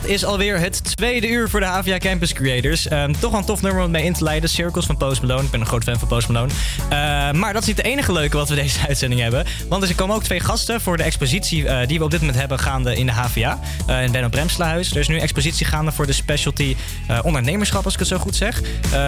Dat 0.00 0.10
is 0.10 0.24
alweer 0.24 0.58
het 0.58 0.96
tweede 0.96 1.28
uur 1.28 1.48
voor 1.48 1.60
de 1.60 1.66
HVA 1.66 1.98
Campus 1.98 2.32
Creators. 2.32 2.88
Ehm, 2.88 3.12
toch 3.18 3.32
een 3.32 3.44
tof 3.44 3.62
nummer 3.62 3.84
om 3.84 3.90
mee 3.90 4.04
in 4.04 4.12
te 4.12 4.24
leiden. 4.24 4.50
Circles 4.50 4.86
van 4.86 4.96
Post 4.96 5.22
Malone. 5.22 5.42
Ik 5.42 5.50
ben 5.50 5.60
een 5.60 5.66
groot 5.66 5.82
fan 5.82 5.98
van 5.98 6.08
Post 6.08 6.28
Malone. 6.28 6.52
Eh, 6.88 7.30
maar 7.32 7.52
dat 7.52 7.62
is 7.62 7.68
niet 7.68 7.76
de 7.76 7.82
enige 7.82 8.12
leuke 8.12 8.36
wat 8.36 8.48
we 8.48 8.54
deze 8.54 8.78
uitzending 8.88 9.20
hebben. 9.20 9.44
Want 9.68 9.82
er 9.82 9.94
komen 9.94 10.16
ook 10.16 10.22
twee 10.22 10.40
gasten 10.40 10.80
voor 10.80 10.96
de 10.96 11.02
expositie 11.02 11.68
eh, 11.68 11.88
die 11.88 11.98
we 11.98 12.04
op 12.04 12.10
dit 12.10 12.20
moment 12.20 12.38
hebben 12.38 12.58
gaande 12.58 12.96
in 12.96 13.06
de 13.06 13.12
HVA. 13.12 13.58
eh, 13.86 14.02
in 14.02 14.12
Benno 14.12 14.28
Bremslahuis. 14.28 14.90
Er 14.90 14.96
is 14.96 15.08
nu 15.08 15.14
een 15.14 15.20
expositie 15.20 15.66
gaande 15.66 15.92
voor 15.92 16.06
de 16.06 16.12
specialty 16.12 16.76
eh, 17.08 17.18
ondernemerschap, 17.22 17.84
als 17.84 17.92
ik 17.92 17.98
het 17.98 18.08
zo 18.08 18.18
goed 18.18 18.36
zeg. 18.36 18.62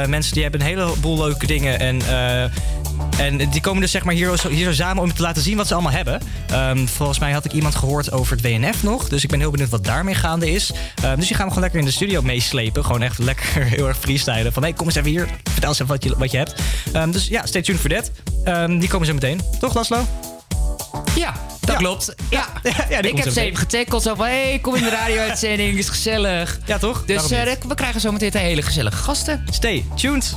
Mensen 0.07 0.32
die 0.32 0.43
hebben 0.43 0.61
een 0.61 0.66
heleboel 0.66 1.18
leuke 1.18 1.47
dingen. 1.47 1.78
En, 1.78 2.01
en 3.22 3.36
die 3.50 3.60
komen 3.60 3.80
dus 3.80 3.90
zeg 3.90 4.04
maar 4.04 4.14
hier, 4.14 4.36
zo- 4.36 4.48
hier 4.48 4.64
zo 4.64 4.72
samen 4.72 5.02
om 5.02 5.14
te 5.14 5.22
laten 5.22 5.42
zien 5.42 5.56
wat 5.56 5.66
ze 5.66 5.74
allemaal 5.74 5.92
hebben. 5.92 6.20
Ehm, 6.50 6.86
volgens 6.86 7.18
mij 7.18 7.32
had 7.32 7.44
ik 7.44 7.52
iemand 7.52 7.74
gehoord 7.74 8.12
over 8.12 8.36
het 8.36 8.42
WNF 8.44 8.82
nog. 8.82 9.08
Dus 9.08 9.22
ik 9.22 9.30
ben 9.30 9.38
heel 9.40 9.50
benieuwd 9.50 9.68
wat 9.70 9.84
daarmee 9.84 10.14
gaande 10.14 10.50
is. 10.50 10.72
Ehm, 11.02 11.16
dus 11.16 11.26
die 11.26 11.36
gaan 11.36 11.44
we 11.46 11.48
gewoon 11.52 11.60
lekker 11.62 11.78
in 11.80 11.86
de 11.86 11.92
studio 11.92 12.22
meeslepen. 12.22 12.84
Gewoon 12.84 13.02
echt 13.02 13.18
lekker 13.18 13.64
heel 13.76 13.88
erg 13.88 13.98
freestylen. 13.98 14.52
Van 14.52 14.62
hey, 14.62 14.72
kom 14.72 14.86
eens 14.86 14.94
even 14.96 15.10
hier. 15.10 15.28
Vertel 15.50 15.68
eens 15.68 15.78
even 15.80 15.92
wat 15.92 16.04
je, 16.04 16.14
wat 16.18 16.30
je 16.30 16.36
hebt. 16.36 16.54
Ehm, 16.92 17.10
dus 17.10 17.26
ja, 17.26 17.46
stay 17.46 17.62
tuned 17.62 17.80
voor 17.80 17.88
dat. 17.90 18.10
Die 18.80 18.88
komen 18.88 19.06
zo 19.06 19.12
meteen. 19.14 19.40
Toch, 19.60 19.74
Laslo? 19.74 20.06
Ja, 21.14 21.34
dat 21.60 21.76
klopt. 21.76 22.14
Ja, 22.30 22.46
ik 23.00 23.16
heb 23.18 23.30
ze 23.32 23.40
even 23.40 23.56
getackled. 23.56 24.02
Zo 24.02 24.14
van, 24.14 24.26
hey, 24.26 24.58
kom 24.62 24.74
in 24.74 24.82
de 24.82 24.90
radio-uitzending, 24.90 25.78
is 25.78 25.88
gezellig. 25.88 26.58
Ja, 26.66 26.78
toch? 26.78 27.04
Dus 27.06 27.30
eh, 27.30 27.52
we 27.68 27.74
krijgen 27.74 28.00
zo 28.00 28.12
meteen 28.12 28.36
hele 28.36 28.62
gezellige 28.62 28.96
gasten. 28.96 29.44
Stay 29.50 29.84
tuned. 29.96 30.36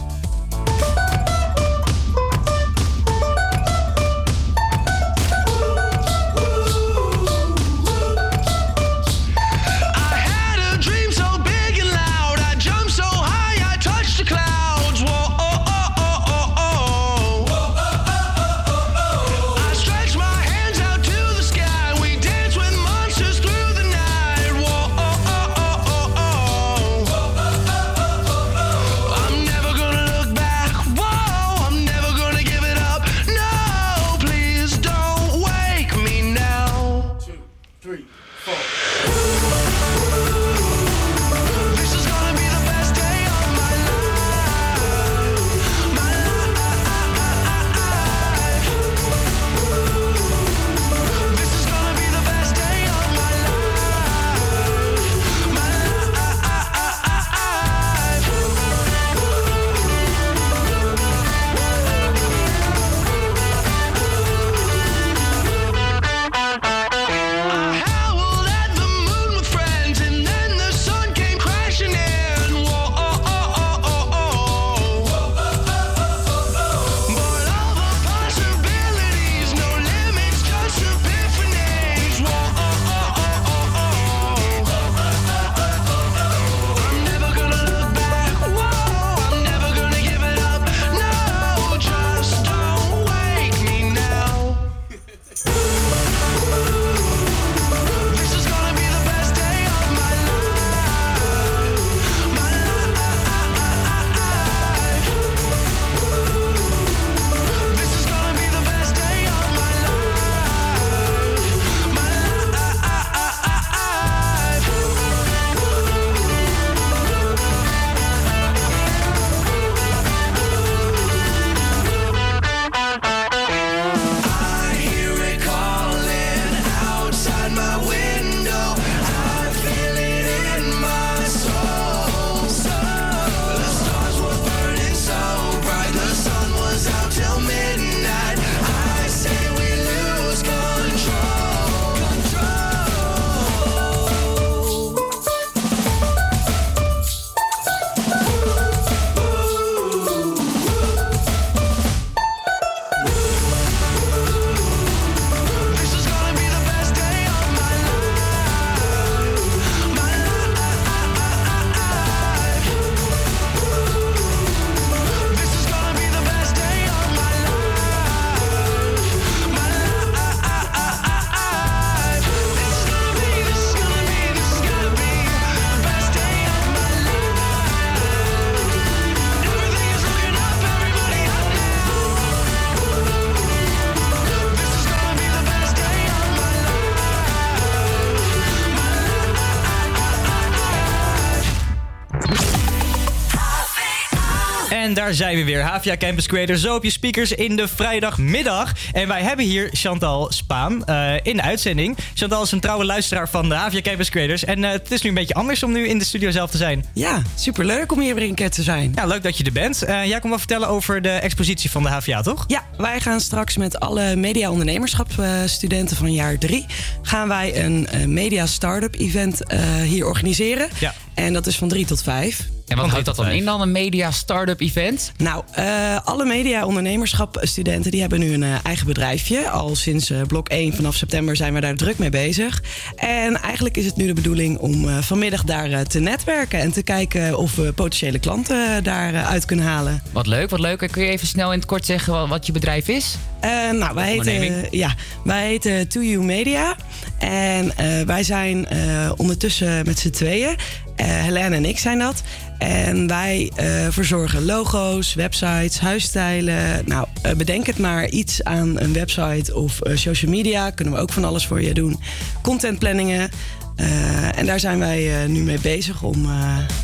Daar 194.96 195.14
zijn 195.14 195.38
we 195.38 195.44
weer. 195.44 195.62
Havia 195.62 195.98
Campus 195.98 196.28
Creator 196.28 196.56
zo 196.56 196.76
op 196.76 196.84
je 196.84 196.90
speakers 196.90 197.32
in 197.32 197.56
de 197.56 197.68
vrijdagmiddag. 197.68 198.72
En 198.92 199.08
wij 199.08 199.22
hebben 199.22 199.46
hier 199.46 199.70
Chantal 199.72 200.32
Spaan 200.32 200.86
eh, 200.86 201.14
in 201.24 201.36
de 201.36 201.42
uitzending. 201.42 201.98
Chantal 202.14 202.44
is 202.44 202.52
een 202.52 202.60
trouwe 202.60 202.86
luisteraar 202.86 203.30
van 203.30 203.50
de 203.50 203.56
Havia 203.56 203.82
Campus 203.82 204.10
Creators. 204.10 204.46
En 204.46 204.64
eh, 204.64 204.72
het 204.72 204.92
is 204.92 205.02
nu 205.02 205.10
een 205.10 205.16
beetje 205.16 205.34
anders 205.34 205.64
om 205.64 205.72
nu 205.72 205.88
in 205.88 205.98
de 205.98 206.06
studio 206.06 206.32
zelf 206.32 206.52
te 206.52 206.58
zijn. 206.58 206.86
Ja, 206.94 207.22
superleuk 207.36 207.92
om 207.92 208.00
hier 208.00 208.16
weer 208.16 208.24
een 208.30 208.36
keer 208.36 208.50
te 208.50 208.64
zijn. 208.64 208.92
Ja, 208.96 209.06
leuk 209.06 209.24
dat 209.24 209.38
je 209.38 209.44
er 209.44 209.52
bent. 209.52 209.84
Eh, 209.84 210.06
jij 210.06 210.20
komt 210.20 210.30
wel 210.30 210.38
vertellen 210.38 210.68
over 210.68 211.02
de 211.02 211.10
expositie 211.12 211.72
van 211.72 211.84
de 211.84 211.90
HVA, 211.90 212.22
toch? 212.22 212.44
Ja, 212.48 212.64
wij 212.78 213.00
gaan 213.00 213.20
straks 213.20 213.58
met 213.58 213.80
alle 213.80 214.16
media-ondernemerschap 214.16 215.10
eh, 215.20 215.30
studenten 215.46 215.98
van 215.98 216.14
jaar 216.14 216.38
drie... 216.38 216.66
gaan 217.02 217.28
wij 217.28 217.64
een 217.64 217.88
media 218.08 218.46
startup 218.46 218.96
event 218.96 219.42
hier 219.84 220.06
organiseren. 220.06 220.70
Ja. 220.80 220.94
En 221.16 221.34
dat 221.34 221.48
is 221.48 221.58
van 221.58 221.68
3 221.68 221.86
tot 221.86 222.02
5. 222.02 222.48
En 222.68 222.78
wat 222.78 222.90
houdt 222.90 223.06
dat 223.06 223.16
dan 223.16 223.28
in 223.28 223.46
dan, 223.46 223.62
een 223.62 223.72
media 223.72 224.12
start-up 224.12 224.60
event? 224.60 225.12
Nou, 225.18 225.44
eh, 225.52 225.98
alle 226.04 226.26
media 226.26 226.66
ondernemerschap 226.66 227.38
studenten 227.42 227.92
die 227.92 228.02
hebben 228.02 228.20
nu 228.20 228.34
een 228.34 228.44
eh, 228.44 228.56
eigen 228.64 228.88
bedrijfje. 228.88 229.50
Al 229.50 229.76
sinds 229.76 230.10
eh, 230.10 230.22
blok 230.22 230.50
1 230.50 230.74
vanaf 230.74 230.96
september 230.96 231.36
zijn 231.36 231.54
we 231.54 231.60
daar 231.60 231.76
druk 231.76 231.98
mee 231.98 232.10
bezig. 232.10 232.64
En 232.96 233.42
eigenlijk 233.42 233.78
is 233.78 233.86
het 233.86 233.96
nu 233.96 234.06
de 234.06 234.14
bedoeling 234.14 234.58
om 234.58 234.88
eh, 234.88 234.98
vanmiddag 234.98 235.44
daar 235.44 235.86
te 235.86 236.00
netwerken... 236.00 236.60
en 236.60 236.72
te 236.72 236.84
kijken 236.84 237.38
of 237.38 237.56
we 237.56 237.74
potentiële 237.74 238.20
klanten 238.20 238.84
daaruit 238.84 239.26
uit 239.26 239.46
kunnen 239.46 239.66
halen. 239.66 240.02
Wat 240.12 240.28
leuk, 240.28 240.50
wat 240.50 240.60
leuk. 240.60 240.88
Kun 240.92 241.04
je 241.04 241.10
even 241.10 241.28
snel 241.28 241.52
in 241.52 241.60
het 241.60 241.68
kort 241.68 241.86
zeggen 241.86 242.14
wat, 242.14 242.28
wat 242.28 242.46
je 242.46 242.52
bedrijf 242.52 242.88
is? 242.88 243.18
Eh, 243.46 243.72
nou, 243.72 243.94
wij 243.94 244.08
heten, 244.08 244.34
Onderneming. 244.34 244.68
ja, 244.72 244.96
wij 245.24 245.48
heten 245.48 245.88
To 245.88 246.02
You 246.02 246.24
Media. 246.24 246.76
En 247.18 247.78
eh, 247.78 248.02
wij 248.02 248.24
zijn 248.24 248.68
eh, 248.68 249.12
ondertussen 249.16 249.86
met 249.86 250.00
z'n 250.00 250.10
tweeën. 250.10 250.56
Eh 250.96 251.06
Helene 251.08 251.56
en 251.56 251.66
ik 251.66 251.80
zijn 251.80 252.00
dat. 252.00 252.24
En 252.58 253.08
wij 253.08 253.52
eh, 253.56 253.88
verzorgen 253.90 254.46
logo's, 254.46 255.14
websites, 255.14 255.80
huisstijlen. 255.80 256.82
Nou, 256.86 257.08
eh, 257.22 257.32
bedenk 257.34 257.66
het 257.66 257.78
maar 257.78 258.10
iets 258.10 258.44
aan 258.44 258.80
een 258.80 258.94
website 258.94 259.56
of 259.56 259.80
social 259.94 260.32
media. 260.32 260.70
Kunnen 260.70 260.94
we 260.94 261.00
ook 261.00 261.14
van 261.14 261.24
alles 261.24 261.48
voor 261.48 261.62
je 261.62 261.74
doen. 261.74 262.00
Contentplanningen. 262.42 263.30
Eh, 263.76 264.38
en 264.38 264.46
daar 264.46 264.60
zijn 264.60 264.80
wij 264.80 265.28
nu 265.28 265.44
mee 265.44 265.60
bezig 265.60 266.04
om 266.04 266.28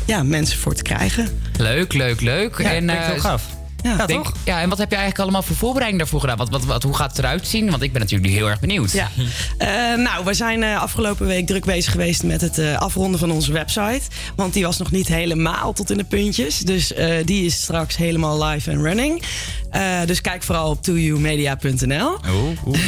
ja, 0.06 0.22
mensen 0.22 0.58
voor 0.58 0.74
te 0.74 0.82
krijgen. 0.82 1.28
Leuk, 1.58 1.92
leuk, 1.92 2.20
leuk. 2.20 2.58
Ja, 2.58 2.72
en, 2.72 2.90
eh, 2.90 3.06
heel 3.06 3.18
gaaf. 3.20 3.42
Ja, 3.82 4.06
denk- 4.06 4.24
toch? 4.24 4.32
Ja, 4.44 4.60
en 4.60 4.68
wat 4.68 4.78
heb 4.78 4.90
je 4.90 4.96
eigenlijk 4.96 5.24
allemaal 5.24 5.42
voor 5.42 5.56
voorbereiding 5.56 6.00
daarvoor 6.02 6.20
gedaan? 6.20 6.36
Wat, 6.36 6.48
wat, 6.48 6.64
wat, 6.64 6.82
hoe 6.82 6.94
gaat 6.96 7.10
het 7.10 7.18
eruit 7.18 7.46
zien? 7.48 7.70
Want 7.70 7.82
ik 7.82 7.92
ben 7.92 8.00
natuurlijk 8.00 8.30
nu 8.30 8.36
heel 8.36 8.48
erg 8.48 8.60
benieuwd. 8.60 8.90
Ja. 8.92 9.08
Eh, 9.58 9.68
nou, 9.98 10.24
we 10.24 10.34
zijn 10.34 10.62
eh, 10.62 10.80
afgelopen 10.80 11.26
week 11.26 11.46
druk 11.46 11.64
bezig 11.64 11.92
geweest 11.92 12.22
met 12.22 12.40
het 12.40 12.58
eh, 12.58 12.76
afronden 12.78 13.20
van 13.20 13.30
onze 13.30 13.52
website. 13.52 14.00
Want 14.36 14.52
die 14.52 14.64
was 14.64 14.78
nog 14.78 14.90
niet 14.90 15.08
helemaal 15.08 15.72
tot 15.72 15.90
in 15.90 15.96
de 15.96 16.04
puntjes. 16.04 16.58
Dus 16.58 16.92
eh, 16.94 17.14
die 17.24 17.44
is 17.44 17.62
straks 17.62 17.96
helemaal 17.96 18.44
live 18.44 18.70
en 18.70 18.82
running. 18.82 19.22
Eh, 19.70 20.00
dus 20.06 20.20
kijk 20.20 20.42
vooral 20.42 20.70
op 20.70 20.82
toyoumedia.nl. 20.82 22.18
Oeh, 22.30 22.78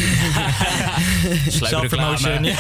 Zelfpromotion. 1.69 2.47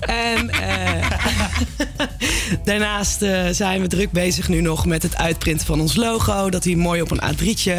En 0.00 0.50
eh, 0.50 1.10
daarnaast 2.64 3.22
eh, 3.22 3.40
zijn 3.50 3.80
we 3.80 3.86
druk 3.88 4.10
bezig 4.10 4.48
nu 4.48 4.60
nog 4.60 4.86
met 4.86 5.02
het 5.02 5.16
uitprinten 5.16 5.66
van 5.66 5.80
ons 5.80 5.96
logo. 5.96 6.50
Dat 6.50 6.64
hij 6.64 6.74
mooi 6.74 7.02
op 7.02 7.10
een 7.10 7.20
A3'tje 7.34 7.72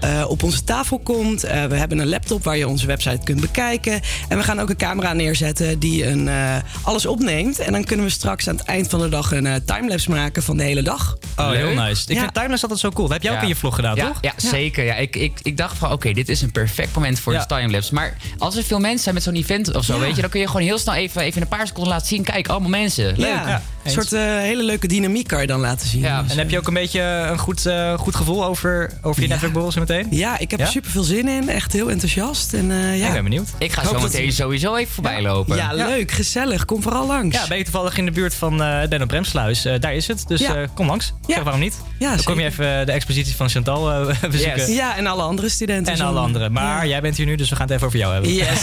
eh, 0.00 0.24
op 0.28 0.42
onze 0.42 0.64
tafel 0.64 0.98
komt. 0.98 1.44
Eh, 1.44 1.64
we 1.64 1.76
hebben 1.76 1.98
een 1.98 2.08
laptop 2.08 2.44
waar 2.44 2.56
je 2.56 2.68
onze 2.68 2.86
website 2.86 3.20
kunt 3.24 3.40
bekijken. 3.40 4.00
En 4.28 4.36
we 4.38 4.44
gaan 4.44 4.60
ook 4.60 4.68
een 4.70 4.76
camera 4.76 5.12
neerzetten 5.12 5.78
die 5.78 6.06
een, 6.06 6.28
eh, 6.28 6.56
alles 6.82 7.06
opneemt. 7.06 7.58
En 7.58 7.72
dan 7.72 7.84
kunnen 7.84 8.06
we 8.06 8.12
straks 8.12 8.48
aan 8.48 8.56
het 8.56 8.64
eind 8.66 8.88
van 8.88 9.00
de 9.00 9.08
dag 9.08 9.32
een 9.32 9.64
timelapse 9.64 10.10
maken 10.10 10.42
van 10.42 10.56
de 10.56 10.62
hele 10.62 10.82
dag. 10.82 11.16
Oh, 11.36 11.50
heel 11.50 11.74
nice. 11.74 12.02
Ik 12.06 12.14
Ja. 12.14 12.20
vind 12.20 12.34
timelapse 12.34 12.62
altijd 12.62 12.80
zo 12.80 12.88
cool. 12.90 13.08
Dat 13.08 13.12
heb 13.16 13.22
jij 13.22 13.32
ook 13.36 13.42
in 13.42 13.48
je 13.48 13.54
vlog 13.56 13.74
gedaan, 13.74 13.96
ja, 13.96 14.06
toch? 14.06 14.18
Ja, 14.20 14.32
zeker. 14.36 14.84
Ja, 14.84 14.94
ik, 14.94 15.16
ik, 15.16 15.38
ik 15.42 15.56
dacht 15.56 15.78
van, 15.78 15.92
oké, 15.92 16.12
dit 16.12 16.28
is 16.28 16.42
een 16.42 16.52
perfect 16.52 16.94
moment 16.94 17.20
voor 17.20 17.32
Ja. 17.32 17.44
de 17.46 17.54
timelapse. 17.54 17.94
Maar 17.94 18.16
als 18.38 18.56
er 18.56 18.64
veel 18.64 18.78
mensen 18.78 19.02
zijn 19.02 19.14
met 19.14 19.24
zo'n 19.24 19.34
event 19.34 19.74
of 19.74 19.84
zo, 19.84 19.94
Ja. 19.94 20.00
weet 20.00 20.14
je, 20.14 20.20
dan 20.20 20.30
kun 20.30 20.40
je 20.40 20.46
gewoon 20.46 20.62
heel 20.62 20.78
snel 20.78 20.89
even, 20.94 21.20
even 21.22 21.36
in 21.36 21.42
een 21.42 21.56
paar 21.56 21.66
seconden 21.66 21.92
laten 21.92 22.06
zien. 22.06 22.24
Kijk, 22.24 22.48
allemaal 22.48 22.68
mensen. 22.70 23.04
Leuk. 23.16 23.28
Ja, 23.28 23.62
een 23.84 23.90
soort 23.90 24.12
eh, 24.12 24.20
hele 24.22 24.62
leuke 24.62 24.86
dynamiek 24.86 25.26
kan 25.28 25.40
je 25.40 25.46
dan 25.46 25.60
laten 25.60 25.88
zien. 25.88 26.00
Ja. 26.00 26.22
Dus, 26.22 26.32
En 26.32 26.38
heb 26.38 26.50
je 26.50 26.58
ook 26.58 26.66
een 26.66 26.74
beetje 26.74 27.00
een 27.00 27.38
goed, 27.38 27.66
eh, 27.66 27.98
goed 27.98 28.14
gevoel 28.16 28.44
over, 28.44 28.90
over 29.02 29.22
je 29.22 29.28
netwerkborrel 29.28 29.72
zo 29.72 29.80
meteen? 29.80 30.06
Ja, 30.10 30.38
ik 30.38 30.50
heb 30.50 30.60
Ja? 30.60 30.66
er 30.66 30.72
super 30.72 30.90
veel 30.90 31.02
zin 31.02 31.28
in. 31.28 31.48
Echt 31.48 31.72
heel 31.72 31.90
enthousiast. 31.90 32.52
En, 32.54 32.70
eh, 32.70 32.98
ja. 32.98 33.06
Ik 33.06 33.12
ben 33.12 33.22
benieuwd. 33.22 33.48
Ik 33.58 33.72
ga 33.72 33.84
zo 33.84 34.00
meteen 34.00 34.32
sowieso 34.32 34.74
even 34.76 34.92
voorbij 34.94 35.22
lopen. 35.22 35.56
Ja, 35.56 35.72
leuk, 35.72 36.10
gezellig. 36.10 36.64
Kom 36.64 36.82
vooral 36.82 37.06
langs. 37.06 37.36
Ja, 37.36 37.46
ben 37.48 37.56
je 37.58 37.64
toevallig 37.64 37.98
in 37.98 38.04
de 38.04 38.10
buurt 38.10 38.34
van 38.34 38.62
eh 38.62 38.88
Benno 38.88 39.06
Bremsluis? 39.06 39.64
Eh, 39.64 39.80
daar 39.80 39.94
is 39.94 40.06
het. 40.06 40.24
Dus 40.28 40.40
Ja. 40.40 40.54
eh, 40.54 40.68
kom 40.74 40.86
langs. 40.86 41.12
Zeg 41.26 41.42
waarom 41.42 41.60
niet? 41.60 41.74
Ja, 41.98 42.14
Dan 42.14 42.24
kom 42.24 42.38
je 42.40 42.44
even 42.46 42.86
de 42.86 42.92
expositie 42.92 43.36
van 43.36 43.48
Chantal 43.48 43.90
eh, 43.92 44.06
bezoeken. 44.30 44.72
Ja, 44.72 44.96
en 44.96 45.06
alle 45.06 45.22
andere 45.22 45.48
studenten. 45.48 45.92
En 45.92 45.98
zo. 45.98 46.04
alle 46.04 46.20
anderen. 46.20 46.52
Maar 46.52 46.86
jij 46.86 47.00
bent 47.00 47.16
hier 47.16 47.26
nu, 47.26 47.34
dus 47.36 47.48
we 47.50 47.56
gaan 47.56 47.66
het 47.66 47.74
even 47.74 47.86
over 47.86 47.98
jou 47.98 48.12
hebben. 48.12 48.32
Yes. 48.34 48.60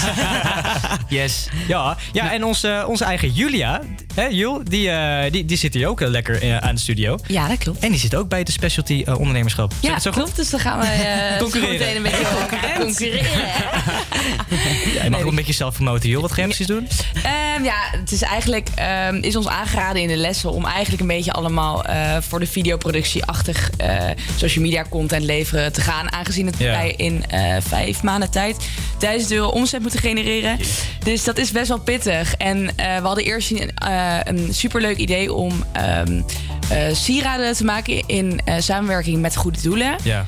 yes. 1.21 1.47
Ja, 1.67 1.97
ja 2.13 2.33
en 2.33 2.43
onze, 2.43 2.85
onze 2.87 3.03
eigen 3.03 3.31
Julia, 3.31 3.81
hè, 4.13 4.25
Jul, 4.25 4.61
die, 4.63 4.89
eh, 4.89 5.31
die, 5.31 5.45
die 5.45 5.57
zit 5.57 5.73
hier 5.73 5.87
ook 5.87 6.01
eh, 6.01 6.07
lekker 6.07 6.41
eh, 6.41 6.57
aan 6.57 6.75
de 6.75 6.81
studio. 6.81 7.17
Ja, 7.27 7.47
dat 7.47 7.57
klopt. 7.57 7.79
En 7.79 7.91
die 7.91 7.99
zit 7.99 8.15
ook 8.15 8.29
bij 8.29 8.43
de 8.43 8.51
specialty 8.51 9.03
ondernemerschap. 9.07 9.73
Ja, 9.79 9.99
goed? 9.99 10.11
klopt. 10.11 10.35
Dus 10.35 10.49
dan 10.49 10.59
gaan 10.59 10.79
we 10.79 10.85
Concurreren. 11.39 11.77
meteen 11.77 11.95
een 11.95 12.01
beetje 12.01 12.25
concurreren. 12.79 13.27
Ja, 14.93 15.03
je 15.03 15.09
mag 15.09 15.21
ook 15.21 15.29
een 15.29 15.35
beetje 15.35 15.53
zelf 15.53 15.73
promoten, 15.73 16.09
Jul. 16.09 16.21
Wat 16.21 16.31
ga 16.31 16.41
je 16.41 16.47
precies 16.47 16.67
doen? 16.67 16.87
Ehm, 17.23 17.63
ja, 17.63 17.75
het 17.91 18.11
is 18.11 18.21
eigenlijk 18.21 18.69
ehm, 18.75 19.15
is 19.15 19.35
ons 19.35 19.47
aangeraden 19.47 20.01
in 20.01 20.07
de 20.07 20.15
lessen 20.15 20.51
om 20.51 20.65
eigenlijk 20.65 21.01
een 21.01 21.07
beetje 21.07 21.31
allemaal 21.31 21.85
voor 22.19 22.39
de 22.39 22.47
videoproductie-achtig 22.47 23.69
social 24.35 24.63
media 24.63 24.85
content 24.89 25.23
leveren 25.23 25.73
te 25.73 25.81
gaan. 25.81 26.11
Aangezien 26.11 26.45
het 26.45 26.57
wij 26.57 26.93
in 26.97 27.23
vijf 27.59 28.03
maanden 28.03 28.31
tijd 28.31 28.57
duizend 28.99 29.31
euro 29.31 29.47
omzet 29.47 29.81
moeten 29.81 29.99
genereren. 29.99 30.59
Dus 31.03 31.23
dat 31.23 31.37
is 31.37 31.51
best 31.51 31.67
wel 31.67 31.79
pittig. 31.79 31.96
En 32.37 32.69
eh, 32.75 32.97
we 32.97 33.05
hadden 33.05 33.23
eerst 33.23 33.51
een, 33.51 33.71
eh, 33.75 34.17
een 34.23 34.53
superleuk 34.53 34.97
idee 34.97 35.33
om 35.33 35.63
ehm, 35.71 36.21
eh, 36.69 36.77
sieraden 36.93 37.53
te 37.55 37.63
maken 37.63 38.03
in 38.07 38.39
samenwerking 38.59 39.21
met 39.21 39.35
goede 39.35 39.61
doelen. 39.61 39.95
Ja. 40.03 40.25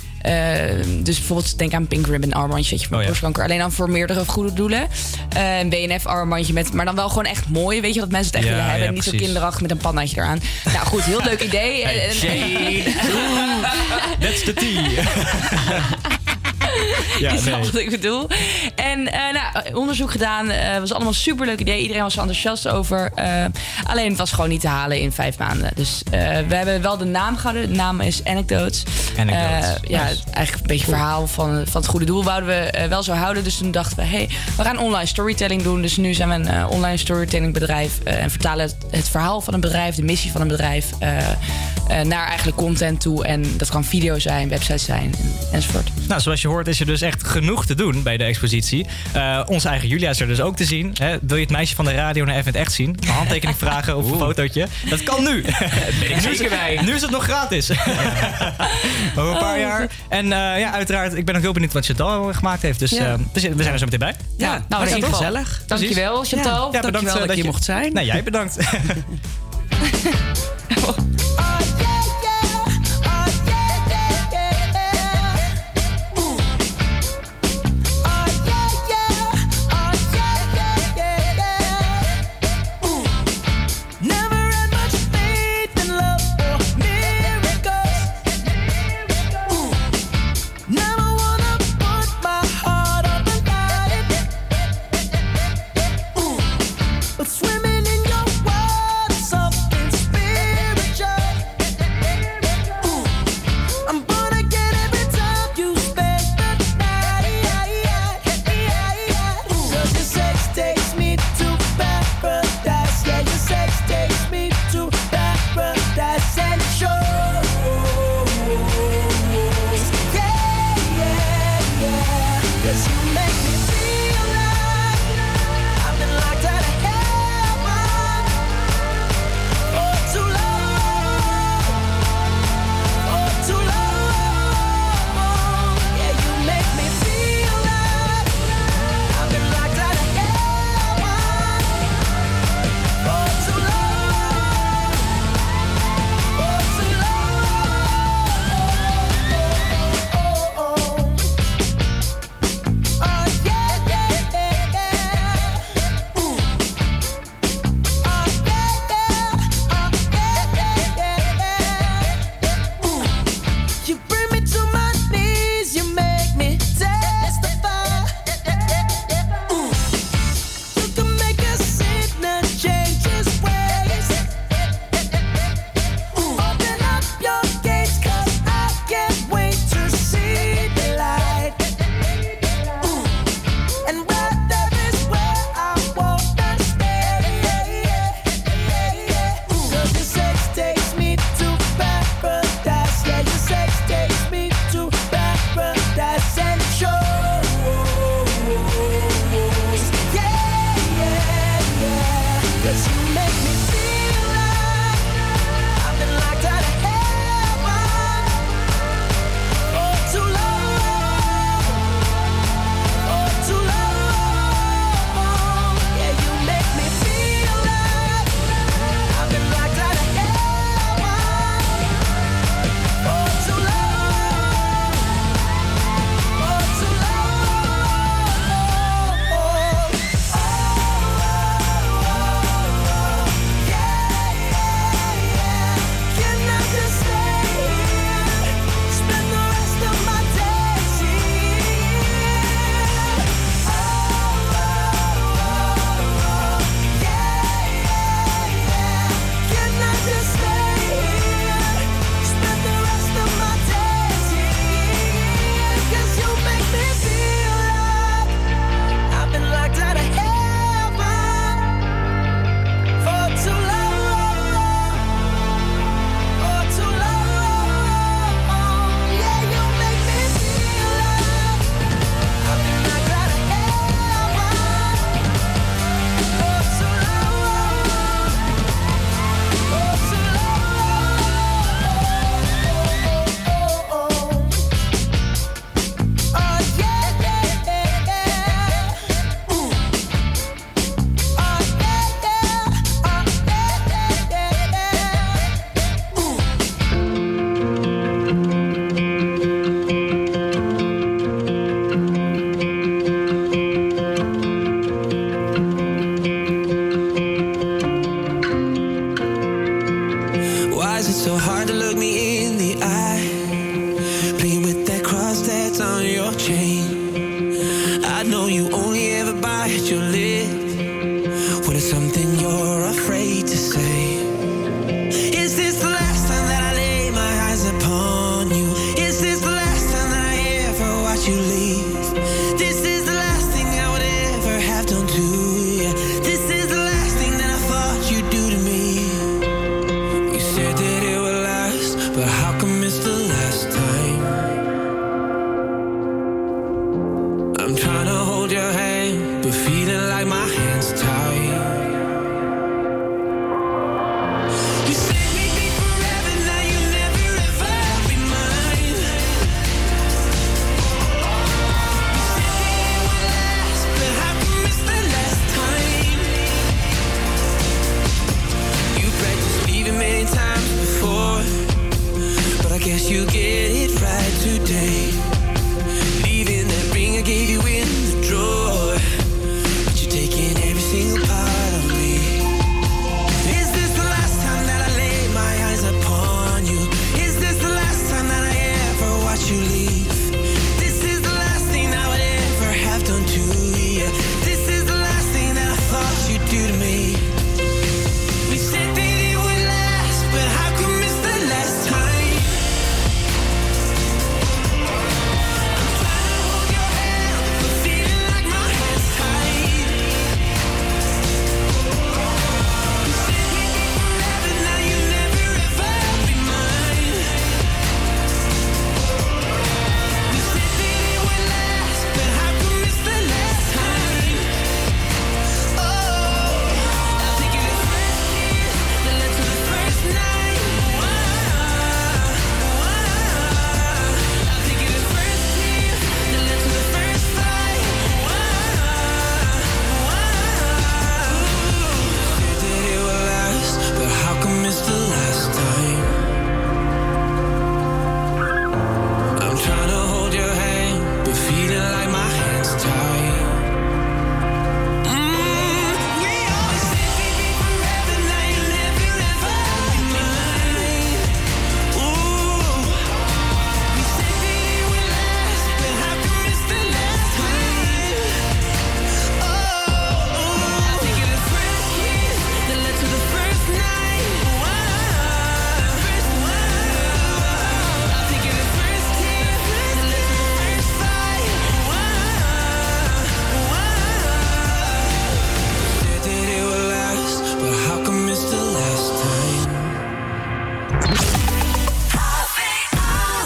Dus 1.04 1.18
bijvoorbeeld 1.18 1.58
denk 1.58 1.74
aan 1.74 1.82
een 1.82 1.88
Pink 1.88 2.08
Ribbon 2.08 2.34
armbandje 2.34 2.70
weet 2.72 2.82
je, 2.82 2.88
voor 2.88 2.96
Oh 2.96 3.02
ja. 3.02 3.08
borstkanker. 3.08 3.44
Alleen 3.44 3.60
dan 3.60 3.72
voor 3.72 3.90
meerdere 3.90 4.26
goede 4.26 4.54
doelen. 4.54 4.88
Een 5.60 5.70
BNF 5.70 6.06
armbandje 6.06 6.54
met, 6.54 6.74
maar 6.74 6.86
dan 6.86 6.96
wel 6.96 7.10
gewoon 7.10 7.26
echt 7.26 7.50
mooi. 7.50 7.82
Weet 7.82 7.94
je 7.94 8.00
dat 8.00 8.10
mensen 8.10 8.32
het 8.36 8.46
echt 8.46 8.54
Ja, 8.54 8.56
willen 8.60 8.72
hebben. 8.72 8.94
niet 8.94 9.04
zo 9.04 9.12
kinderachtig 9.12 9.62
met 9.62 9.72
een 9.72 9.78
pannaatje 9.78 10.18
eraan. 10.18 10.42
Nou 10.74 10.86
goed, 10.86 11.04
heel 11.04 11.22
leuk 11.24 11.42
idee. 11.42 11.86
Hey. 11.86 12.84
That's 14.20 14.44
the 14.48 14.54
tea. 14.54 15.04
Ja, 17.20 17.32
is 17.32 17.44
nee. 17.44 17.56
wat 17.56 17.76
ik 17.76 17.90
bedoel. 17.90 18.28
En 18.76 19.12
eh, 19.12 19.20
nou, 19.34 19.74
onderzoek 19.76 20.12
gedaan. 20.12 20.50
Het 20.50 20.80
was 20.80 20.92
allemaal 20.92 21.10
een 21.10 21.16
superleuk 21.16 21.60
idee. 21.60 21.82
Iedereen 21.82 22.02
was 22.02 22.14
er 22.14 22.20
enthousiast 22.20 22.68
over. 22.68 23.12
Eh, 23.16 23.46
alleen 23.84 24.10
het 24.10 24.18
was 24.18 24.32
gewoon 24.32 24.50
niet 24.50 24.62
te 24.62 24.68
halen 24.68 25.00
in 25.02 25.12
vijf 25.12 25.38
maanden. 25.38 25.72
Dus 25.76 26.02
eh, 26.12 26.20
we 26.48 26.56
hebben 26.56 26.82
wel 26.82 26.98
de 26.98 27.06
naam 27.06 27.36
gehouden. 27.38 27.70
De 27.70 27.76
naam 27.76 28.00
is 28.02 28.24
Anecdotes. 28.24 28.84
Anecdotes. 29.20 29.66
Eh, 29.66 29.90
ja, 29.90 30.04
Nice. 30.04 30.20
eigenlijk 30.32 30.62
een 30.62 30.68
beetje 30.78 30.86
verhaal 30.86 31.28
van, 31.28 31.64
van 31.68 31.82
het 31.82 31.90
goede 31.90 32.06
doel 32.06 32.24
wouden 32.24 32.50
we 32.50 32.56
eh, 32.56 32.88
wel 32.90 33.04
zo 33.04 33.14
houden. 33.14 33.44
Dus 33.44 33.58
toen 33.58 33.72
dachten 33.72 33.98
we, 33.98 34.04
hey, 34.04 34.30
we 34.58 34.64
gaan 34.64 34.78
online 34.80 35.06
storytelling 35.06 35.62
doen. 35.64 35.82
Dus 35.82 35.98
nu 35.98 36.14
zijn 36.14 36.30
we 36.30 36.36
een 36.36 36.48
eh, 36.48 36.70
online 36.70 36.98
storytelling 36.98 37.54
bedrijf. 37.54 37.92
eh, 38.04 38.24
en 38.24 38.30
vertalen 38.30 38.66
het, 38.66 38.76
het 38.92 39.10
verhaal 39.10 39.42
van 39.42 39.54
een 39.54 39.60
bedrijf, 39.60 39.96
de 39.96 40.04
missie 40.04 40.32
van 40.32 40.42
een 40.42 40.48
bedrijf... 40.48 40.86
eh, 41.00 41.18
eh, 41.30 42.06
naar 42.06 42.26
eigenlijk 42.28 42.58
content 42.58 43.02
toe. 43.02 43.26
En 43.26 43.58
dat 43.58 43.70
kan 43.70 43.84
video 43.84 44.20
zijn, 44.20 44.50
website 44.50 44.78
zijn 44.78 45.14
en, 45.20 45.34
enzovoort. 45.52 45.90
Nou, 46.08 46.22
zoals 46.22 46.42
je 46.42 46.48
hoort 46.48 46.59
is 46.68 46.80
er 46.80 46.86
dus 46.86 47.02
echt 47.02 47.28
genoeg 47.28 47.66
te 47.66 47.76
doen 47.76 48.04
bij 48.04 48.18
de 48.18 48.24
expositie. 48.24 48.86
Eh, 49.12 49.42
onze 49.46 49.68
eigen 49.68 49.88
Julia 49.88 50.10
is 50.10 50.20
er 50.20 50.28
dus 50.28 50.42
ook 50.42 50.56
te 50.56 50.66
zien. 50.66 50.96
Hè? 51.00 51.18
Wil 51.22 51.36
je 51.38 51.44
het 51.44 51.52
meisje 51.52 51.76
van 51.76 51.86
de 51.86 51.92
radio 51.92 52.26
naar 52.26 52.36
even 52.36 52.46
het 52.46 52.56
echt 52.56 52.72
zien? 52.72 52.98
Een 53.00 53.08
handtekening 53.10 53.58
vragen 53.66 53.98
of 53.98 54.12
een 54.12 54.18
fotootje? 54.18 54.68
Dat 54.90 55.04
kan 55.04 55.24
nu. 55.24 55.42
ben 56.00 56.10
ik 56.10 56.10
Nu 56.10 56.16
is- 56.16 56.24
zeker 56.24 56.50
bij. 56.50 56.80
Nu 56.86 56.94
is 56.94 57.02
het 57.02 57.12
nog 57.12 57.24
gratis. 57.24 57.70
Over 59.16 59.32
een 59.32 59.38
paar 59.40 59.60
jaar. 59.60 59.88
En 60.10 60.24
eh, 60.24 60.60
ja, 60.60 60.72
uiteraard, 60.72 61.14
ik 61.16 61.26
ben 61.26 61.36
ook 61.36 61.42
heel 61.42 61.52
benieuwd 61.54 61.74
wat 61.74 61.86
Chantal 61.86 62.34
gemaakt 62.34 62.62
heeft. 62.62 62.80
Dus 62.80 62.90
Ja. 62.92 62.98
eh, 63.14 63.14
we, 63.34 63.40
zijn 63.40 63.58
er 63.58 63.78
zo 63.80 63.86
meteen 63.86 64.00
bij. 64.00 64.16
Ja, 64.38 64.66
nou, 64.70 64.82
in 64.88 64.96
ieder 64.96 65.10
geval. 65.10 65.18
gezellig. 65.26 65.62
Dankjewel, 65.68 66.24
Chantal. 66.24 66.72
Ja, 66.72 66.80
bedankt 66.82 66.92
Dankjewel 66.92 67.16
eh, 67.22 67.28
dat 67.28 67.36
je 67.36 67.42
hier 67.42 67.52
mocht 67.52 67.64
zijn. 67.64 67.94
Nou, 67.94 68.06
jij 68.06 68.24
bedankt. 68.24 68.58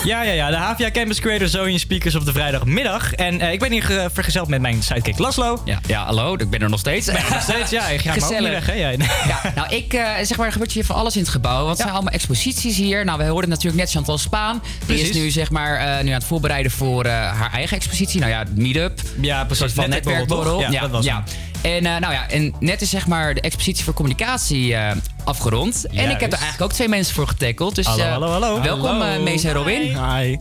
Ja, 0.03 0.21
ja, 0.21 0.31
ja. 0.31 0.49
De 0.49 0.55
HVA 0.55 0.91
Campus 0.91 1.19
Creator 1.19 1.47
zo 1.47 1.63
in 1.63 1.80
speakers 1.80 2.15
op 2.15 2.25
de 2.25 2.31
vrijdagmiddag. 2.31 3.13
En 3.13 3.39
eh, 3.39 3.51
ik 3.51 3.59
ben 3.59 3.71
hier 3.71 3.84
ge- 3.84 4.09
vergezeld 4.13 4.47
met 4.47 4.61
mijn 4.61 4.84
sidekick 4.84 5.17
Laslo. 5.17 5.61
Ja, 5.65 5.80
ja, 5.88 6.05
hallo, 6.05 6.34
ik 6.34 6.49
ben 6.49 6.61
er 6.61 6.69
nog 6.69 6.80
steeds. 6.80 7.05
Ben 7.05 7.15
je 7.15 7.30
nog 7.30 7.41
steeds? 7.41 7.69
Ja, 7.71 7.88
ik 7.88 8.01
ga 8.01 8.11
Gezellig. 8.11 8.51
weg, 8.51 8.65
hè, 8.65 8.73
jij? 8.73 8.97
Ja, 9.27 9.41
nou, 9.55 9.75
ik 9.75 9.93
eh, 9.93 10.05
zeg 10.23 10.38
maar, 10.38 10.45
er 10.45 10.51
gebeurt 10.51 10.71
hier 10.71 10.85
van 10.85 10.95
alles 10.95 11.15
in 11.15 11.21
het 11.21 11.31
gebouw. 11.31 11.57
Want 11.57 11.67
het 11.69 11.77
zijn 11.77 11.91
allemaal 11.91 12.13
exposities 12.13 12.77
hier. 12.77 13.05
Nou, 13.05 13.17
we 13.17 13.23
hoorden 13.25 13.49
natuurlijk 13.49 13.77
net 13.84 13.91
Chantal 13.91 14.17
Spaan. 14.17 14.61
Die 14.63 14.85
Precies. 14.85 15.09
is 15.09 15.15
nu, 15.15 15.30
zeg 15.30 15.49
maar, 15.51 15.75
eh, 15.75 16.03
nu 16.03 16.07
aan 16.09 16.13
het 16.13 16.23
voorbereiden 16.23 16.71
voor 16.71 17.05
eh, 17.05 17.11
haar 17.11 17.51
eigen 17.53 17.77
expositie. 17.77 18.19
Nou 18.19 18.31
ja, 18.31 18.43
meetup. 18.55 18.99
Ja, 19.21 19.43
precies. 19.45 19.73
Van 19.73 19.89
Netwerkborrel, 19.89 20.19
netwerkborrel. 20.19 20.59
toch? 20.61 20.71
Ja, 20.73 20.81
dat 20.81 20.91
was 20.91 21.05
ja. 21.05 21.23
En, 21.64 21.85
eh, 21.85 21.98
nou 21.98 22.14
ja, 22.14 22.30
en 22.30 22.53
net 22.60 22.81
is 22.81 22.90
zeg 22.90 23.07
maar 23.07 23.34
de 23.34 23.41
expositie 23.41 23.84
voor 23.84 23.94
communicatie 23.94 24.76
eh, 24.76 24.95
afgerond. 25.23 25.85
En 25.85 26.10
ik 26.10 26.19
heb 26.19 26.31
er 26.31 26.40
eigenlijk 26.40 26.61
ook 26.61 26.73
twee 26.73 26.88
mensen 26.90 27.15
voor 27.15 27.27
getackled. 27.27 27.76
Dus 27.76 27.85
Hallo, 27.85 28.03
eh, 28.03 28.11
hallo, 28.11 28.27
hallo. 28.27 28.61
welkom 28.61 29.02
Hallo. 29.02 29.23
Mees 29.23 29.44
en 29.44 29.53
Robin. 29.53 29.81
Hi. 29.81 30.38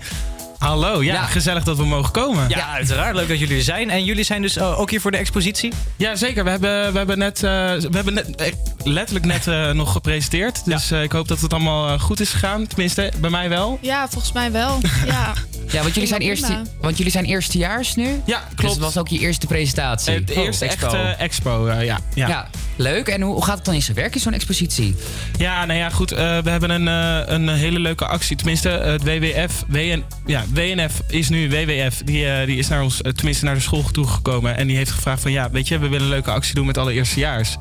Hallo, 0.62 1.02
ja, 1.02 1.14
Ja. 1.14 1.22
gezellig 1.26 1.64
dat 1.64 1.76
we 1.76 1.84
mogen 1.84 2.12
komen. 2.12 2.48
Ja, 2.48 2.68
uiteraard. 2.68 3.14
Leuk 3.16 3.28
dat 3.28 3.38
jullie 3.38 3.56
er 3.56 3.62
zijn. 3.62 3.90
En 3.90 4.04
jullie 4.04 4.24
zijn 4.24 4.42
dus 4.42 4.56
eh, 4.56 4.80
ook 4.80 4.90
hier 4.90 5.00
voor 5.00 5.10
de 5.10 5.16
expositie? 5.16 5.72
Ja, 5.96 6.16
zeker. 6.16 6.44
We 6.44 6.50
hebben, 6.50 6.92
we 6.92 6.98
hebben, 6.98 7.18
net, 7.18 7.36
eh, 7.36 7.50
we 7.90 7.90
hebben 7.92 8.14
net, 8.14 8.34
eh, 8.36 8.52
letterlijk 8.84 9.24
net 9.26 9.46
eh, 9.46 9.70
nog 9.70 9.92
gepresenteerd. 9.92 10.64
Dus 10.64 10.90
eh, 10.90 11.02
ik 11.02 11.12
hoop 11.12 11.28
dat 11.28 11.40
het 11.40 11.52
allemaal 11.52 11.98
goed 11.98 12.20
is 12.20 12.30
gegaan. 12.30 12.66
Tenminste, 12.66 13.12
bij 13.20 13.30
mij 13.30 13.48
wel. 13.48 13.78
Ja, 13.80 14.08
volgens 14.08 14.32
mij 14.32 14.52
wel. 14.52 14.78
Ja, 15.06 15.32
Ja, 15.70 15.82
want 15.82 15.94
jullie, 15.94 16.08
zijn 16.08 16.20
eerste, 16.20 16.62
want 16.80 16.96
jullie 16.96 17.12
zijn 17.12 17.24
eerstejaars 17.24 17.94
nu? 17.94 18.22
Ja, 18.26 18.38
Dus 18.48 18.54
klopt. 18.56 18.74
het 18.74 18.82
was 18.84 18.96
ook 18.98 19.08
je 19.08 19.18
eerste 19.18 19.46
presentatie. 19.46 20.14
Het 20.14 20.30
eerste 20.30 20.64
Oh, 20.64 20.70
echte 20.70 20.96
expo, 21.18 21.66
eh, 21.66 21.84
ja. 21.84 21.98
ja. 22.14 22.48
Leuk. 22.76 23.08
En 23.08 23.20
hoe 23.20 23.44
gaat 23.44 23.56
het 23.56 23.64
dan 23.64 23.74
in 23.74 23.82
zijn 23.82 23.96
werk 23.96 24.14
in 24.14 24.20
zo'n 24.20 24.32
expositie? 24.32 24.94
Ja, 25.38 25.64
nou 25.64 25.78
ja, 25.78 25.90
goed. 25.90 26.12
eh, 26.12 26.38
we 26.38 26.50
hebben 26.50 26.70
een, 26.70 26.88
eh, 26.88 27.34
een 27.34 27.48
hele 27.48 27.78
leuke 27.78 28.06
actie. 28.06 28.36
Tenminste, 28.36 28.68
het 28.68 29.02
WWF, 29.02 29.64
WN, 29.68 30.04
ja, 30.26 30.44
WNF 30.54 31.00
is 31.08 31.28
nu 31.28 31.48
WWF. 31.48 32.02
Die, 32.04 32.26
eh, 32.26 32.46
die 32.46 32.58
is 32.58 32.68
naar 32.68 32.82
ons, 32.82 33.00
tenminste 33.14 33.44
naar 33.44 33.54
de 33.54 33.60
school 33.60 33.82
toegekomen. 33.82 34.56
En 34.56 34.66
die 34.66 34.76
heeft 34.76 34.90
gevraagd 34.90 35.22
van, 35.22 35.32
ja, 35.32 35.50
weet 35.50 35.68
je, 35.68 35.78
we 35.78 35.88
willen 35.88 36.02
een 36.06 36.12
leuke 36.12 36.30
actie 36.30 36.54
doen 36.54 36.66
met 36.66 36.78
alle 36.78 36.92
eerstejaars. 36.92 37.56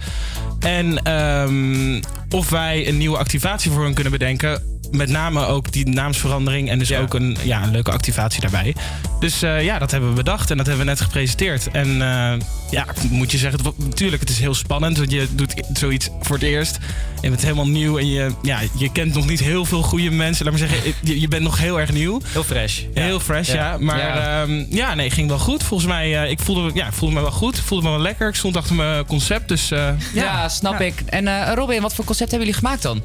En 0.60 1.04
ehm, 1.04 2.02
of 2.30 2.50
wij 2.50 2.88
een 2.88 2.98
nieuwe 2.98 3.18
activatie 3.18 3.72
voor 3.72 3.84
hen 3.84 3.94
kunnen 3.94 4.12
bedenken. 4.12 4.71
Met 4.92 5.10
name 5.10 5.46
ook 5.46 5.72
die 5.72 5.88
naamsverandering 5.90 6.70
en 6.70 6.80
dus 6.80 6.94
ook 6.94 7.14
een, 7.14 7.38
ja, 7.44 7.64
een 7.64 7.72
leuke 7.72 7.92
activatie 7.92 8.42
daarbij. 8.42 8.76
Dus 9.20 9.42
eh, 9.42 9.64
ja, 9.64 9.80
dat 9.80 9.92
hebben 9.92 10.10
we 10.10 10.16
bedacht 10.16 10.52
en 10.52 10.58
dat 10.58 10.66
hebben 10.66 10.86
we 10.86 10.92
net 10.92 11.02
gepresenteerd. 11.02 11.68
En 11.72 11.88
eh, 12.02 12.34
ja, 12.72 12.86
moet 13.10 13.32
je 13.32 13.38
zeggen, 13.38 13.74
natuurlijk, 13.78 14.22
het 14.22 14.30
is 14.30 14.40
heel 14.40 14.54
spannend. 14.54 14.98
Want 14.98 15.12
je 15.12 15.28
doet 15.32 15.54
zoiets 15.74 16.10
voor 16.22 16.36
het 16.36 16.46
eerst. 16.46 16.78
En 17.22 17.30
het 17.30 17.40
is 17.40 17.46
helemaal 17.46 17.68
nieuw 17.68 17.98
en 17.98 18.08
je, 18.08 18.32
ja, 18.42 18.60
je 18.78 18.92
kent 18.92 19.14
nog 19.14 19.28
niet 19.28 19.40
heel 19.40 19.66
veel 19.66 19.82
goede 19.82 20.12
mensen. 20.12 20.46
Laat 20.46 20.58
maar 20.60 20.68
zeggen, 20.70 20.94
je, 21.02 21.20
je 21.20 21.28
bent 21.28 21.44
nog 21.44 21.58
heel 21.60 21.80
erg 21.80 21.92
nieuw. 21.92 22.22
Heel 22.32 22.44
fresh. 22.44 22.82
Heel 22.94 23.20
fresh, 23.20 23.48
ja. 23.48 23.72
Ja. 23.72 23.78
Maar 23.80 23.98
Ja. 23.98 24.44
ja. 24.44 24.66
ja, 24.70 24.94
nee, 24.96 25.10
ging 25.10 25.28
wel 25.30 25.40
goed. 25.40 25.64
Volgens 25.64 25.90
mij, 25.90 26.24
eh, 26.24 26.30
ik, 26.30 26.40
voelde, 26.40 26.72
ja, 26.74 26.86
ik 26.88 26.94
voelde 26.94 27.16
me 27.16 27.22
wel 27.22 27.32
goed. 27.32 27.60
Voelde 27.60 27.84
me 27.84 27.90
wel 27.92 28.00
lekker. 28.02 28.28
Ik 28.28 28.36
stond 28.36 28.58
achter 28.58 28.76
mijn 28.76 29.06
concept, 29.06 29.48
dus... 29.48 29.72
eh, 29.72 29.90
Ja, 30.14 30.50
snap 30.50 30.80
ik. 30.80 31.02
En 31.06 31.28
eh, 31.28 31.54
Robin, 31.54 31.82
wat 31.82 31.94
voor 31.96 32.06
concept 32.06 32.30
hebben 32.32 32.48
jullie 32.48 32.62
gemaakt 32.64 32.82
dan? 32.82 33.02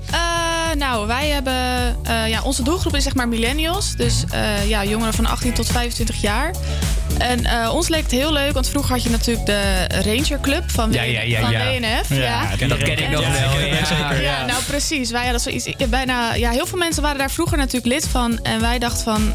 Eh, 0.70 0.76
nou, 0.78 1.06
wij 1.06 1.28
hebben... 1.28 1.96
eh, 2.02 2.28
ja, 2.28 2.42
onze 2.42 2.62
doelgroep 2.62 2.96
is 2.96 3.02
zeg 3.02 3.14
maar 3.14 3.28
millennials. 3.28 3.92
Dus 3.96 4.24
eh, 4.30 4.68
ja, 4.68 4.84
jongeren 4.84 5.14
van 5.14 5.26
18 5.26 5.52
tot 5.52 5.66
25 5.66 6.20
jaar. 6.20 6.50
En 7.18 7.70
ons 7.70 7.88
leek 7.88 8.02
het 8.02 8.10
heel 8.10 8.32
leuk, 8.32 8.52
want 8.52 8.68
vroeger 8.68 8.92
had 8.94 9.02
je 9.02 9.10
natuurlijk 9.10 9.46
de 9.46 9.86
Ranger 10.04 10.40
Club 10.40 10.70
van, 10.70 10.92
Ja, 10.92 11.02
ja, 11.02 11.20
ja, 11.20 11.40
van. 11.40 11.50
WNF. 11.50 12.08
Ja, 12.08 12.16
Ja, 12.16 12.66
dat 12.68 12.78
ken 12.78 12.98
ik 12.98 13.10
nog 13.10 13.22
En- 13.22 13.32
wel. 13.32 13.60
Ja, 13.60 14.12
Ja, 14.12 14.12
ja. 14.20 14.44
nou 14.44 14.62
precies. 14.62 15.10
Wij 15.10 15.22
hadden 15.22 15.40
zoiets. 15.40 15.68
Bijna, 15.88 16.34
ja, 16.34 16.50
heel 16.50 16.66
veel 16.66 16.78
mensen 16.78 17.02
waren 17.02 17.18
daar 17.18 17.30
vroeger 17.30 17.58
natuurlijk 17.58 17.86
lid 17.94 18.08
van. 18.08 18.38
En 18.42 18.60
wij 18.60 18.78
dachten 18.78 19.04
van, 19.04 19.32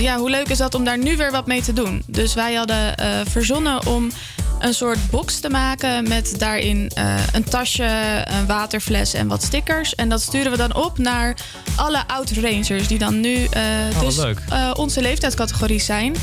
ja, 0.00 0.16
hoe 0.16 0.30
leuk 0.30 0.48
is 0.48 0.58
dat 0.58 0.74
om 0.74 0.84
daar 0.84 0.98
nu 0.98 1.16
weer 1.16 1.30
wat 1.30 1.46
mee 1.46 1.62
te 1.62 1.72
doen? 1.72 2.02
Dus 2.06 2.34
wij 2.34 2.54
hadden 2.54 2.94
verzonnen 3.30 3.86
om 3.86 4.10
een 4.64 4.74
soort 4.74 5.10
box 5.10 5.40
te 5.40 5.50
maken 5.50 6.08
met 6.08 6.38
daarin 6.38 6.90
eh, 6.94 7.14
een 7.32 7.44
tasje, 7.44 8.24
een 8.24 8.46
waterfles 8.46 9.14
en 9.14 9.28
wat 9.28 9.42
stickers. 9.42 9.94
En 9.94 10.08
dat 10.08 10.22
sturen 10.22 10.50
we 10.50 10.56
dan 10.56 10.74
op 10.74 10.98
naar 10.98 11.36
alle 11.76 12.06
oud-rangers 12.06 12.88
die 12.88 12.98
dan 12.98 13.20
nu 13.20 13.44
eh, 13.44 13.62
wat 13.94 14.04
dus 14.04 14.18
eh, 14.48 14.70
onze 14.74 15.00
leeftijdscategorie 15.00 15.80
zijn. 15.80 16.14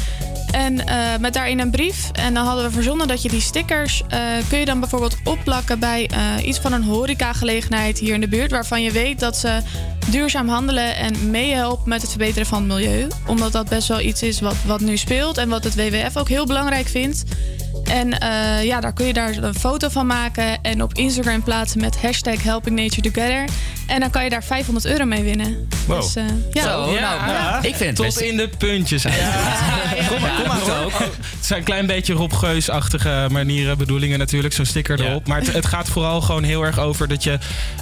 En 0.51 0.83
met 1.19 1.33
daarin 1.33 1.59
een 1.59 1.71
brief. 1.71 2.09
En 2.11 2.33
dan 2.33 2.45
hadden 2.45 2.65
we 2.65 2.71
verzonnen 2.71 3.07
dat 3.07 3.21
je 3.21 3.29
die 3.29 3.41
stickers... 3.41 4.03
kun 4.49 4.59
je 4.59 4.65
dan 4.65 4.79
bijvoorbeeld 4.79 5.17
opplakken 5.23 5.79
bij 5.79 6.09
iets 6.43 6.59
van 6.59 6.73
een 6.73 6.83
horecagelegenheid 6.83 7.99
hier 7.99 8.13
in 8.13 8.21
de 8.21 8.27
buurt... 8.27 8.51
waarvan 8.51 8.81
je 8.81 8.91
weet 8.91 9.19
dat 9.19 9.37
ze 9.37 9.61
duurzaam 10.09 10.49
handelen 10.49 10.95
en 10.95 11.29
meehelpen 11.29 11.89
met 11.89 12.01
het 12.01 12.09
verbeteren 12.09 12.47
van 12.47 12.57
het 12.57 12.67
milieu. 12.67 13.07
Omdat 13.27 13.51
dat 13.51 13.69
best 13.69 13.87
wel 13.87 13.99
iets 13.99 14.23
is 14.23 14.39
wat, 14.39 14.55
wat 14.65 14.79
nu 14.79 14.97
speelt 14.97 15.37
en 15.37 15.49
wat 15.49 15.63
het 15.63 15.75
WWF 15.75 16.17
ook 16.17 16.29
heel 16.29 16.45
belangrijk 16.45 16.87
vindt. 16.87 17.23
En 17.83 18.19
eh, 18.19 18.63
ja, 18.63 18.79
daar 18.79 18.93
kun 18.93 19.05
je 19.05 19.13
daar 19.13 19.37
een 19.37 19.53
foto 19.55 19.89
van 19.89 20.05
maken 20.05 20.61
en 20.61 20.83
op 20.83 20.93
Instagram 20.93 21.43
plaatsen 21.43 21.81
met 21.81 22.01
hashtag 22.01 22.43
Helping 22.43 22.75
Nature 22.79 23.11
Together. 23.11 23.45
En 23.87 23.99
dan 23.99 24.09
kan 24.09 24.23
je 24.23 24.29
daar 24.29 24.43
500 24.43 24.85
euro 24.85 25.05
mee 25.05 25.23
winnen. 25.23 25.67
Wow. 25.87 26.01
Dus, 26.01 26.15
eh, 26.15 26.23
ja. 26.51 26.61
Zo, 26.63 26.69
nou, 26.85 26.95
Ja. 26.99 27.57
ik 27.61 27.75
vind 27.75 27.79
het 27.79 27.95
Tot 27.95 28.05
best... 28.05 28.19
in 28.19 28.37
de 28.37 28.49
puntjes. 28.57 29.05
eigenlijk. 29.05 30.07
Kom 30.07 30.21
maar, 30.21 30.31
kom 30.37 30.47
maar 30.47 30.83
ook. 30.83 30.91
Het 30.99 31.45
zijn 31.45 31.59
een 31.59 31.65
klein 31.65 31.85
beetje 31.85 32.13
Rob 32.13 32.33
Geus-achtige 32.33 33.27
manieren, 33.31 33.77
bedoelingen 33.77 34.19
natuurlijk, 34.19 34.53
zo'n 34.53 34.65
sticker 34.65 35.05
erop. 35.05 35.27
Maar 35.27 35.39
het, 35.39 35.53
het 35.53 35.65
gaat 35.65 35.89
vooral 35.89 36.21
gewoon 36.21 36.43
heel 36.43 36.61
erg 36.63 36.79
over 36.79 37.07
dat 37.07 37.23
je... 37.23 37.37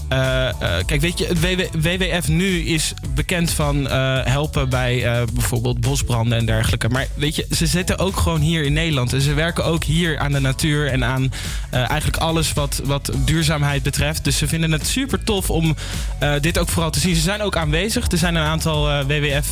eh, 0.09 0.47
eh, 0.49 0.55
kijk, 0.85 1.01
weet 1.01 1.17
je, 1.19 1.25
het 1.25 1.39
WW 1.41 1.61
WWF 1.81 2.27
nu 2.27 2.59
is 2.65 2.93
bekend 3.13 3.51
van 3.51 3.87
eh, 3.89 4.19
helpen 4.23 4.69
bij 4.69 5.05
eh, 5.05 5.21
bijvoorbeeld 5.33 5.79
bosbranden 5.81 6.37
en 6.37 6.45
dergelijke. 6.45 6.89
Maar 6.89 7.07
weet 7.13 7.35
je, 7.35 7.45
ze 7.51 7.65
zitten 7.67 7.97
ook 7.99 8.17
gewoon 8.17 8.41
hier 8.41 8.63
in 8.63 8.73
Nederland. 8.73 9.13
En 9.13 9.21
ze 9.21 9.33
werken 9.33 9.65
ook 9.65 9.83
hier 9.89 10.19
aan 10.19 10.31
de 10.31 10.39
natuur 10.39 10.87
en 10.87 11.05
aan 11.05 11.31
eh, 11.69 11.89
eigenlijk 11.89 12.17
alles 12.17 12.53
wat, 12.53 12.81
wat 12.83 13.11
duurzaamheid 13.25 13.83
betreft. 13.83 14.23
Dus 14.23 14.37
ze 14.37 14.47
vinden 14.47 14.71
het 14.71 14.87
super 14.87 15.23
tof 15.23 15.49
om 15.49 15.75
eh, 16.19 16.33
dit 16.41 16.57
ook 16.57 16.69
vooral 16.69 16.91
te 16.91 16.99
zien. 16.99 17.15
Ze 17.15 17.21
zijn 17.21 17.41
ook 17.41 17.55
aanwezig. 17.57 18.11
Er 18.11 18.17
zijn 18.17 18.35
een 18.35 18.43
aantal 18.45 18.89
eh, 18.89 18.99
WWF 19.05 19.47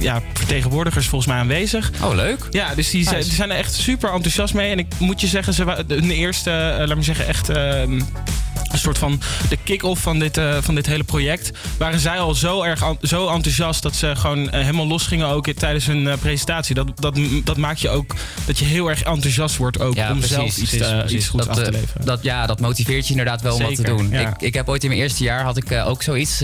ja, 0.00 0.22
vertegenwoordigers 0.32 1.06
volgens 1.06 1.30
mij 1.30 1.40
aanwezig. 1.40 1.90
Oh, 2.02 2.14
leuk. 2.14 2.46
Ja, 2.50 2.74
dus 2.74 2.90
die, 2.90 3.04
zijn, 3.04 3.50
er 3.50 3.56
echt 3.56 3.74
super 3.74 4.12
enthousiast 4.12 4.54
mee. 4.54 4.70
En 4.70 4.78
ik 4.78 4.86
moet 4.98 5.20
je 5.20 5.26
zeggen, 5.26 5.52
ze 5.54 5.64
wa- 5.64 5.82
hun 5.88 6.10
eerste, 6.10 6.74
laat 6.86 6.96
me 6.96 7.02
zeggen, 7.02 7.26
echt... 7.26 7.50
een 8.72 8.78
soort 8.78 8.98
van 8.98 9.20
de 9.48 9.56
kick-off 9.64 10.02
van 10.02 10.18
dit, 10.18 10.36
eh, 10.36 10.56
van 10.60 10.74
dit 10.74 10.86
hele 10.86 11.04
project. 11.04 11.50
Waren 11.78 12.00
zij 12.00 12.18
al 12.18 12.34
zo 12.34 12.62
erg 12.62 12.82
zo 13.02 13.28
enthousiast 13.28 13.82
dat 13.82 13.96
ze 13.96 14.16
gewoon 14.16 14.50
eh, 14.50 14.60
helemaal 14.60 14.86
losgingen 14.86 15.26
ook 15.26 15.46
tijdens 15.52 15.86
hun 15.86 16.08
eh, 16.08 16.18
presentatie. 16.18 16.74
Dat, 16.74 16.86
dat, 16.94 17.18
dat 17.44 17.56
maakt 17.56 17.80
je 17.80 17.88
ook 17.88 18.14
dat 18.46 18.58
je 18.58 18.64
heel 18.64 18.88
erg 18.88 19.02
enthousiast 19.02 19.56
wordt 19.56 19.80
ook 19.80 19.96
om 20.10 20.22
zelf 20.22 20.56
iets, 20.56 20.70
te- 20.70 21.04
iets 21.08 21.28
goeds 21.28 21.46
dat, 21.46 21.58
af 21.58 21.64
te 21.64 21.70
leveren. 21.72 22.04
Dat, 22.04 22.22
ja, 22.22 22.46
dat 22.46 22.60
motiveert 22.60 23.04
je 23.04 23.10
inderdaad 23.10 23.42
wel 23.42 23.54
om 23.54 23.62
wat 23.62 23.74
te 23.74 23.82
doen. 23.82 24.08
ja. 24.10 24.20
Ik, 24.20 24.40
ik 24.42 24.54
heb 24.54 24.68
ooit 24.68 24.82
in 24.82 24.88
mijn 24.88 25.00
eerste 25.00 25.22
jaar 25.22 25.42
had 25.42 25.56
ik 25.56 25.72
ook 25.72 26.02
zoiets 26.02 26.42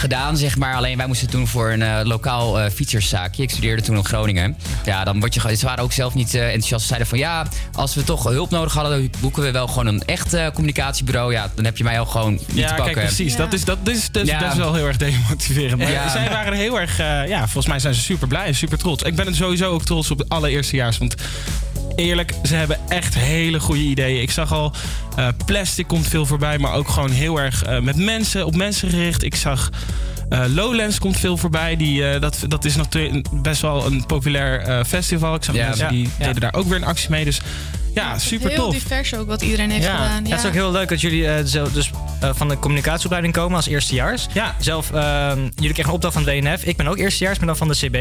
gedaan, 0.00 0.36
zeg 0.36 0.56
maar. 0.56 0.74
Alleen 0.74 0.96
wij 0.96 1.06
moesten 1.06 1.26
het 1.26 1.36
doen 1.36 1.46
voor 1.46 1.70
een 1.70 1.82
eh, 1.82 2.00
lokaal 2.02 2.60
eh 2.60 2.70
fietserszaakje. 2.70 3.42
Ik 3.42 3.50
studeerde 3.50 3.82
toen 3.82 3.96
in 3.96 4.04
Groningen. 4.04 4.56
Ja, 4.84 5.04
dan 5.04 5.20
word 5.20 5.34
je 5.34 5.40
gewoon- 5.40 5.56
Ze 5.56 5.66
waren 5.66 5.84
ook 5.84 5.92
zelf 5.92 6.14
niet 6.14 6.34
eh, 6.34 6.44
enthousiast. 6.44 6.80
Ze 6.82 6.86
zeiden 6.88 7.08
van 7.08 7.18
ja, 7.18 7.46
als 7.72 7.94
we 7.94 8.04
toch 8.04 8.24
hulp 8.24 8.50
nodig 8.50 8.72
hadden, 8.74 8.92
dan 9.00 9.10
boeken 9.20 9.42
we 9.42 9.50
wel 9.50 9.66
gewoon 9.66 9.86
een 9.86 10.02
echt 10.04 10.36
communicatiebureau. 10.52 11.32
Ja, 11.32 11.50
dan 11.54 11.64
heb 11.64 11.76
je 11.76 11.84
mij 11.84 12.00
ook 12.00 12.10
gewoon 12.10 12.32
niet 12.32 12.48
te 12.48 12.54
Ja, 12.56 12.66
pakken. 12.74 12.84
kijk, 12.94 13.06
precies. 13.06 13.36
Dat, 13.36 13.52
is, 13.52 13.64
dat, 13.64 13.78
is, 13.84 14.10
dat, 14.10 14.22
is, 14.22 14.28
Ja. 14.28 14.38
dat 14.38 14.52
is 14.52 14.58
wel 14.58 14.74
heel 14.74 14.86
erg 14.86 14.96
demotiverend. 14.96 15.78
Maar 15.78 15.90
Ja. 15.90 16.08
zij 16.10 16.28
waren 16.28 16.52
heel 16.56 16.80
erg... 16.80 16.96
ja, 17.28 17.38
volgens 17.40 17.66
mij 17.66 17.78
zijn 17.78 17.94
ze 17.94 18.00
super 18.00 18.28
blij 18.28 18.46
en 18.46 18.54
super 18.54 18.78
trots. 18.78 19.02
Ik 19.02 19.14
ben 19.14 19.26
er 19.26 19.34
sowieso 19.34 19.70
ook 19.70 19.84
trots 19.84 20.10
op 20.10 20.18
de 20.18 20.24
allereerstejaars. 20.28 20.98
Want 20.98 21.14
eerlijk, 21.96 22.34
ze 22.44 22.54
hebben 22.54 22.78
echt 22.88 23.14
hele 23.14 23.60
goede 23.60 23.80
ideeën. 23.82 24.22
Ik 24.22 24.30
zag 24.30 24.52
al, 24.52 24.72
eh, 25.16 25.28
plastic 25.46 25.86
komt 25.86 26.06
veel 26.08 26.26
voorbij. 26.26 26.58
Maar 26.58 26.74
ook 26.74 26.88
gewoon 26.88 27.10
heel 27.10 27.40
erg 27.40 27.62
eh, 27.64 27.80
met 27.80 27.96
mensen, 27.96 28.46
op 28.46 28.56
mensen 28.56 28.90
gericht. 28.90 29.22
Ik 29.22 29.34
zag... 29.34 29.70
eh, 30.28 30.44
Lowlands 30.54 30.98
komt 30.98 31.16
veel 31.18 31.36
voorbij. 31.36 31.76
Die, 31.76 32.18
dat, 32.18 32.38
dat 32.48 32.64
is 32.64 32.76
natuurlijk 32.76 33.42
best 33.42 33.62
wel 33.62 33.86
een 33.86 34.06
populair 34.06 34.84
festival. 34.84 35.34
Ik 35.34 35.44
zag 35.44 35.54
Ja. 35.54 35.66
mensen 35.66 35.88
die 35.88 36.08
Ja. 36.18 36.26
deden 36.26 36.40
daar 36.40 36.54
ook 36.54 36.66
weer 36.66 36.76
een 36.76 36.84
actie 36.84 37.10
mee. 37.10 37.24
Dus 37.24 37.40
ja, 37.94 38.18
super 38.18 38.48
Heel 38.50 38.56
tof. 38.64 38.72
divers 38.72 39.14
ook 39.14 39.26
wat 39.26 39.42
iedereen 39.42 39.70
heeft 39.70 39.86
gedaan. 39.86 40.00
Ja, 40.08 40.20
Ja. 40.24 40.30
het 40.30 40.38
is 40.40 40.46
ook 40.46 40.52
heel 40.52 40.70
leuk 40.72 40.88
dat 40.88 41.00
jullie 41.00 41.28
eh, 41.28 41.44
zo, 41.44 41.70
dus, 41.72 41.90
eh, 42.20 42.30
van 42.34 42.48
de 42.48 42.58
communicatieopleiding 42.58 43.34
komen 43.34 43.56
als 43.56 43.66
eerstejaars. 43.66 44.26
Ja. 44.32 44.56
Zelf, 44.58 44.90
eh, 44.92 45.32
jullie 45.54 45.72
kregen 45.72 45.84
een 45.84 45.90
opdracht 45.90 46.14
van 46.14 46.24
het 46.26 46.34
WNF. 46.44 46.64
Ik 46.64 46.76
ben 46.76 46.86
ook 46.86 46.96
eerstejaars, 46.98 47.38
maar 47.38 47.46
dan 47.46 47.56
van 47.56 47.68
de 47.68 47.74
CB. 47.76 47.94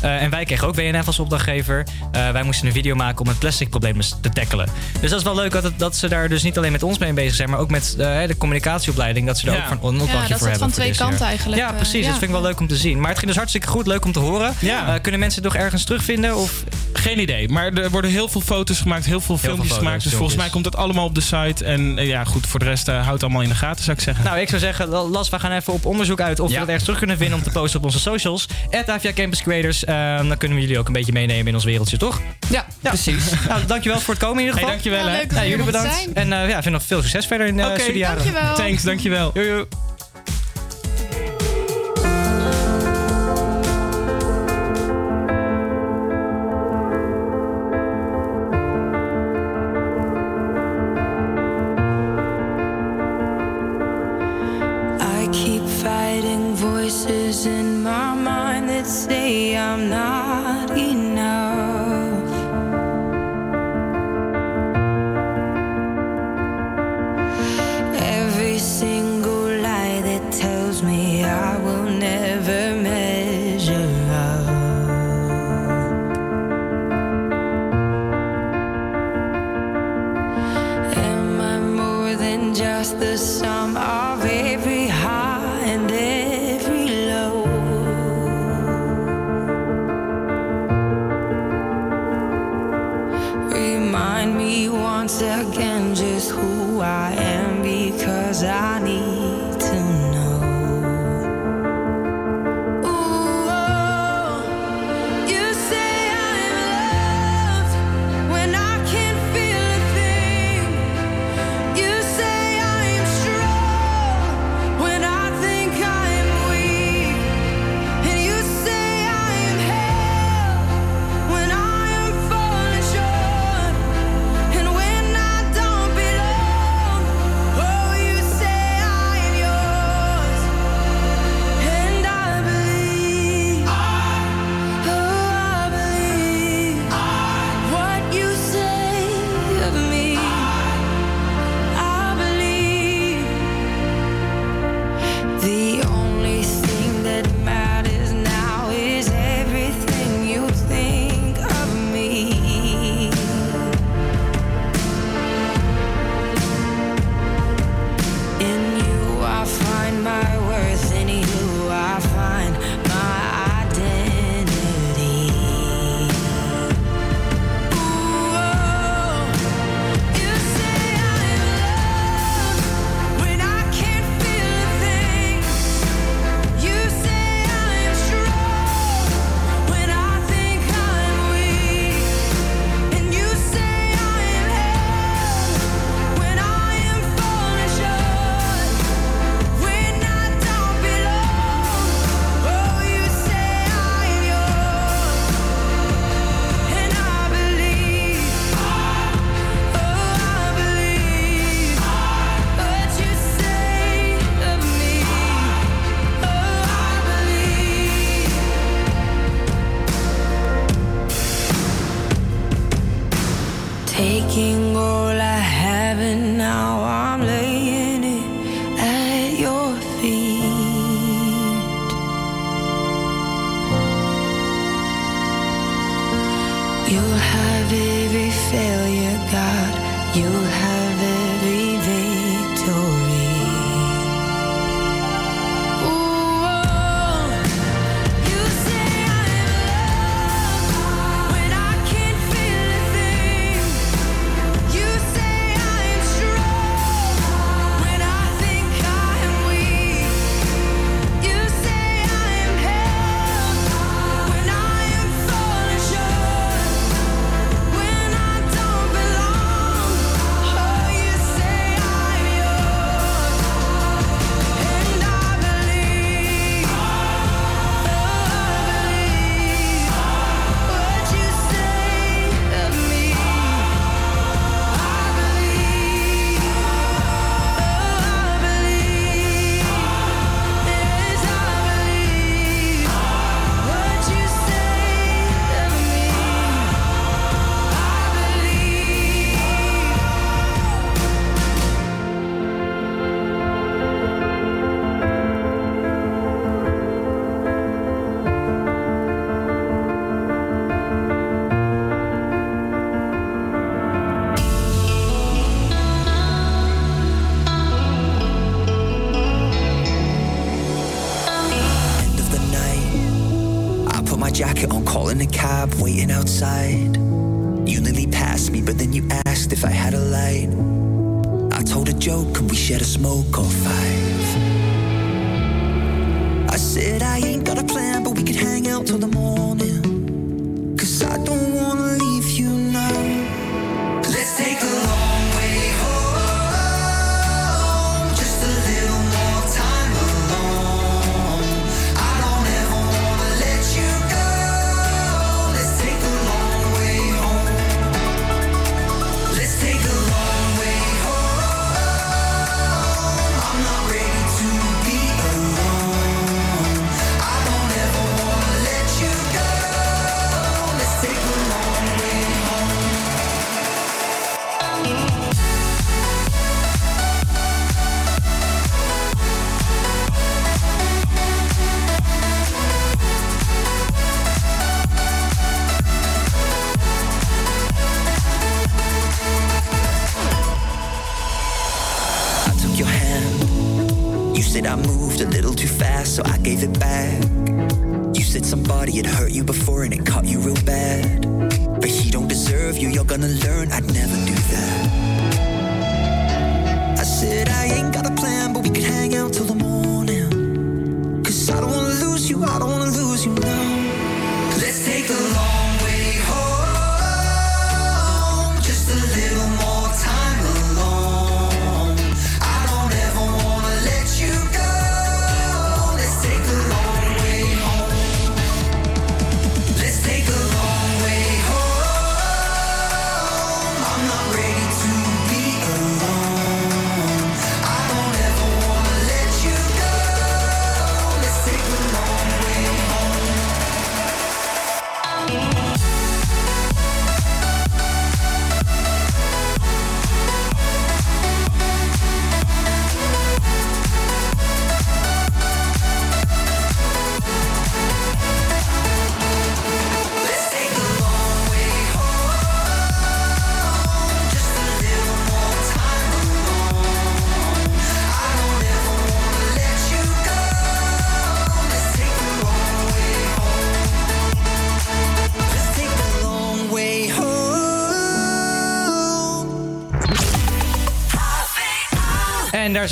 Eh, 0.00 0.22
en 0.22 0.30
wij 0.30 0.44
kregen 0.44 0.66
ook 0.68 0.74
WNF 0.74 1.06
als 1.06 1.18
opdrachtgever. 1.18 1.86
Eh, 2.12 2.30
wij 2.30 2.42
moesten 2.42 2.66
een 2.66 2.72
video 2.72 2.94
maken 2.94 3.20
om 3.20 3.28
het 3.28 3.38
plastic 3.38 3.70
probleem 3.70 3.96
eens 3.96 4.14
te 4.20 4.28
tackelen. 4.28 4.68
Dus 5.00 5.10
dat 5.10 5.18
is 5.18 5.24
wel 5.24 5.34
leuk 5.34 5.50
dat, 5.52 5.62
het, 5.62 5.78
dat 5.78 5.96
ze 5.96 6.08
daar 6.08 6.28
dus 6.28 6.42
niet 6.42 6.56
alleen 6.58 6.72
met 6.72 6.82
ons 6.82 6.98
mee 6.98 7.12
bezig 7.12 7.34
zijn, 7.34 7.50
maar 7.50 7.58
ook 7.58 7.70
met 7.70 7.94
de 7.98 8.34
communicatieopleiding. 8.38 9.26
Dat 9.26 9.38
ze 9.38 9.46
daar 9.46 9.54
Ja. 9.54 9.60
ook 9.62 9.68
van 9.80 9.88
een 9.88 9.94
Ja, 9.94 10.02
opdrachtje 10.02 10.28
dat 10.28 10.38
voor 10.38 10.48
is 10.48 10.52
hebben. 10.52 10.58
van 10.58 10.68
voor 10.68 10.78
twee 10.78 10.88
dit 10.88 10.96
kanten 11.00 11.26
eigenlijk, 11.26 11.60
Ja, 11.62 11.72
precies. 11.72 11.92
ja. 12.04 12.08
Dat 12.10 12.18
vind 12.18 12.22
ik 12.30 12.30
wel 12.30 12.42
leuk 12.42 12.60
om 12.60 12.66
te 12.68 12.76
zien. 12.76 12.98
Maar 12.98 13.08
het 13.08 13.16
ging 13.18 13.26
dus 13.28 13.36
hartstikke 13.36 13.66
goed. 13.68 13.86
Leuk 13.86 14.04
om 14.04 14.12
te 14.12 14.18
horen. 14.18 14.54
Ja. 14.58 14.94
Eh, 14.94 15.00
kunnen 15.00 15.20
mensen 15.20 15.42
het 15.42 15.52
nog 15.52 15.62
ergens 15.62 15.84
terugvinden? 15.84 16.36
Of 16.36 16.64
Geen 16.92 17.20
idee, 17.20 17.48
maar 17.48 17.72
er 17.72 17.90
worden 17.90 18.10
heel 18.10 18.28
veel 18.28 18.40
foto's 18.40 18.80
gemaakt, 18.80 19.04
heel 19.04 19.20
veel 19.20 19.31
veel 19.38 19.50
filmpjes 19.50 19.76
gemaakt. 19.76 20.02
Dus 20.02 20.14
volgens 20.14 20.36
mij 20.36 20.48
komt 20.48 20.64
dat 20.64 20.76
allemaal 20.76 21.04
op 21.04 21.14
de 21.14 21.20
site. 21.20 21.64
En 21.64 21.98
eh, 21.98 22.06
ja, 22.06 22.24
goed, 22.24 22.46
voor 22.46 22.60
de 22.60 22.66
rest 22.66 22.88
eh, 22.88 22.94
houdt 22.94 23.12
het 23.12 23.22
allemaal 23.22 23.42
in 23.42 23.48
de 23.48 23.54
gaten, 23.54 23.84
zou 23.84 23.96
ik 23.96 24.02
zeggen. 24.02 24.24
Nou, 24.24 24.38
ik 24.38 24.48
zou 24.48 24.60
zeggen, 24.60 24.88
Las, 24.88 25.28
we 25.28 25.38
gaan 25.38 25.52
even 25.52 25.72
op 25.72 25.86
onderzoek 25.86 26.20
uit 26.20 26.40
of 26.40 26.50
we 26.50 26.54
dat 26.54 26.66
ergens 26.66 26.84
terug 26.84 26.98
kunnen 26.98 27.16
vinden 27.16 27.38
om 27.38 27.42
te 27.44 27.50
posten 27.50 27.78
op 27.78 27.84
onze 27.84 27.98
socials. 28.00 28.46
At 28.70 29.12
Campus 29.14 29.42
Creators. 29.42 29.84
Eh, 29.84 30.16
dan 30.16 30.36
kunnen 30.36 30.58
we 30.58 30.62
jullie 30.62 30.78
ook 30.78 30.86
een 30.86 30.92
beetje 30.92 31.12
meenemen 31.12 31.46
in 31.46 31.54
ons 31.54 31.64
wereldje, 31.64 31.96
toch? 31.96 32.20
Ja, 32.48 32.66
precies. 32.80 33.30
nou, 33.48 33.66
dankjewel 33.66 34.00
voor 34.00 34.14
het 34.14 34.22
komen 34.22 34.38
in 34.38 34.44
ieder 34.44 34.54
geval. 34.54 34.68
Hey, 34.68 34.82
dankjewel. 34.82 35.12
Ja, 35.12 35.18
leuk 35.18 35.32
nou, 35.32 35.48
jullie 35.48 35.64
bedankt. 35.64 36.12
En 36.12 36.28
ja, 36.28 36.62
vind 36.62 36.74
nog 36.74 36.82
veel 36.82 37.02
succes 37.02 37.26
verder 37.26 37.46
in 37.46 37.56
de 37.56 37.62
okay. 37.62 37.98
Dankjewel. 37.98 38.54
Thanks, 38.54 38.82
dankjewel. 38.82 39.32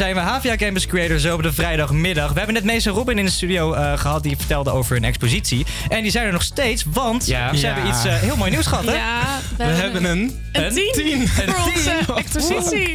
Zijn 0.00 0.14
we, 0.14 0.20
Havia 0.20 0.56
Campus 0.56 0.86
Creators, 0.86 1.24
op 1.24 1.42
de 1.42 1.52
vrijdagmiddag. 1.52 2.28
We 2.32 2.36
hebben 2.36 2.54
net 2.54 2.64
Mees 2.64 2.86
en 2.86 2.92
Robin 2.92 3.18
in 3.18 3.24
de 3.24 3.30
studio 3.30 3.72
eh, 3.72 3.98
gehad, 3.98 4.22
die 4.22 4.36
vertelden 4.36 4.72
over 4.72 4.94
hun 4.94 5.04
expositie. 5.04 5.66
En 5.88 6.02
die 6.02 6.10
zijn 6.10 6.26
er 6.26 6.32
nog 6.32 6.42
steeds, 6.42 6.84
want 6.92 7.24
ze 7.24 7.30
Ja. 7.30 7.50
hebben 7.54 7.86
iets 7.88 8.04
eh, 8.04 8.14
heel 8.14 8.36
mooi 8.36 8.50
nieuws 8.50 8.66
gehad, 8.66 8.84
hè? 8.84 8.92
Ja, 8.94 9.38
We 9.56 9.64
hebben 9.64 10.04
een... 10.04 10.40
Een 10.52 10.72
tien 10.74 10.92
tien. 10.92 11.28
voor 11.28 11.44
Een 11.44 11.54
onze 11.74 12.04
expositie. 12.14 12.94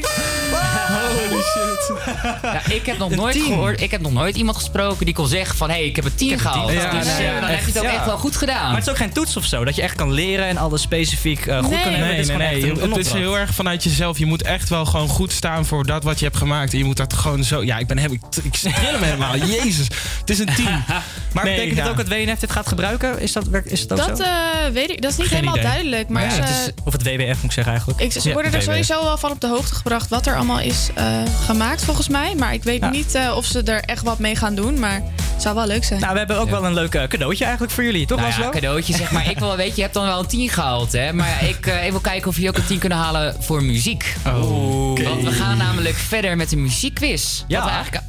Holy 1.29 1.41
shit. 1.41 1.97
Ja, 2.41 2.61
ik 2.75 2.85
heb 2.85 2.97
nog 2.97 3.09
nooit 3.15 3.35
gehoord, 3.37 3.81
ik 3.81 3.91
heb 3.91 4.01
nog 4.01 4.11
nooit 4.11 4.35
iemand 4.35 4.57
gesproken 4.57 5.05
die 5.05 5.15
kon 5.15 5.27
zeggen 5.27 5.57
van 5.57 5.69
hé, 5.69 5.75
hey, 5.75 5.85
ik 5.85 5.95
heb 5.95 6.05
een 6.05 6.15
10 6.15 6.39
gehaald. 6.39 6.71
Ja, 6.71 6.91
dus 6.91 7.05
nee, 7.05 7.13
eh, 7.15 7.23
ja, 7.33 7.39
dan 7.39 7.49
heb 7.49 7.59
je 7.59 7.65
het 7.65 7.77
ook 7.77 7.83
ja. 7.83 7.93
echt 7.93 8.05
wel 8.05 8.17
goed 8.17 8.35
gedaan. 8.35 8.65
Maar 8.67 8.75
het 8.75 8.83
is 8.83 8.89
ook 8.89 8.97
geen 8.97 9.13
toets 9.13 9.37
of 9.37 9.45
zo, 9.45 9.63
dat 9.65 9.75
je 9.75 9.81
echt 9.81 9.95
kan 9.95 10.11
leren 10.11 10.45
en 10.47 10.57
alles 10.57 10.81
specifiek 10.81 11.45
eh, 11.45 11.59
goed 11.59 11.69
Nee. 11.69 11.81
kan 11.81 11.91
hebben. 11.91 12.07
Nee, 12.07 12.17
Het 12.17 12.19
is 12.19 12.27
nee, 12.27 12.35
gewoon 12.37 12.51
nee. 12.61 12.69
echt 12.71 12.77
een- 12.79 12.83
een 12.83 12.91
Het 12.97 13.05
is 13.05 13.11
heel 13.13 13.37
erg 13.37 13.53
vanuit 13.53 13.83
jezelf. 13.83 14.17
Je 14.17 14.25
moet 14.25 14.41
echt 14.41 14.69
wel 14.69 14.85
gewoon 14.85 15.07
goed 15.07 15.31
staan 15.31 15.65
voor 15.65 15.85
dat 15.85 16.03
wat 16.03 16.19
je 16.19 16.25
hebt 16.25 16.37
gemaakt. 16.37 16.71
En 16.71 16.77
je 16.77 16.83
moet 16.85 16.97
dat 16.97 17.13
gewoon 17.13 17.43
zo... 17.43 17.63
Ja, 17.63 17.77
ik 17.77 17.87
ben. 17.87 17.97
Ik, 17.97 18.11
ik 18.43 18.55
hem 18.75 19.01
helemaal. 19.03 19.37
Jezus. 19.61 19.87
Het 20.19 20.29
is 20.29 20.39
een 20.39 20.55
team. 20.55 20.83
Maar 21.33 21.43
Nee, 21.43 21.53
betekent 21.55 21.77
ja. 21.77 21.83
het 21.83 21.91
ook 21.91 21.97
dat 22.09 22.17
WNF 22.17 22.39
dit 22.39 22.51
gaat 22.51 22.67
gebruiken? 22.67 23.19
Is 23.19 23.31
dat, 23.33 23.47
werk- 23.47 23.65
is 23.65 23.81
het 23.81 23.91
ook 23.91 23.97
Dat 23.97 24.17
zo? 24.17 24.23
eh, 24.23 24.29
weet 24.73 24.89
ik. 24.89 25.01
Dat 25.01 25.11
is 25.11 25.17
niet 25.17 25.27
Geen 25.27 25.35
helemaal 25.37 25.57
idee. 25.57 25.69
duidelijk. 25.71 26.09
Maar 26.09 26.23
Ja, 26.23 26.29
ze, 26.29 26.41
het 26.41 26.49
is- 26.49 26.83
of 26.83 26.93
het 26.93 27.03
WWF 27.03 27.27
moet 27.35 27.43
ik 27.43 27.51
zeggen 27.51 27.73
eigenlijk. 27.73 27.99
ik, 28.01 28.11
ze 28.11 28.27
Ja, 28.27 28.33
worden 28.33 28.51
er 28.51 28.57
WWF. 28.57 28.67
sowieso 28.67 29.03
wel 29.03 29.17
van 29.17 29.31
op 29.31 29.41
de 29.41 29.47
hoogte 29.47 29.75
gebracht 29.75 30.09
wat 30.09 30.25
er 30.27 30.35
allemaal 30.35 30.59
is 30.59 30.89
eh, 30.93 31.05
gemaakt 31.45 31.83
volgens 31.85 32.07
mij. 32.09 32.35
Maar 32.35 32.53
ik 32.53 32.63
weet 32.63 32.79
Ja. 32.81 32.89
niet 32.89 33.15
eh, 33.15 33.33
of 33.35 33.45
ze 33.45 33.61
er 33.63 33.79
echt 33.83 34.03
wat 34.03 34.19
mee 34.19 34.35
gaan 34.35 34.55
doen. 34.55 34.79
Maar 34.79 35.01
het 35.33 35.41
zou 35.43 35.55
wel 35.55 35.67
leuk 35.67 35.83
zijn. 35.83 35.99
Nou, 35.99 36.11
we 36.13 36.17
hebben 36.17 36.37
ook 36.39 36.49
wel 36.49 36.65
een 36.65 36.73
leuk 36.73 36.95
eh, 36.95 37.07
cadeautje 37.07 37.43
eigenlijk 37.43 37.73
voor 37.73 37.83
jullie, 37.83 38.05
toch 38.05 38.19
Nou 38.19 38.33
ja, 38.41 38.49
cadeautje 38.49 38.95
zeg 38.95 39.11
maar. 39.11 39.29
Ik 39.29 39.39
wil, 39.39 39.55
weet 39.55 39.69
je, 39.69 39.75
je 39.75 39.81
hebt 39.81 39.93
dan 39.93 40.05
wel 40.05 40.19
een 40.19 40.27
10 40.27 40.49
gehaald, 40.49 40.91
hè. 40.91 41.13
Maar 41.13 41.43
ik, 41.43 41.67
eh, 41.67 41.85
ik 41.85 41.91
wil 41.91 41.99
kijken 41.99 42.27
of 42.27 42.35
jullie 42.35 42.49
ook 42.49 42.57
een 42.57 42.65
10 42.65 42.79
kunnen 42.79 42.97
halen 42.97 43.35
voor 43.39 43.63
muziek. 43.63 44.15
Oh. 44.27 44.99
Want 45.03 45.23
we 45.23 45.31
gaan 45.31 45.57
namelijk 45.57 45.95
verder 45.95 46.35
met 46.35 46.49
de 46.49 46.55
muziekquiz. 46.57 47.43
Ja. 47.47 47.59
Wat 47.59 47.69
we 47.69 47.75
eigenlijk, 47.75 48.03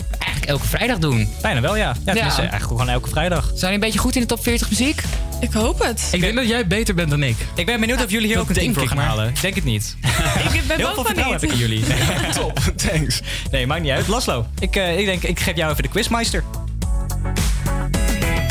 eigenlijk 0.46 0.48
elke 0.48 0.66
vrijdag 0.66 0.98
doen. 0.98 1.28
Bijna 1.42 1.60
wel, 1.60 1.76
ja. 1.76 1.94
Ja, 2.04 2.14
eigenlijk 2.14 2.62
gewoon 2.62 2.88
elke 2.88 3.08
vrijdag. 3.08 3.44
Zijn 3.44 3.58
jullie 3.58 3.74
een 3.74 3.80
beetje 3.80 3.98
goed 3.98 4.14
in 4.14 4.20
de 4.20 4.26
top 4.26 4.42
40 4.42 4.70
muziek? 4.70 5.02
Ik 5.40 5.52
hoop 5.52 5.78
het. 5.84 6.08
Ik 6.12 6.20
denk 6.20 6.34
dat 6.34 6.48
jij 6.48 6.66
beter 6.66 6.94
bent 6.94 7.10
dan 7.10 7.22
ik. 7.22 7.36
Ik 7.54 7.66
ben 7.66 7.80
benieuwd 7.80 8.04
of 8.04 8.10
jullie 8.10 8.26
hier 8.26 8.36
Dat 8.36 8.44
ook 8.44 8.48
een 8.48 8.54
denk 8.54 8.74
voor 8.74 8.82
ik 8.82 8.88
gaan 8.88 8.96
maar. 8.96 9.06
halen. 9.06 9.28
Ik 9.28 9.40
denk 9.40 9.54
het 9.54 9.64
niet. 9.64 9.96
Ik 10.52 10.66
ben 10.66 10.76
Heel 10.76 10.86
veel 10.86 10.94
van 10.94 11.04
vertrouwen 11.04 11.40
heb 11.40 11.50
ik 11.50 11.52
in 11.52 11.58
jullie. 11.58 11.84
Top, 12.40 12.58
thanks. 12.76 13.20
Nee, 13.50 13.66
maakt 13.66 13.82
niet 13.82 13.90
uit. 13.90 14.06
Laszlo, 14.08 14.46
ik, 14.58 14.76
eh, 14.76 14.98
ik 14.98 15.06
denk, 15.06 15.22
ik 15.22 15.40
geef 15.40 15.56
jou 15.56 15.70
even 15.70 15.82
de 15.82 15.88
quizmeister. 15.88 16.44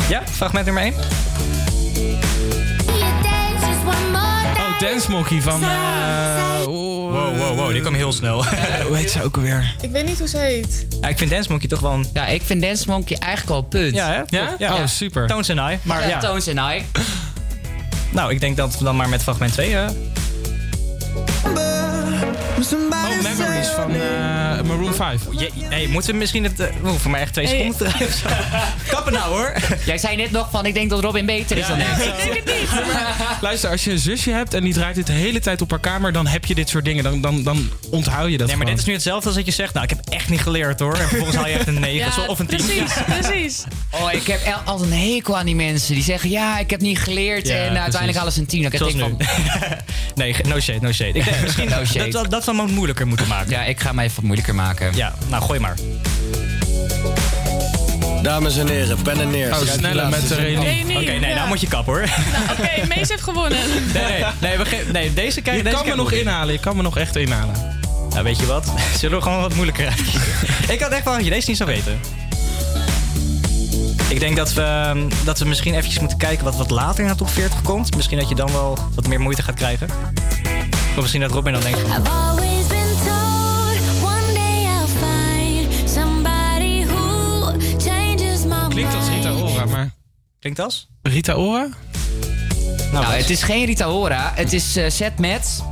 Ja, 0.10 0.22
fragment 0.32 0.66
nummer 0.66 0.84
1. 0.84 0.94
Dance 4.80 5.12
Monkey 5.12 5.42
van... 5.42 5.64
eh, 5.64 5.70
oh, 6.68 7.12
Wow, 7.12 7.38
wow, 7.38 7.56
wow, 7.58 7.72
die 7.72 7.82
kwam 7.82 7.94
heel 7.94 8.12
snel. 8.14 8.46
Hoe 8.88 8.98
heet 8.98 9.12
ze 9.12 9.24
ook 9.24 9.36
alweer? 9.36 9.76
Ik 9.82 9.92
weet 9.92 10.06
niet 10.06 10.20
hoe 10.20 10.28
ze 10.28 10.38
heet. 10.38 10.86
Ja, 11.02 11.08
ik 11.08 11.18
vind 11.18 11.30
Dance 11.32 11.50
Monkey 11.50 11.68
toch 11.70 11.80
wel 11.80 11.92
een... 11.92 12.06
Ja, 12.14 12.26
ik 12.28 12.42
vind 12.42 12.62
Dance 12.62 12.84
Monkey 12.90 13.18
eigenlijk 13.18 13.52
al 13.56 13.58
een 13.58 13.68
punt. 13.68 13.96
Ja, 13.96 14.26
hè? 14.30 14.38
Ja? 14.58 14.74
Oh, 14.74 14.86
super. 14.88 15.28
Tones 15.28 15.50
and 15.50 15.72
I. 15.72 15.78
Maar 15.82 16.02
Ja, 16.02 16.08
ja. 16.08 16.20
Tones 16.20 16.48
en 16.48 16.58
I. 16.58 16.86
Nou, 18.10 18.32
ik 18.32 18.40
denk 18.40 18.58
dat 18.58 18.78
we 18.78 18.84
dan 18.84 18.96
maar 18.96 19.10
met 19.10 19.24
fragment 19.24 19.54
2... 19.54 19.76
eh 19.76 19.88
Oh, 22.60 23.22
Memories 23.24 23.68
van 23.68 23.92
eh, 23.92 24.62
Maroon 24.62 24.94
5. 24.94 25.22
je, 25.32 25.50
hey, 25.70 25.88
moeten 25.88 26.12
we 26.12 26.18
misschien 26.18 26.44
het... 26.44 26.60
eh, 26.60 26.68
we 26.82 26.90
hoeven 26.90 27.12
maar 27.12 27.20
echt 27.20 27.34
twee 27.34 27.48
Hey. 27.48 27.56
seconden 27.56 27.78
te 27.78 27.84
draaien 27.98 28.08
of 28.08 28.14
zo. 28.14 28.28
Kappen 28.88 29.14
nou, 29.14 29.30
hoor. 29.34 29.54
Jij 29.86 29.98
zei 29.98 30.16
net 30.16 30.32
nog 30.32 30.48
van, 30.52 30.66
ik 30.66 30.74
denk 30.74 30.90
dat 30.90 31.00
Robin 31.04 31.26
beter 31.26 31.58
is 31.58 31.68
dan 31.68 31.80
ik. 31.80 31.86
Ik 31.98 32.14
denk 32.24 32.36
het 32.36 32.46
niet. 32.46 32.70
Luister, 33.42 33.70
als 33.70 33.84
je 33.84 33.92
een 33.92 34.00
zusje 34.00 34.32
hebt 34.32 34.54
en 34.54 34.64
die 34.64 34.74
draait 34.74 34.96
dit 34.96 35.08
de 35.08 35.14
hele 35.14 35.40
tijd 35.40 35.62
op 35.62 35.70
haar 35.70 35.80
kamer, 35.80 36.12
dan 36.14 36.28
heb 36.28 36.46
je 36.46 36.56
dit 36.56 36.70
soort 36.70 36.86
dingen. 36.86 37.04
Dan, 37.04 37.22
dan, 37.22 37.44
dan 37.44 37.70
onthoud 37.92 38.32
je 38.32 38.38
dat 38.38 38.48
Nee, 38.48 38.56
maar 38.56 38.66
dit 38.66 38.78
is 38.78 38.86
nu 38.86 38.94
hetzelfde 38.94 39.28
als 39.28 39.36
dat 39.36 39.46
je 39.46 39.52
zegt... 39.52 39.74
Nou, 39.74 39.86
ik 39.86 39.92
heb 39.96 40.00
echt 40.10 40.30
niet 40.30 40.42
geleerd, 40.42 40.80
hoor. 40.80 40.94
En 40.96 41.08
vervolgens 41.08 41.38
haal 41.38 41.48
je 41.48 41.54
echt 41.54 41.68
een 41.68 41.80
9 41.90 41.98
Ja, 42.06 42.12
zo- 42.12 42.22
of 42.26 42.40
een 42.40 42.46
10. 42.48 42.58
precies, 42.58 42.94
precies. 43.22 43.64
Oh, 43.92 44.14
ik 44.14 44.28
heb 44.28 44.62
altijd 44.66 44.92
een 44.92 44.98
hekel 45.14 45.38
aan 45.38 45.46
die 45.46 45.56
mensen 45.56 45.94
die 45.94 46.04
zeggen, 46.04 46.30
ja, 46.30 46.60
ik 46.60 46.70
heb 46.70 46.82
niet 46.82 47.00
geleerd. 47.00 47.48
Ja, 47.48 47.56
en 47.56 47.74
uh, 47.74 47.82
uiteindelijk 47.82 48.18
halen 48.18 48.34
ze 48.34 48.40
een 48.40 48.46
10. 48.46 48.62
Dan 48.62 48.72
krijg 48.72 48.92
Zoals 48.92 49.10
ik 49.12 49.18
nu. 49.18 49.26
van, 49.26 49.78
nee, 50.16 50.36
no 50.48 50.60
shade, 50.60 50.80
no 50.82 50.92
shade. 50.92 51.20
Ik 51.20 51.26
denk 51.26 51.42
misschien 51.42 51.70
No 51.70 51.86
shade. 51.86 52.10
dat, 52.12 52.32
dat, 52.32 52.44
dat 52.46 52.56
we 52.56 52.62
hem 52.62 52.70
ook 52.70 52.76
moeilijker 52.76 53.08
moeten 53.08 53.28
maken. 53.28 53.50
ja, 53.50 53.64
ik 53.64 53.80
ga 53.80 53.92
mij 53.92 54.04
even 54.04 54.16
wat 54.16 54.24
moeilijker 54.26 54.56
maken. 54.56 54.96
Ja, 54.96 55.14
nou 55.28 55.44
gooi 55.44 55.60
maar. 55.60 55.76
Dames 58.22 58.58
en 58.58 58.68
heren, 58.68 59.02
pen 59.02 59.20
en 59.22 59.30
neer. 59.32 59.52
Oh, 59.52 59.58
sneller 59.68 60.10
met 60.10 60.28
de 60.28 60.36
af. 60.36 60.42
Nee, 60.42 60.84
nee. 60.84 60.98
Oké, 60.98 61.12
nee, 61.12 61.30
ja. 61.30 61.36
nou 61.36 61.48
moet 61.48 61.62
je 61.62 61.68
kap 61.68 61.86
hoor. 61.86 62.00
Nou, 62.32 62.60
Oké, 62.60 62.88
Mees 62.88 63.10
heeft 63.10 63.22
gewonnen. 63.30 63.58
Nee, 63.94 64.04
nee, 64.12 64.24
nee, 64.42 64.58
we 64.58 64.66
ge- 64.66 64.86
nee 64.92 65.14
deze 65.14 65.42
krijg 65.42 65.58
Je 65.58 65.64
deze 65.64 65.76
kan 65.76 65.88
me 65.88 65.96
nog 65.96 66.12
inhalen, 66.12 66.54
je 66.54 66.60
kan 66.60 66.76
me 66.76 66.82
nog 66.82 66.98
echt 66.98 67.16
inhalen. 67.16 67.56
Nou, 68.10 68.24
weet 68.24 68.40
je 68.40 68.46
wat? 68.46 68.72
Zullen 69.00 69.18
we 69.18 69.24
gewoon 69.24 69.42
wat 69.42 69.54
moeilijker 69.54 69.88
uitkiezen? 69.88 70.22
ik 70.74 70.80
had 70.80 70.92
echt 70.92 71.04
wel 71.04 71.14
dat 71.16 71.24
je 71.24 71.30
deze 71.30 71.48
niet 71.50 71.58
zou 71.58 71.70
weten. 71.70 72.00
Ik 74.08 74.20
denk 74.20 74.36
dat 74.36 74.54
we, 74.54 74.62
ehm, 74.62 75.10
dat 75.24 75.40
we 75.40 75.46
misschien 75.46 75.74
eventjes 75.74 76.00
moeten 76.00 76.18
kijken 76.18 76.44
wat 76.44 76.56
wat 76.56 76.70
later 76.70 77.04
in 77.04 77.10
de 77.10 77.16
top 77.16 77.30
40 77.30 77.62
komt. 77.62 77.96
Misschien 77.96 78.18
dat 78.20 78.30
je 78.30 78.36
dan 78.36 78.52
wel 78.52 78.78
wat 78.96 79.08
meer 79.08 79.20
moeite 79.22 79.42
gaat 79.44 79.56
krijgen. 79.56 79.88
Of 80.96 81.02
misschien 81.02 81.22
dat 81.22 81.32
Robin 81.32 81.54
dan 81.54 81.62
denkt... 81.62 81.80
Klinkt 88.70 88.94
als 88.96 89.08
Rita 89.10 89.32
Ora, 89.32 89.66
maar... 89.66 89.90
Klinkt 90.40 90.60
als? 90.60 90.88
Rita 91.02 91.34
Ora? 91.34 91.68
Nou, 92.92 93.06
het 93.06 93.30
is 93.30 93.44
geen 93.44 93.66
Rita 93.66 93.86
Ora. 93.88 94.32
Het 94.36 94.54
is 94.54 94.76
eh 94.76 94.90
set 94.90 95.20
met... 95.20 95.64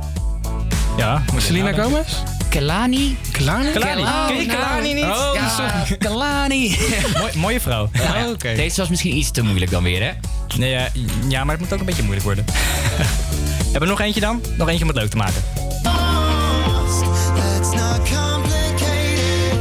Ja, 0.96 1.22
Selena 1.36 1.82
Gomez? 1.82 2.12
Kelani. 2.48 3.16
Kelani? 3.32 3.70
Kelani. 3.72 4.02
Oh, 4.02 4.26
Ken 4.26 4.36
je 4.36 4.46
nou. 4.46 4.58
Kelani 4.58 4.92
niet? 4.94 5.04
Oh, 5.04 5.30
Ja, 5.34 5.48
sorry. 5.48 5.96
Kelani. 6.04 6.78
Mooi- 7.20 7.32
mooie 7.36 7.60
vrouw. 7.60 7.88
Nou 7.92 8.18
ja, 8.18 8.30
oké. 8.30 8.54
Deze 8.54 8.80
was 8.80 8.88
misschien 8.88 9.16
iets 9.16 9.30
te 9.30 9.42
moeilijk 9.42 9.70
dan 9.70 9.82
weer, 9.82 10.02
hè? 10.02 10.12
Nee, 10.56 10.70
ja, 10.70 10.88
ja, 11.28 11.44
maar 11.44 11.54
het 11.54 11.64
moet 11.64 11.72
ook 11.72 11.80
een 11.80 11.86
beetje 11.86 12.02
moeilijk 12.02 12.26
worden. 12.26 12.44
Hebben 13.74 13.92
we 13.92 13.98
nog 13.98 14.00
eentje 14.06 14.20
dan? 14.20 14.40
Nog 14.58 14.68
eentje 14.68 14.82
om 14.82 14.88
het 14.88 14.98
leuk 14.98 15.10
te 15.10 15.16
maken. 15.16 15.42
Let's 17.34 17.70
not 17.72 17.98
complicate 18.08 19.14
it. 19.14 19.52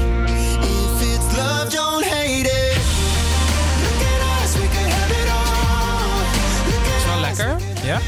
If 0.61 1.01
it's 1.01 1.37
love, 1.37 1.69
don't 1.69 2.05
hate 2.05 2.47
it. 2.47 2.77
Look 3.83 4.01
at 4.07 4.43
us, 4.43 4.53
we 4.53 4.67
can 4.67 4.89
have 4.89 5.13
it 5.13 5.29
all. 5.29 6.97
Is 6.97 7.05
wel 7.05 7.19
lekker. 7.19 7.55
Ja? 7.85 7.99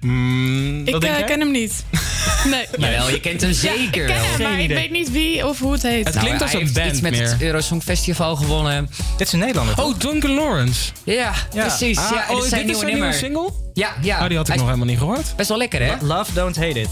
Mm, 0.00 0.86
Ik 0.86 1.02
eh, 1.02 1.26
ken 1.26 1.40
hem 1.40 1.50
niet. 1.50 1.84
Nee. 2.44 2.66
Jawel, 2.90 3.10
je 3.10 3.20
kent 3.20 3.40
hem 3.40 3.52
zeker 3.52 3.82
ik 3.84 3.90
ken 3.92 4.06
wel. 4.06 4.16
hem, 4.16 4.42
maar 4.42 4.60
ik 4.60 4.68
weet 4.68 4.90
niet 4.90 5.10
wie 5.12 5.46
of 5.46 5.58
hoe 5.58 5.72
het 5.72 5.82
heet. 5.82 6.04
Het 6.04 6.14
Nou, 6.14 6.26
klinkt 6.26 6.42
als 6.42 6.50
hij 6.52 6.60
een 6.60 6.66
heeft 6.66 6.78
band 6.78 6.92
iets 6.92 7.00
met 7.00 7.10
meer. 7.12 7.28
het 7.28 7.42
Eurosong 7.42 7.82
Festival 7.82 8.36
gewonnen. 8.36 8.90
Dit 9.16 9.26
is 9.26 9.32
een 9.32 9.38
Nederlander. 9.38 9.74
toch? 9.74 9.84
Oh, 9.84 9.98
Duncan 9.98 10.30
Lawrence. 10.34 10.90
Ja, 11.04 11.32
Ja. 11.54 11.66
precies. 11.66 11.98
Ah, 11.98 12.10
ja, 12.10 12.24
oh, 12.28 12.34
dit 12.34 12.42
is 12.44 12.48
zijn 12.48 12.66
dit 12.66 12.76
is 12.76 12.82
nieuwe 12.82 12.90
zijn 12.90 12.94
nieuwe 12.94 13.12
single? 13.12 13.50
Ja, 13.74 13.90
ja. 14.02 14.22
Oh, 14.22 14.28
die 14.28 14.36
had 14.36 14.46
ik 14.46 14.52
Hij 14.52 14.56
nog 14.56 14.66
helemaal 14.66 14.86
niet 14.88 14.98
gehoord. 14.98 15.36
Best 15.36 15.48
wel 15.48 15.58
lekker, 15.58 15.82
hè? 15.82 15.94
Love 16.00 16.32
Don't 16.32 16.56
Hate 16.56 16.80
It. 16.80 16.88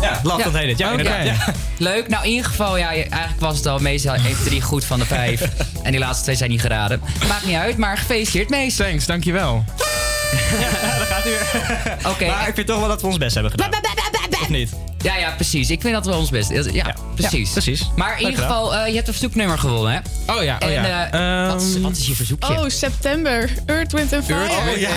Ja, 0.00 0.20
Love 0.22 0.36
Ja. 0.38 0.44
Don't 0.44 0.54
Hate 0.56 0.68
It. 0.68 0.78
Ja, 0.78 0.90
inderdaad. 0.90 1.24
Ja. 1.24 1.36
Leuk. 1.88 2.08
Nou, 2.08 2.24
in 2.24 2.30
ieder 2.30 2.46
geval, 2.46 2.76
ja, 2.76 2.88
eigenlijk 2.88 3.40
was 3.40 3.56
het 3.56 3.66
al 3.66 3.78
meestal 3.78 4.14
1, 4.14 4.22
3 4.44 4.62
goed 4.62 4.84
van 4.84 4.98
de 4.98 5.04
5. 5.04 5.42
en 5.82 5.90
die 5.90 6.00
laatste 6.00 6.22
twee 6.24 6.36
zijn 6.36 6.50
niet 6.50 6.60
geraden. 6.60 7.00
Maakt 7.28 7.46
niet 7.46 7.56
uit, 7.56 7.76
maar 7.76 7.96
gefeliciteerd, 7.98 8.48
meest. 8.48 8.76
Thanks, 8.76 9.06
dankjewel. 9.06 9.64
Daar 10.98 11.06
gaat 11.10 11.22
hij 11.22 11.32
weer. 11.32 12.10
Oké. 12.12 12.26
Maar 12.26 12.48
ik 12.48 12.54
vind 12.54 12.66
toch 12.66 12.78
wel 12.78 12.88
dat 12.88 13.00
we 13.00 13.06
ons 13.06 13.16
best 13.18 13.34
hebben 13.34 13.50
gedaan. 13.52 13.70
Of 14.42 14.48
niet? 14.48 14.70
Ja, 15.02 15.16
ja, 15.16 15.30
precies. 15.30 15.70
Ik 15.70 15.80
vind 15.80 15.94
dat 15.94 16.06
we 16.06 16.14
ons 16.14 16.30
best. 16.30 16.50
Ja, 16.50 16.62
ja, 16.72 16.94
precies. 17.14 17.46
Ja, 17.46 17.52
precies. 17.52 17.90
Maar 17.96 18.20
in 18.20 18.26
ieder 18.28 18.42
geval, 18.42 18.74
eh, 18.74 18.86
je 18.88 18.94
hebt 18.94 19.06
een 19.06 19.12
verzoeknummer 19.12 19.58
gewonnen, 19.58 19.92
hè? 19.92 20.32
Oh 20.34 20.42
ja, 20.42 20.56
oh 20.62 20.68
en 20.68 21.12
eh, 21.12 21.52
wat, 21.52 21.62
is- 21.62 21.80
wat 21.80 21.96
is 21.96 22.06
je 22.06 22.14
verzoekje? 22.14 22.52
Oh, 22.58 22.68
september. 22.68 23.50
Earth, 23.66 23.92
Wind 23.92 24.12
and 24.12 24.24
Fire. 24.24 24.40
Oh 24.72 24.76
ja, 24.76 24.90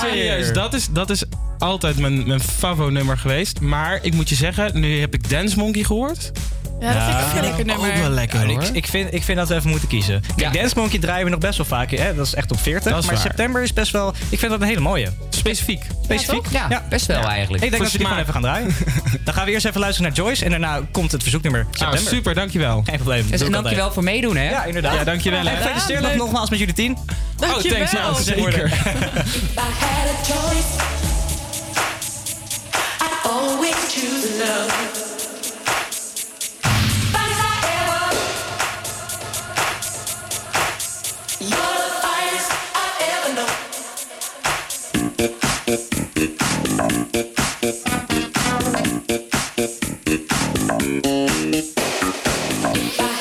serieus. 0.00 0.52
Dat 0.52 0.74
is, 0.74 0.86
dat 0.90 1.10
is 1.10 1.22
altijd 1.58 1.98
mijn, 1.98 2.26
mijn 2.26 2.40
favo-nummer 2.40 3.18
geweest. 3.18 3.60
Maar 3.60 3.98
ik 4.02 4.14
moet 4.14 4.28
je 4.28 4.34
zeggen, 4.34 4.80
nu 4.80 5.00
heb 5.00 5.14
ik 5.14 5.30
Dance 5.30 5.58
Monkey 5.58 5.82
gehoord. 5.84 6.30
Ja, 6.82 6.92
dat 6.92 7.02
vind 7.32 7.44
ik 7.44 7.52
ook 7.52 7.58
een 7.58 7.66
lekker 7.66 7.74
Ook 7.76 7.80
wel 7.80 7.92
nummer. 7.92 8.10
lekker 8.10 8.40
Ja, 8.40 8.46
hoor. 8.54 8.62
ik, 8.62 8.68
ik, 8.68 8.86
vind, 8.86 9.14
ik 9.14 9.22
vind 9.22 9.38
dat 9.38 9.48
we 9.48 9.54
even 9.54 9.70
moeten 9.70 9.88
kiezen. 9.88 10.20
Kijk, 10.36 10.40
Ja. 10.54 10.60
Dance 10.60 10.78
Monkey 10.78 10.98
draaien 10.98 11.24
we 11.24 11.30
nog 11.30 11.38
best 11.40 11.56
wel 11.56 11.66
vaak. 11.66 11.90
Hè? 11.90 12.14
Dat 12.14 12.26
is 12.26 12.34
echt 12.34 12.50
op 12.50 12.60
40. 12.60 12.92
Dat 12.92 12.98
is 13.00 13.06
maar 13.06 13.14
waar. 13.14 13.22
september 13.24 13.62
is 13.62 13.72
best 13.72 13.92
wel... 13.92 14.14
Ik 14.28 14.38
vind 14.38 14.50
dat 14.52 14.60
een 14.60 14.66
hele 14.66 14.80
mooie. 14.80 15.08
Specifiek. 15.30 15.84
Specifiek. 16.04 16.46
Ja, 16.50 16.82
best 16.88 17.06
wel 17.06 17.22
eigenlijk. 17.28 17.64
Ik 17.64 17.70
denk 17.70 17.82
Voor 17.82 17.82
dat 17.82 17.92
we 17.92 17.98
die 17.98 18.06
gewoon 18.06 18.22
even 18.22 18.32
gaan 18.32 18.42
draaien. 18.42 18.74
Dan 19.24 19.34
gaan 19.34 19.44
we 19.44 19.50
eerst 19.50 19.66
even 19.66 19.80
luisteren 19.80 20.12
naar 20.12 20.24
Joyce. 20.24 20.44
En 20.44 20.50
daarna 20.50 20.80
komt 20.90 21.12
het 21.12 21.22
verzoeknummer 21.22 21.60
Ah, 21.72 21.78
september. 21.78 22.12
super, 22.12 22.34
dankjewel. 22.34 22.82
Geen 22.86 22.96
probleem. 22.96 23.30
Dus, 23.30 23.40
en 23.40 23.52
dankjewel 23.52 23.92
voor 23.92 24.02
meedoen, 24.04 24.36
hè? 24.36 24.50
Ja, 24.50 24.64
inderdaad. 24.64 24.94
Ja, 24.94 25.04
dankjewel, 25.04 25.40
hè. 25.44 25.50
En 25.50 25.56
gefeliciteerd 25.56 26.02
nog 26.02 26.14
nogmaals 26.14 26.50
met 26.50 26.58
jullie 26.58 26.74
tien. 26.74 26.98
Oh, 27.38 27.56
thanks. 27.56 27.90
Ja, 27.92 28.14
zeker. 28.14 28.64
I 28.66 28.70
had 28.70 30.08
a 30.08 30.24
choice. 30.24 30.68
I'd 33.00 33.30
always 33.30 33.74
choose 33.94 34.28
love. 34.38 35.11
I 45.72 45.78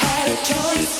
had 0.01 0.27
a 0.27 0.35
choice. 0.43 0.99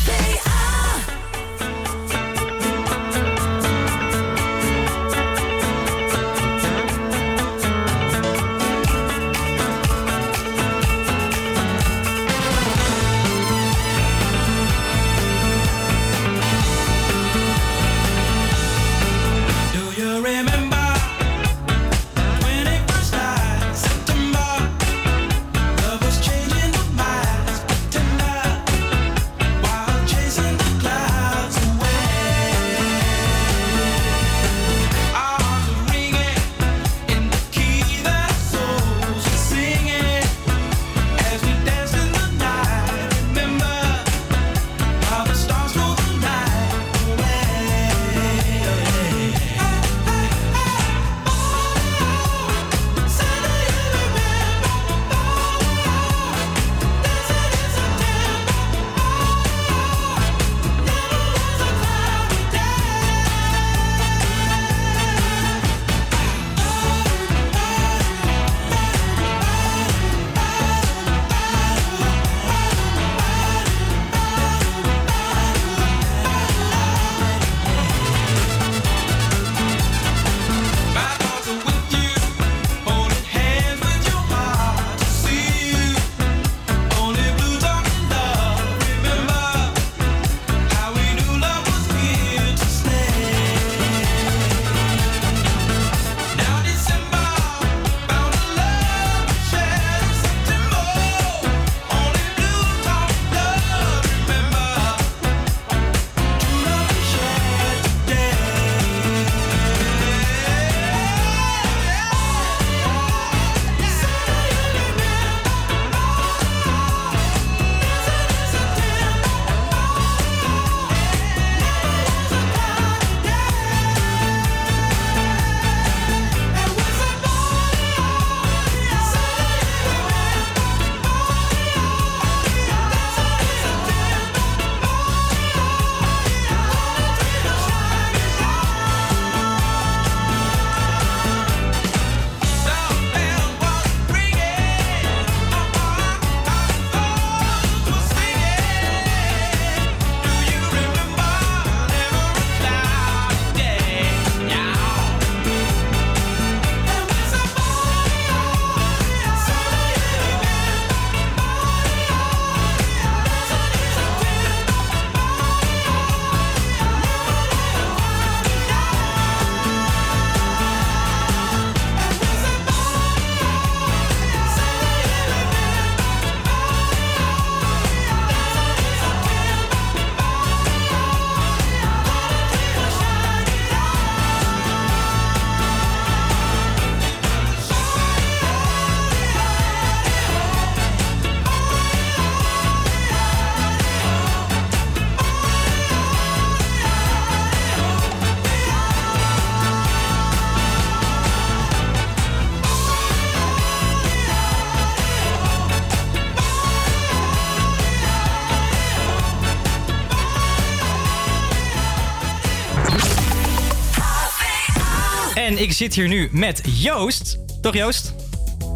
Ik 215.61 215.73
zit 215.73 215.93
hier 215.93 216.07
nu 216.07 216.29
met 216.31 216.61
Joost. 216.65 217.37
Toch 217.61 217.73
Joost? 217.73 218.13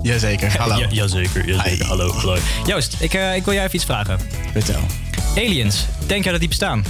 Jazeker, 0.02 0.58
hallo. 0.58 0.78
Ja, 0.78 0.88
jazeker, 0.90 1.48
jazeker. 1.48 1.86
Hallo, 1.86 2.12
hallo. 2.14 2.38
Joost, 2.66 2.96
ik, 3.00 3.14
eh, 3.14 3.36
ik 3.36 3.46
wil 3.46 3.54
jou 3.54 3.66
even 3.66 3.76
iets 3.76 3.86
vragen. 3.86 4.20
Vertel. 4.52 4.80
Aliens, 5.36 5.86
denk 6.06 6.22
jij 6.24 6.32
dat 6.32 6.40
die 6.42 6.50
bestaan? 6.50 6.86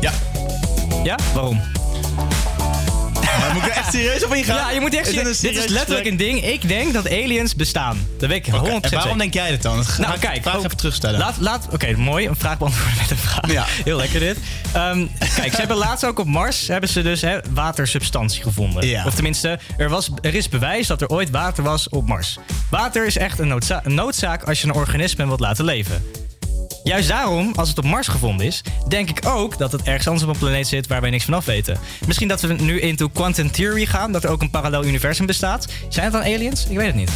Ja. 0.00 0.12
Ja? 1.04 1.18
Waarom? 1.34 1.60
Maar 3.38 3.50
moet 3.54 3.62
ik 3.62 3.68
er 3.70 3.76
echt 3.76 3.92
serieus 3.92 4.24
op 4.24 4.34
ingaan? 4.34 4.56
Ja, 4.56 4.70
je 4.70 4.80
moet 4.80 4.94
echt 4.94 5.08
Is 5.08 5.14
dit 5.14 5.26
een 5.26 5.34
serieus. 5.34 5.54
Dit 5.56 5.64
is 5.64 5.70
letterlijk 5.70 6.06
een 6.06 6.16
ding. 6.16 6.44
Ik 6.44 6.68
denk 6.68 6.92
dat 6.92 7.10
aliens 7.10 7.54
bestaan. 7.54 8.06
Dat 8.18 8.28
weet 8.28 8.46
ik 8.46 8.52
100% 8.54 8.56
en 8.80 8.90
waarom 8.90 9.18
denk 9.18 9.34
jij 9.34 9.50
dat 9.50 9.62
dan? 9.62 9.84
Ga- 9.84 10.02
Nou, 10.02 10.18
kijk. 10.18 10.42
vraag 10.42 10.56
ook- 10.56 10.64
even 10.64 10.76
terugstellen. 10.76 11.18
Laat, 11.18 11.34
laat, 11.38 11.66
Oké, 11.70 11.96
mooi. 11.96 12.26
Een 12.26 12.36
vraag 12.36 12.58
beantwoorden 12.58 12.94
met 13.00 13.10
een 13.10 13.16
vraag. 13.16 13.52
Ja. 13.52 13.64
Heel 13.84 13.96
lekker 13.96 14.20
dit. 14.20 14.36
Ehm, 14.74 15.06
kijk, 15.18 15.50
ze 15.52 15.58
hebben 15.58 15.76
laatst 15.76 16.04
ook 16.04 16.18
op 16.18 16.26
Mars 16.26 16.68
hebben 16.68 16.88
ze 16.88 17.02
dus 17.02 17.20
hè, 17.20 17.38
watersubstantie 17.50 18.42
gevonden. 18.42 18.86
Ja. 18.86 19.04
Of 19.06 19.14
tenminste, 19.14 19.58
er, 19.76 19.88
was, 19.88 20.10
er 20.20 20.34
is 20.34 20.48
bewijs 20.48 20.86
dat 20.86 21.00
er 21.00 21.08
ooit 21.08 21.30
water 21.30 21.62
was 21.64 21.88
op 21.88 22.06
Mars. 22.06 22.38
Water 22.70 23.06
is 23.06 23.16
echt 23.16 23.38
een, 23.38 23.48
noodza- 23.48 23.80
een 23.84 23.94
noodzaak 23.94 24.42
als 24.42 24.60
je 24.60 24.66
een 24.68 24.74
organisme 24.74 25.26
wilt 25.26 25.40
laten 25.40 25.64
leven. 25.64 26.04
Juist 26.84 27.08
daarom, 27.08 27.52
als 27.56 27.68
het 27.68 27.78
op 27.78 27.84
Mars 27.84 28.08
gevonden 28.08 28.46
is, 28.46 28.62
denk 28.88 29.10
ik 29.10 29.26
ook 29.26 29.58
dat 29.58 29.72
het 29.72 29.82
ergens 29.82 30.06
anders 30.06 30.26
op 30.26 30.32
een 30.32 30.38
planeet 30.38 30.66
zit 30.66 30.86
waar 30.86 31.00
wij 31.00 31.10
niks 31.10 31.24
van 31.24 31.34
af 31.34 31.44
weten. 31.44 31.78
Misschien 32.06 32.28
dat 32.28 32.40
we 32.40 32.52
nu 32.52 32.80
into 32.80 33.08
quantum 33.08 33.50
theory 33.50 33.86
gaan, 33.86 34.12
dat 34.12 34.24
er 34.24 34.30
ook 34.30 34.42
een 34.42 34.50
parallel 34.50 34.84
universum 34.84 35.26
bestaat. 35.26 35.66
Zijn 35.88 36.04
het 36.04 36.14
dan 36.14 36.22
aliens? 36.34 36.66
Ik 36.66 36.76
weet 36.76 36.86
het 36.86 36.94
niet. 36.94 37.10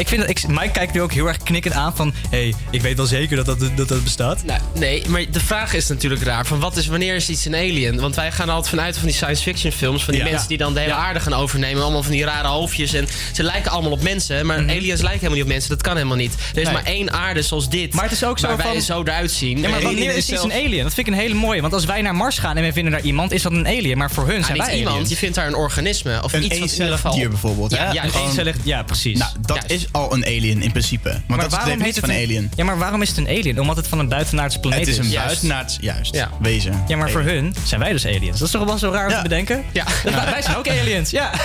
Ik 0.00 0.08
vind 0.08 0.20
dat 0.20 0.30
ik, 0.30 0.48
Mike 0.48 0.70
kijkt 0.70 0.92
nu 0.92 1.02
ook 1.02 1.12
heel 1.12 1.26
erg 1.26 1.36
knikkend 1.36 1.74
aan 1.74 1.96
van, 1.96 2.14
hé, 2.30 2.38
hey, 2.38 2.54
ik 2.70 2.82
weet 2.82 2.96
wel 2.96 3.06
zeker 3.06 3.36
dat 3.36 3.46
dat, 3.46 3.58
dat, 3.76 3.88
dat 3.88 4.04
bestaat. 4.04 4.44
Nou, 4.44 4.60
nee, 4.74 5.02
maar 5.08 5.24
de 5.30 5.40
vraag 5.40 5.72
is 5.74 5.88
natuurlijk 5.88 6.22
raar. 6.22 6.46
Van 6.46 6.60
wat 6.60 6.76
is, 6.76 6.86
wanneer 6.86 7.14
is 7.14 7.28
iets 7.28 7.44
een 7.44 7.54
alien? 7.54 8.00
Want 8.00 8.14
wij 8.14 8.32
gaan 8.32 8.48
altijd 8.48 8.68
vanuit 8.68 8.96
van 8.96 9.06
die 9.06 9.14
science 9.16 9.42
fiction 9.42 9.72
films. 9.72 10.04
Van 10.04 10.14
die 10.14 10.22
Ja. 10.24 10.30
mensen 10.30 10.48
die 10.48 10.58
dan 10.58 10.74
de 10.74 10.80
hele 10.80 10.92
Ja. 10.92 10.98
aarde 10.98 11.20
gaan 11.20 11.32
overnemen. 11.34 11.82
Allemaal 11.82 12.02
van 12.02 12.12
die 12.12 12.24
rare 12.24 12.48
hoofdjes. 12.48 12.92
En 12.92 13.06
ze 13.32 13.42
lijken 13.42 13.70
allemaal 13.70 13.90
op 13.90 14.02
mensen. 14.02 14.46
Maar 14.46 14.56
aliens 14.58 15.00
lijken 15.00 15.10
helemaal 15.10 15.30
niet 15.34 15.42
op 15.42 15.48
mensen. 15.48 15.70
Dat 15.70 15.82
kan 15.82 15.96
helemaal 15.96 16.16
niet. 16.16 16.32
Er 16.34 16.38
is 16.40 16.46
Mhm. 16.54 16.62
Nee. 16.64 16.72
maar 16.82 16.92
één 16.92 17.12
aarde 17.12 17.42
zoals 17.42 17.68
dit. 17.68 17.94
Maar 17.94 18.04
het 18.04 18.12
is 18.12 18.24
ook 18.24 18.38
zo 18.38 18.46
waar 18.46 18.56
wij 18.56 18.66
van- 18.66 18.80
zo 18.82 19.02
eruit 19.02 19.30
zien. 19.30 19.60
Ja, 19.60 19.68
maar 19.68 19.82
wanneer 19.82 20.16
is 20.16 20.30
iets 20.30 20.42
een 20.42 20.52
alien? 20.52 20.82
Dat 20.82 20.94
vind 20.94 21.06
ik 21.06 21.12
een 21.14 21.18
hele 21.20 21.34
mooie. 21.34 21.60
Want 21.60 21.72
als 21.72 21.84
wij 21.84 22.02
naar 22.02 22.14
Mars 22.14 22.38
gaan 22.38 22.56
en 22.56 22.62
we 22.62 22.72
vinden 22.72 22.92
daar 22.92 23.02
iemand, 23.02 23.32
is 23.32 23.42
dat 23.42 23.52
een 23.52 23.66
alien. 23.66 23.98
Maar 23.98 24.10
voor 24.10 24.26
hun 24.26 24.38
Ah, 24.38 24.44
zijn 24.44 24.56
niet 24.58 24.66
wij 24.66 24.76
iemand, 24.76 24.94
aliens. 24.94 25.10
je 25.10 25.16
vindt 25.16 25.34
daar 25.34 25.46
een 25.46 25.54
organisme. 25.54 26.22
Of 26.22 26.32
Een 26.32 26.44
iets 26.44 26.58
wat 26.58 26.68
in 26.70 26.74
ieder 26.80 26.92
geval... 26.94 27.14
dier 27.14 27.28
bijvoorbeeld. 27.28 27.70
Ja, 27.70 28.04
Eencellig- 28.14 28.56
ja, 28.62 28.82
precies. 28.82 29.18
Nou, 29.18 29.30
dat 29.46 29.64
is 29.66 29.86
al 29.92 30.12
een 30.14 30.24
alien 30.24 30.62
in 30.62 30.70
principe. 30.70 31.08
Want 31.10 31.26
Maar 31.26 31.36
dat 31.38 31.46
is 31.46 31.52
de 31.52 31.56
waarom 31.56 31.80
heet 31.80 31.94
definitie 31.94 32.00
het 32.00 32.28
van 32.28 32.36
een 32.38 32.38
alien. 32.46 32.50
Ja, 32.56 32.64
maar 32.64 32.78
waarom 32.78 33.02
is 33.02 33.08
het 33.08 33.16
een 33.18 33.28
alien? 33.28 33.60
Omdat 33.60 33.76
het 33.76 33.88
van 33.88 33.98
een 33.98 34.08
buitenaardse 34.08 34.58
planeet 34.60 34.78
Het 34.78 34.88
is 34.88 34.98
een 34.98 35.12
buitenaards, 35.14 35.76
juist, 35.80 36.14
Ja. 36.14 36.30
wezen. 36.40 36.84
Ja, 36.88 36.96
maar 36.96 37.10
voor 37.10 37.22
hun 37.22 37.54
zijn 37.64 37.80
wij 37.80 37.92
dus 37.92 38.06
aliens. 38.06 38.38
Dat 38.38 38.46
is 38.46 38.50
toch 38.50 38.64
wel 38.64 38.78
zo 38.78 38.90
raar 38.90 39.08
om 39.08 39.14
te 39.16 39.22
bedenken? 39.22 39.64
Ja. 39.72 39.84
Dus 39.84 40.02
wij- 40.14 40.30
wij 40.30 40.42
zijn 40.42 40.56
ook 40.56 40.68
aliens, 40.68 41.10
ja. 41.10 41.30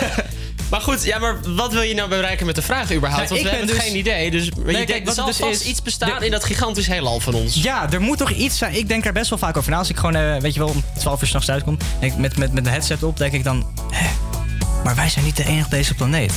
Maar 0.70 0.82
goed, 0.82 1.04
ja, 1.04 1.20
maar 1.20 1.38
wat 1.56 1.74
wil 1.74 1.82
je 1.82 1.94
nou 1.94 2.10
bereiken 2.10 2.46
met 2.46 2.56
de 2.56 2.62
vraag 2.62 2.92
überhaupt? 2.94 3.16
Nou, 3.16 3.28
Want 3.28 3.40
ik 3.40 3.46
we 3.46 3.50
ben 3.50 3.58
hebben 3.60 3.76
dus- 3.76 3.86
geen 3.86 3.98
idee. 3.98 4.32
Dus 4.32 4.50
Nee, 4.50 4.66
je 4.66 4.72
kijk, 4.74 4.88
denkt, 4.88 5.00
er 5.00 5.06
wat 5.06 5.16
zal 5.16 5.26
het 5.28 5.38
dus 5.38 5.48
vast 5.48 5.62
is- 5.62 5.68
iets 5.68 5.82
bestaan 5.82 6.20
de- 6.20 6.26
in 6.26 6.32
dat 6.32 6.44
gigantisch 6.44 6.88
heelal 6.88 7.20
van 7.20 7.34
ons. 7.34 7.56
Ja, 7.64 7.92
er 7.92 8.02
moet 8.02 8.18
toch 8.18 8.32
iets 8.32 8.58
zijn. 8.58 8.76
Ik 8.76 8.88
denk 8.88 9.04
daar 9.04 9.14
best 9.14 9.30
wel 9.30 9.40
vaak 9.40 9.58
over 9.58 9.72
na. 9.72 9.78
Als 9.78 9.90
ik 9.90 9.96
gewoon, 9.98 10.16
eh, 10.16 10.38
weet 10.42 10.54
je 10.54 10.60
wel, 10.60 10.70
om 10.70 10.84
12 11.00 11.22
uur 11.22 11.28
s'nachts 11.28 11.48
thuis 11.48 11.64
kom... 11.64 11.78
denk 12.00 12.12
ik 12.14 12.18
met, 12.20 12.38
met, 12.38 12.54
met 12.54 12.66
een 12.66 12.72
headset 12.72 13.04
op, 13.04 13.18
denk 13.18 13.34
ik 13.34 13.44
dan... 13.44 13.68
Hè, 13.92 14.08
maar 14.84 14.96
wij 14.96 15.10
zijn 15.10 15.26
niet 15.26 15.36
de 15.38 15.46
enige 15.46 15.66
op 15.66 15.72
deze 15.72 15.94
planeet. 15.94 16.34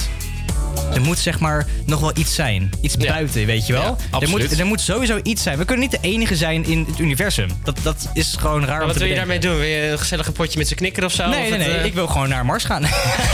Er 0.95 1.01
moet 1.01 1.19
zeg 1.19 1.39
maar 1.39 1.67
nog 1.87 2.01
wel 2.01 2.11
iets 2.15 2.35
zijn. 2.35 2.71
Iets 2.81 2.97
buiten, 2.97 3.47
weet 3.47 3.67
je 3.67 3.73
wel? 3.73 3.97
Ja, 4.13 4.21
er, 4.21 4.29
moet, 4.29 4.59
er 4.59 4.67
moet 4.67 4.81
sowieso 4.81 5.21
iets 5.23 5.43
zijn. 5.43 5.59
We 5.59 5.65
kunnen 5.65 5.89
niet 5.91 6.01
de 6.03 6.09
enige 6.09 6.37
zijn 6.37 6.65
in 6.65 6.85
het 6.91 6.99
universum. 6.99 7.49
Dat, 7.65 7.79
dat 7.83 8.09
is 8.15 8.35
gewoon 8.39 8.65
raar 8.65 8.79
Maar 8.79 8.87
wat 8.87 8.97
wil 8.97 9.07
je 9.09 9.15
daarmee 9.15 9.39
doen? 9.39 9.57
Wil 9.57 9.67
je 9.69 9.87
een 9.91 9.99
gezellige 9.99 10.33
potje 10.33 10.59
met 10.59 10.69
z'n 10.69 10.75
knikker 10.75 11.05
of 11.05 11.13
zo? 11.13 11.29
Nee, 11.29 11.43
Of 11.43 11.49
nee, 11.51 11.59
het, 11.59 11.69
nee. 11.69 11.77
eh, 11.79 11.85
Ik 11.85 11.95
wil 11.95 12.07
gewoon 12.07 12.29
naar 12.29 12.45
Mars 12.45 12.65
gaan. 12.65 12.83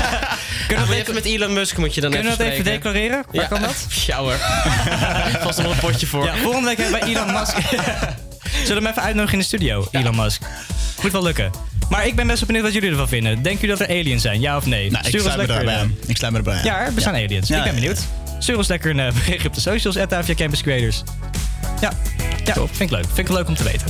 Kunnen 0.68 0.88
we 0.88 0.94
even 0.94 1.14
met 1.14 1.24
Elon 1.24 1.52
Musk 1.52 1.76
moet 1.76 1.94
je 1.94 2.00
dan 2.00 2.10
Kunnen 2.10 2.36
we 2.36 2.44
even 2.44 2.44
dat 2.54 2.54
even 2.60 2.72
declareren? 2.72 3.24
Waar 3.32 3.42
Ja. 3.42 3.48
kan 3.48 3.60
dat? 3.60 3.86
Ja 4.06 4.16
hoor. 4.18 4.36
Vast 5.44 5.62
nog 5.62 5.72
een 5.72 5.78
potje 5.78 6.06
voor. 6.06 6.24
Ja, 6.24 6.36
volgende 6.36 6.66
week 6.68 6.78
hebben 6.78 7.00
we 7.00 7.06
Elon 7.06 7.32
Musk. 7.32 7.56
Zullen 8.64 8.66
we 8.66 8.74
hem 8.74 8.86
even 8.86 9.02
uitnodigen 9.02 9.32
in 9.32 9.38
de 9.38 9.44
studio, 9.44 9.88
Elon 9.90 10.16
Musk? 10.16 10.42
Moet 11.02 11.12
wel 11.12 11.22
lukken. 11.22 11.50
Maar 11.90 12.06
ik 12.06 12.14
ben 12.16 12.26
best 12.26 12.38
wel 12.38 12.46
benieuwd 12.46 12.64
wat 12.64 12.74
jullie 12.74 12.90
ervan 12.90 13.08
vinden. 13.08 13.42
Denken 13.42 13.60
jullie 13.60 13.76
dat 13.76 13.88
er 13.88 13.94
aliens 13.94 14.22
zijn, 14.22 14.40
ja 14.40 14.56
of 14.56 14.66
nee? 14.66 14.90
Nou, 14.90 15.06
ik 15.06 15.20
sluit 15.20 15.36
me 15.36 15.46
lekker 15.46 15.70
aan. 15.70 15.94
Ik 16.06 16.16
sluit 16.16 16.32
me 16.32 16.38
erbij 16.38 16.56
aan. 16.58 16.64
Ja, 16.64 16.84
er 16.84 16.94
bestaan 16.94 17.14
aliens. 17.14 17.50
Ik 17.50 17.62
ben 17.62 17.74
benieuwd. 17.74 17.98
Stuur 18.38 18.56
ons 18.56 18.68
lekker 18.68 18.90
een 18.90 19.00
eh, 19.00 19.12
berichtje 19.24 19.48
op 19.48 19.54
de 19.54 19.60
socials, 19.60 19.96
at 19.96 20.34
Campus 20.34 20.62
Creators. 20.62 21.02
Ja, 21.80 21.92
ja 22.44 22.54
vind 22.54 22.80
ik 22.80 22.90
leuk. 22.90 23.04
Vind 23.04 23.28
ik 23.28 23.34
leuk 23.34 23.48
om 23.48 23.54
te 23.54 23.64
weten. 23.64 23.86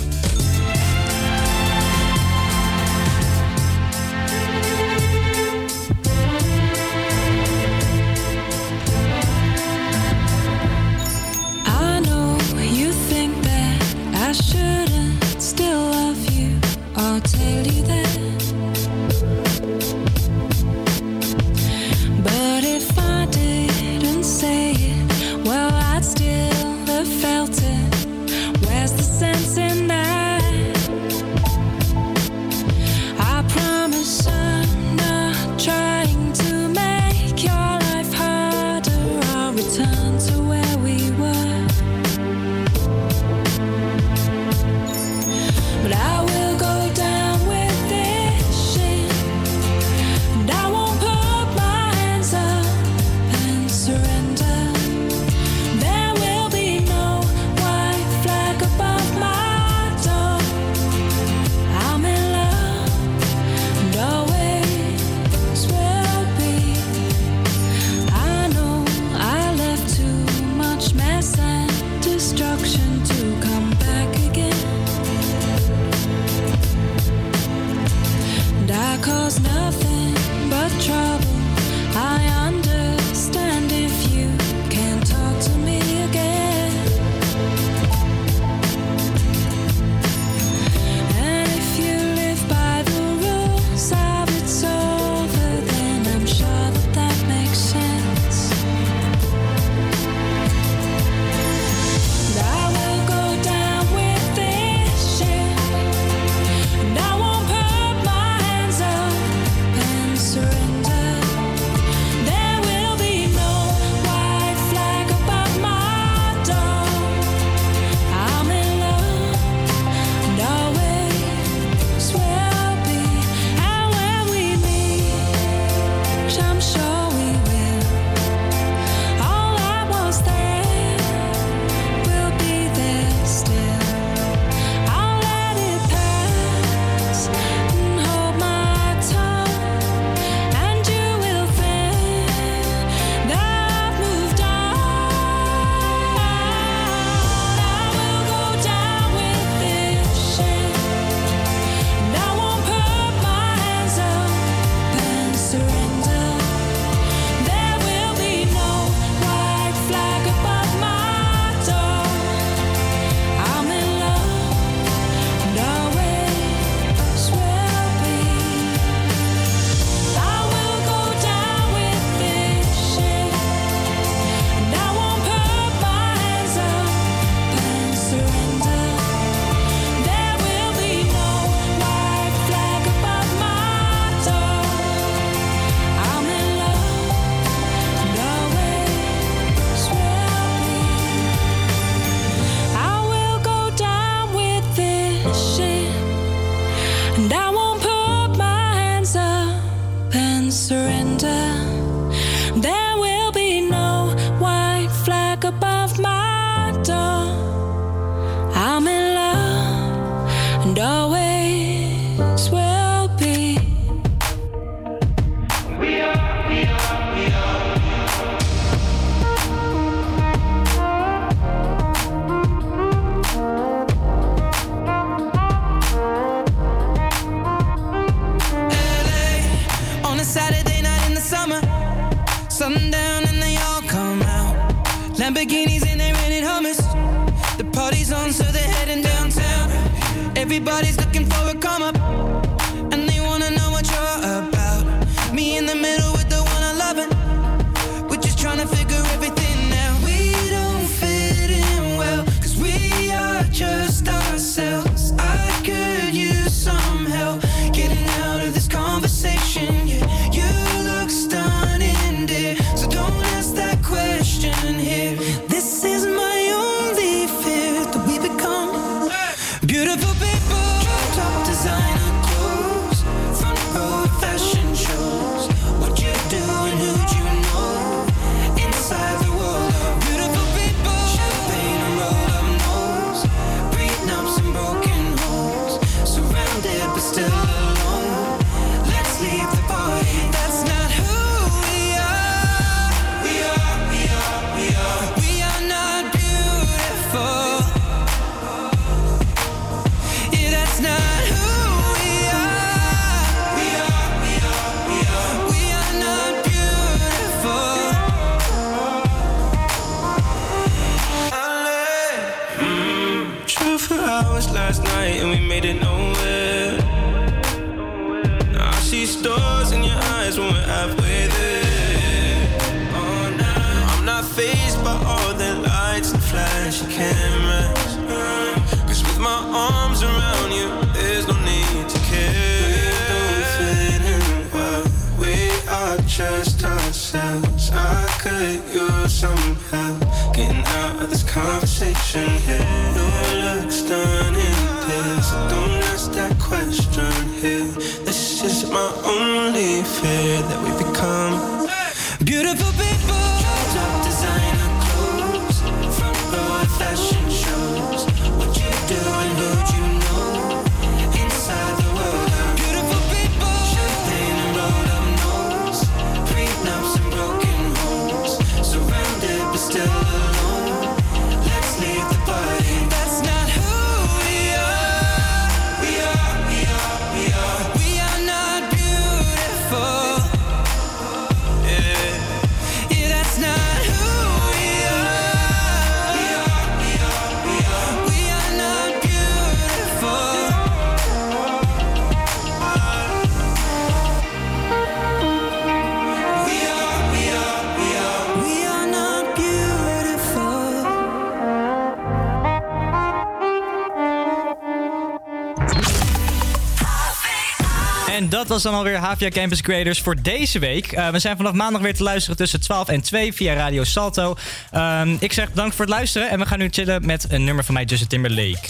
was 408.54 408.62
dan 408.62 408.74
alweer 408.74 408.96
HVA 408.96 409.28
Campus 409.28 409.60
Creators 409.60 410.00
voor 410.00 410.22
deze 410.22 410.58
week. 410.58 410.92
Eh, 410.92 411.08
we 411.08 411.18
zijn 411.18 411.36
vanaf 411.36 411.52
maandag 411.52 411.82
weer 411.82 411.94
te 411.94 412.02
luisteren 412.02 412.36
tussen 412.36 412.60
12 412.60 412.88
en 412.88 413.00
2 413.00 413.32
via 413.32 413.54
Radio 413.54 413.84
Salto. 413.84 414.36
Ehm, 414.70 415.16
ik 415.18 415.32
zeg 415.32 415.50
dank 415.52 415.72
voor 415.72 415.84
het 415.84 415.94
luisteren 415.94 416.30
en 416.30 416.38
we 416.38 416.46
gaan 416.46 416.58
nu 416.58 416.68
chillen 416.70 417.06
met 417.06 417.26
een 417.28 417.44
nummer 417.44 417.64
van 417.64 417.74
mij, 417.74 417.84
Justin 417.84 418.08
Timberlake. 418.08 418.68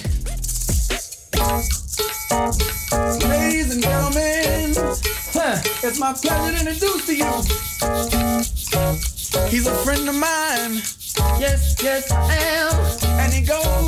Ladies 3.28 3.72
and 3.72 3.84
gentlemen, 3.84 4.70
it's 5.82 5.98
my 5.98 6.12
pleasure 6.20 6.74
to 6.78 6.86
introduce. 6.94 7.48
He's 9.50 9.66
a 9.66 9.74
friend 9.74 10.08
of 10.08 10.14
mine. 10.14 10.82
Yes, 11.38 11.74
yes, 11.82 12.10
I 12.10 12.36
am. 12.60 12.78
And 13.18 13.32
he 13.32 13.46
goes. 13.46 13.83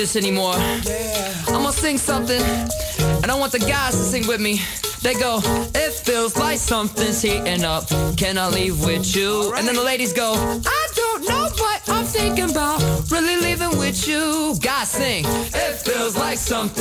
This 0.00 0.16
anymore. 0.16 0.54
I'm 0.56 1.62
gonna 1.62 1.72
sing 1.72 1.98
something, 1.98 2.40
and 3.22 3.30
I 3.30 3.34
want 3.34 3.52
the 3.52 3.58
guys 3.58 3.92
to 3.98 4.02
sing 4.02 4.26
with 4.26 4.40
me. 4.40 4.62
They 5.02 5.14
go, 5.14 5.40
it 5.74 5.92
feels 5.92 6.36
like 6.36 6.58
something's 6.58 7.20
heating 7.20 7.64
up. 7.64 7.86
Can 8.16 8.38
I 8.38 8.48
leave 8.48 8.82
with 8.84 9.14
you? 9.14 9.52
And 9.56 9.66
then 9.66 9.74
the 9.74 9.82
ladies 9.82 10.12
go, 10.14 10.32
I 10.64 10.88
don't 10.94 11.28
know, 11.28 11.48
but 11.56 11.82
I'm 11.88 12.04
thinking 12.04 12.50
about 12.50 12.80
really 13.10 13.36
leaving 13.36 13.76
with 13.78 14.08
you. 14.08 14.56
Guys 14.60 14.90
sing, 14.90 15.24
it 15.26 15.74
feels 15.86 16.16
like 16.16 16.38
something. 16.38 16.60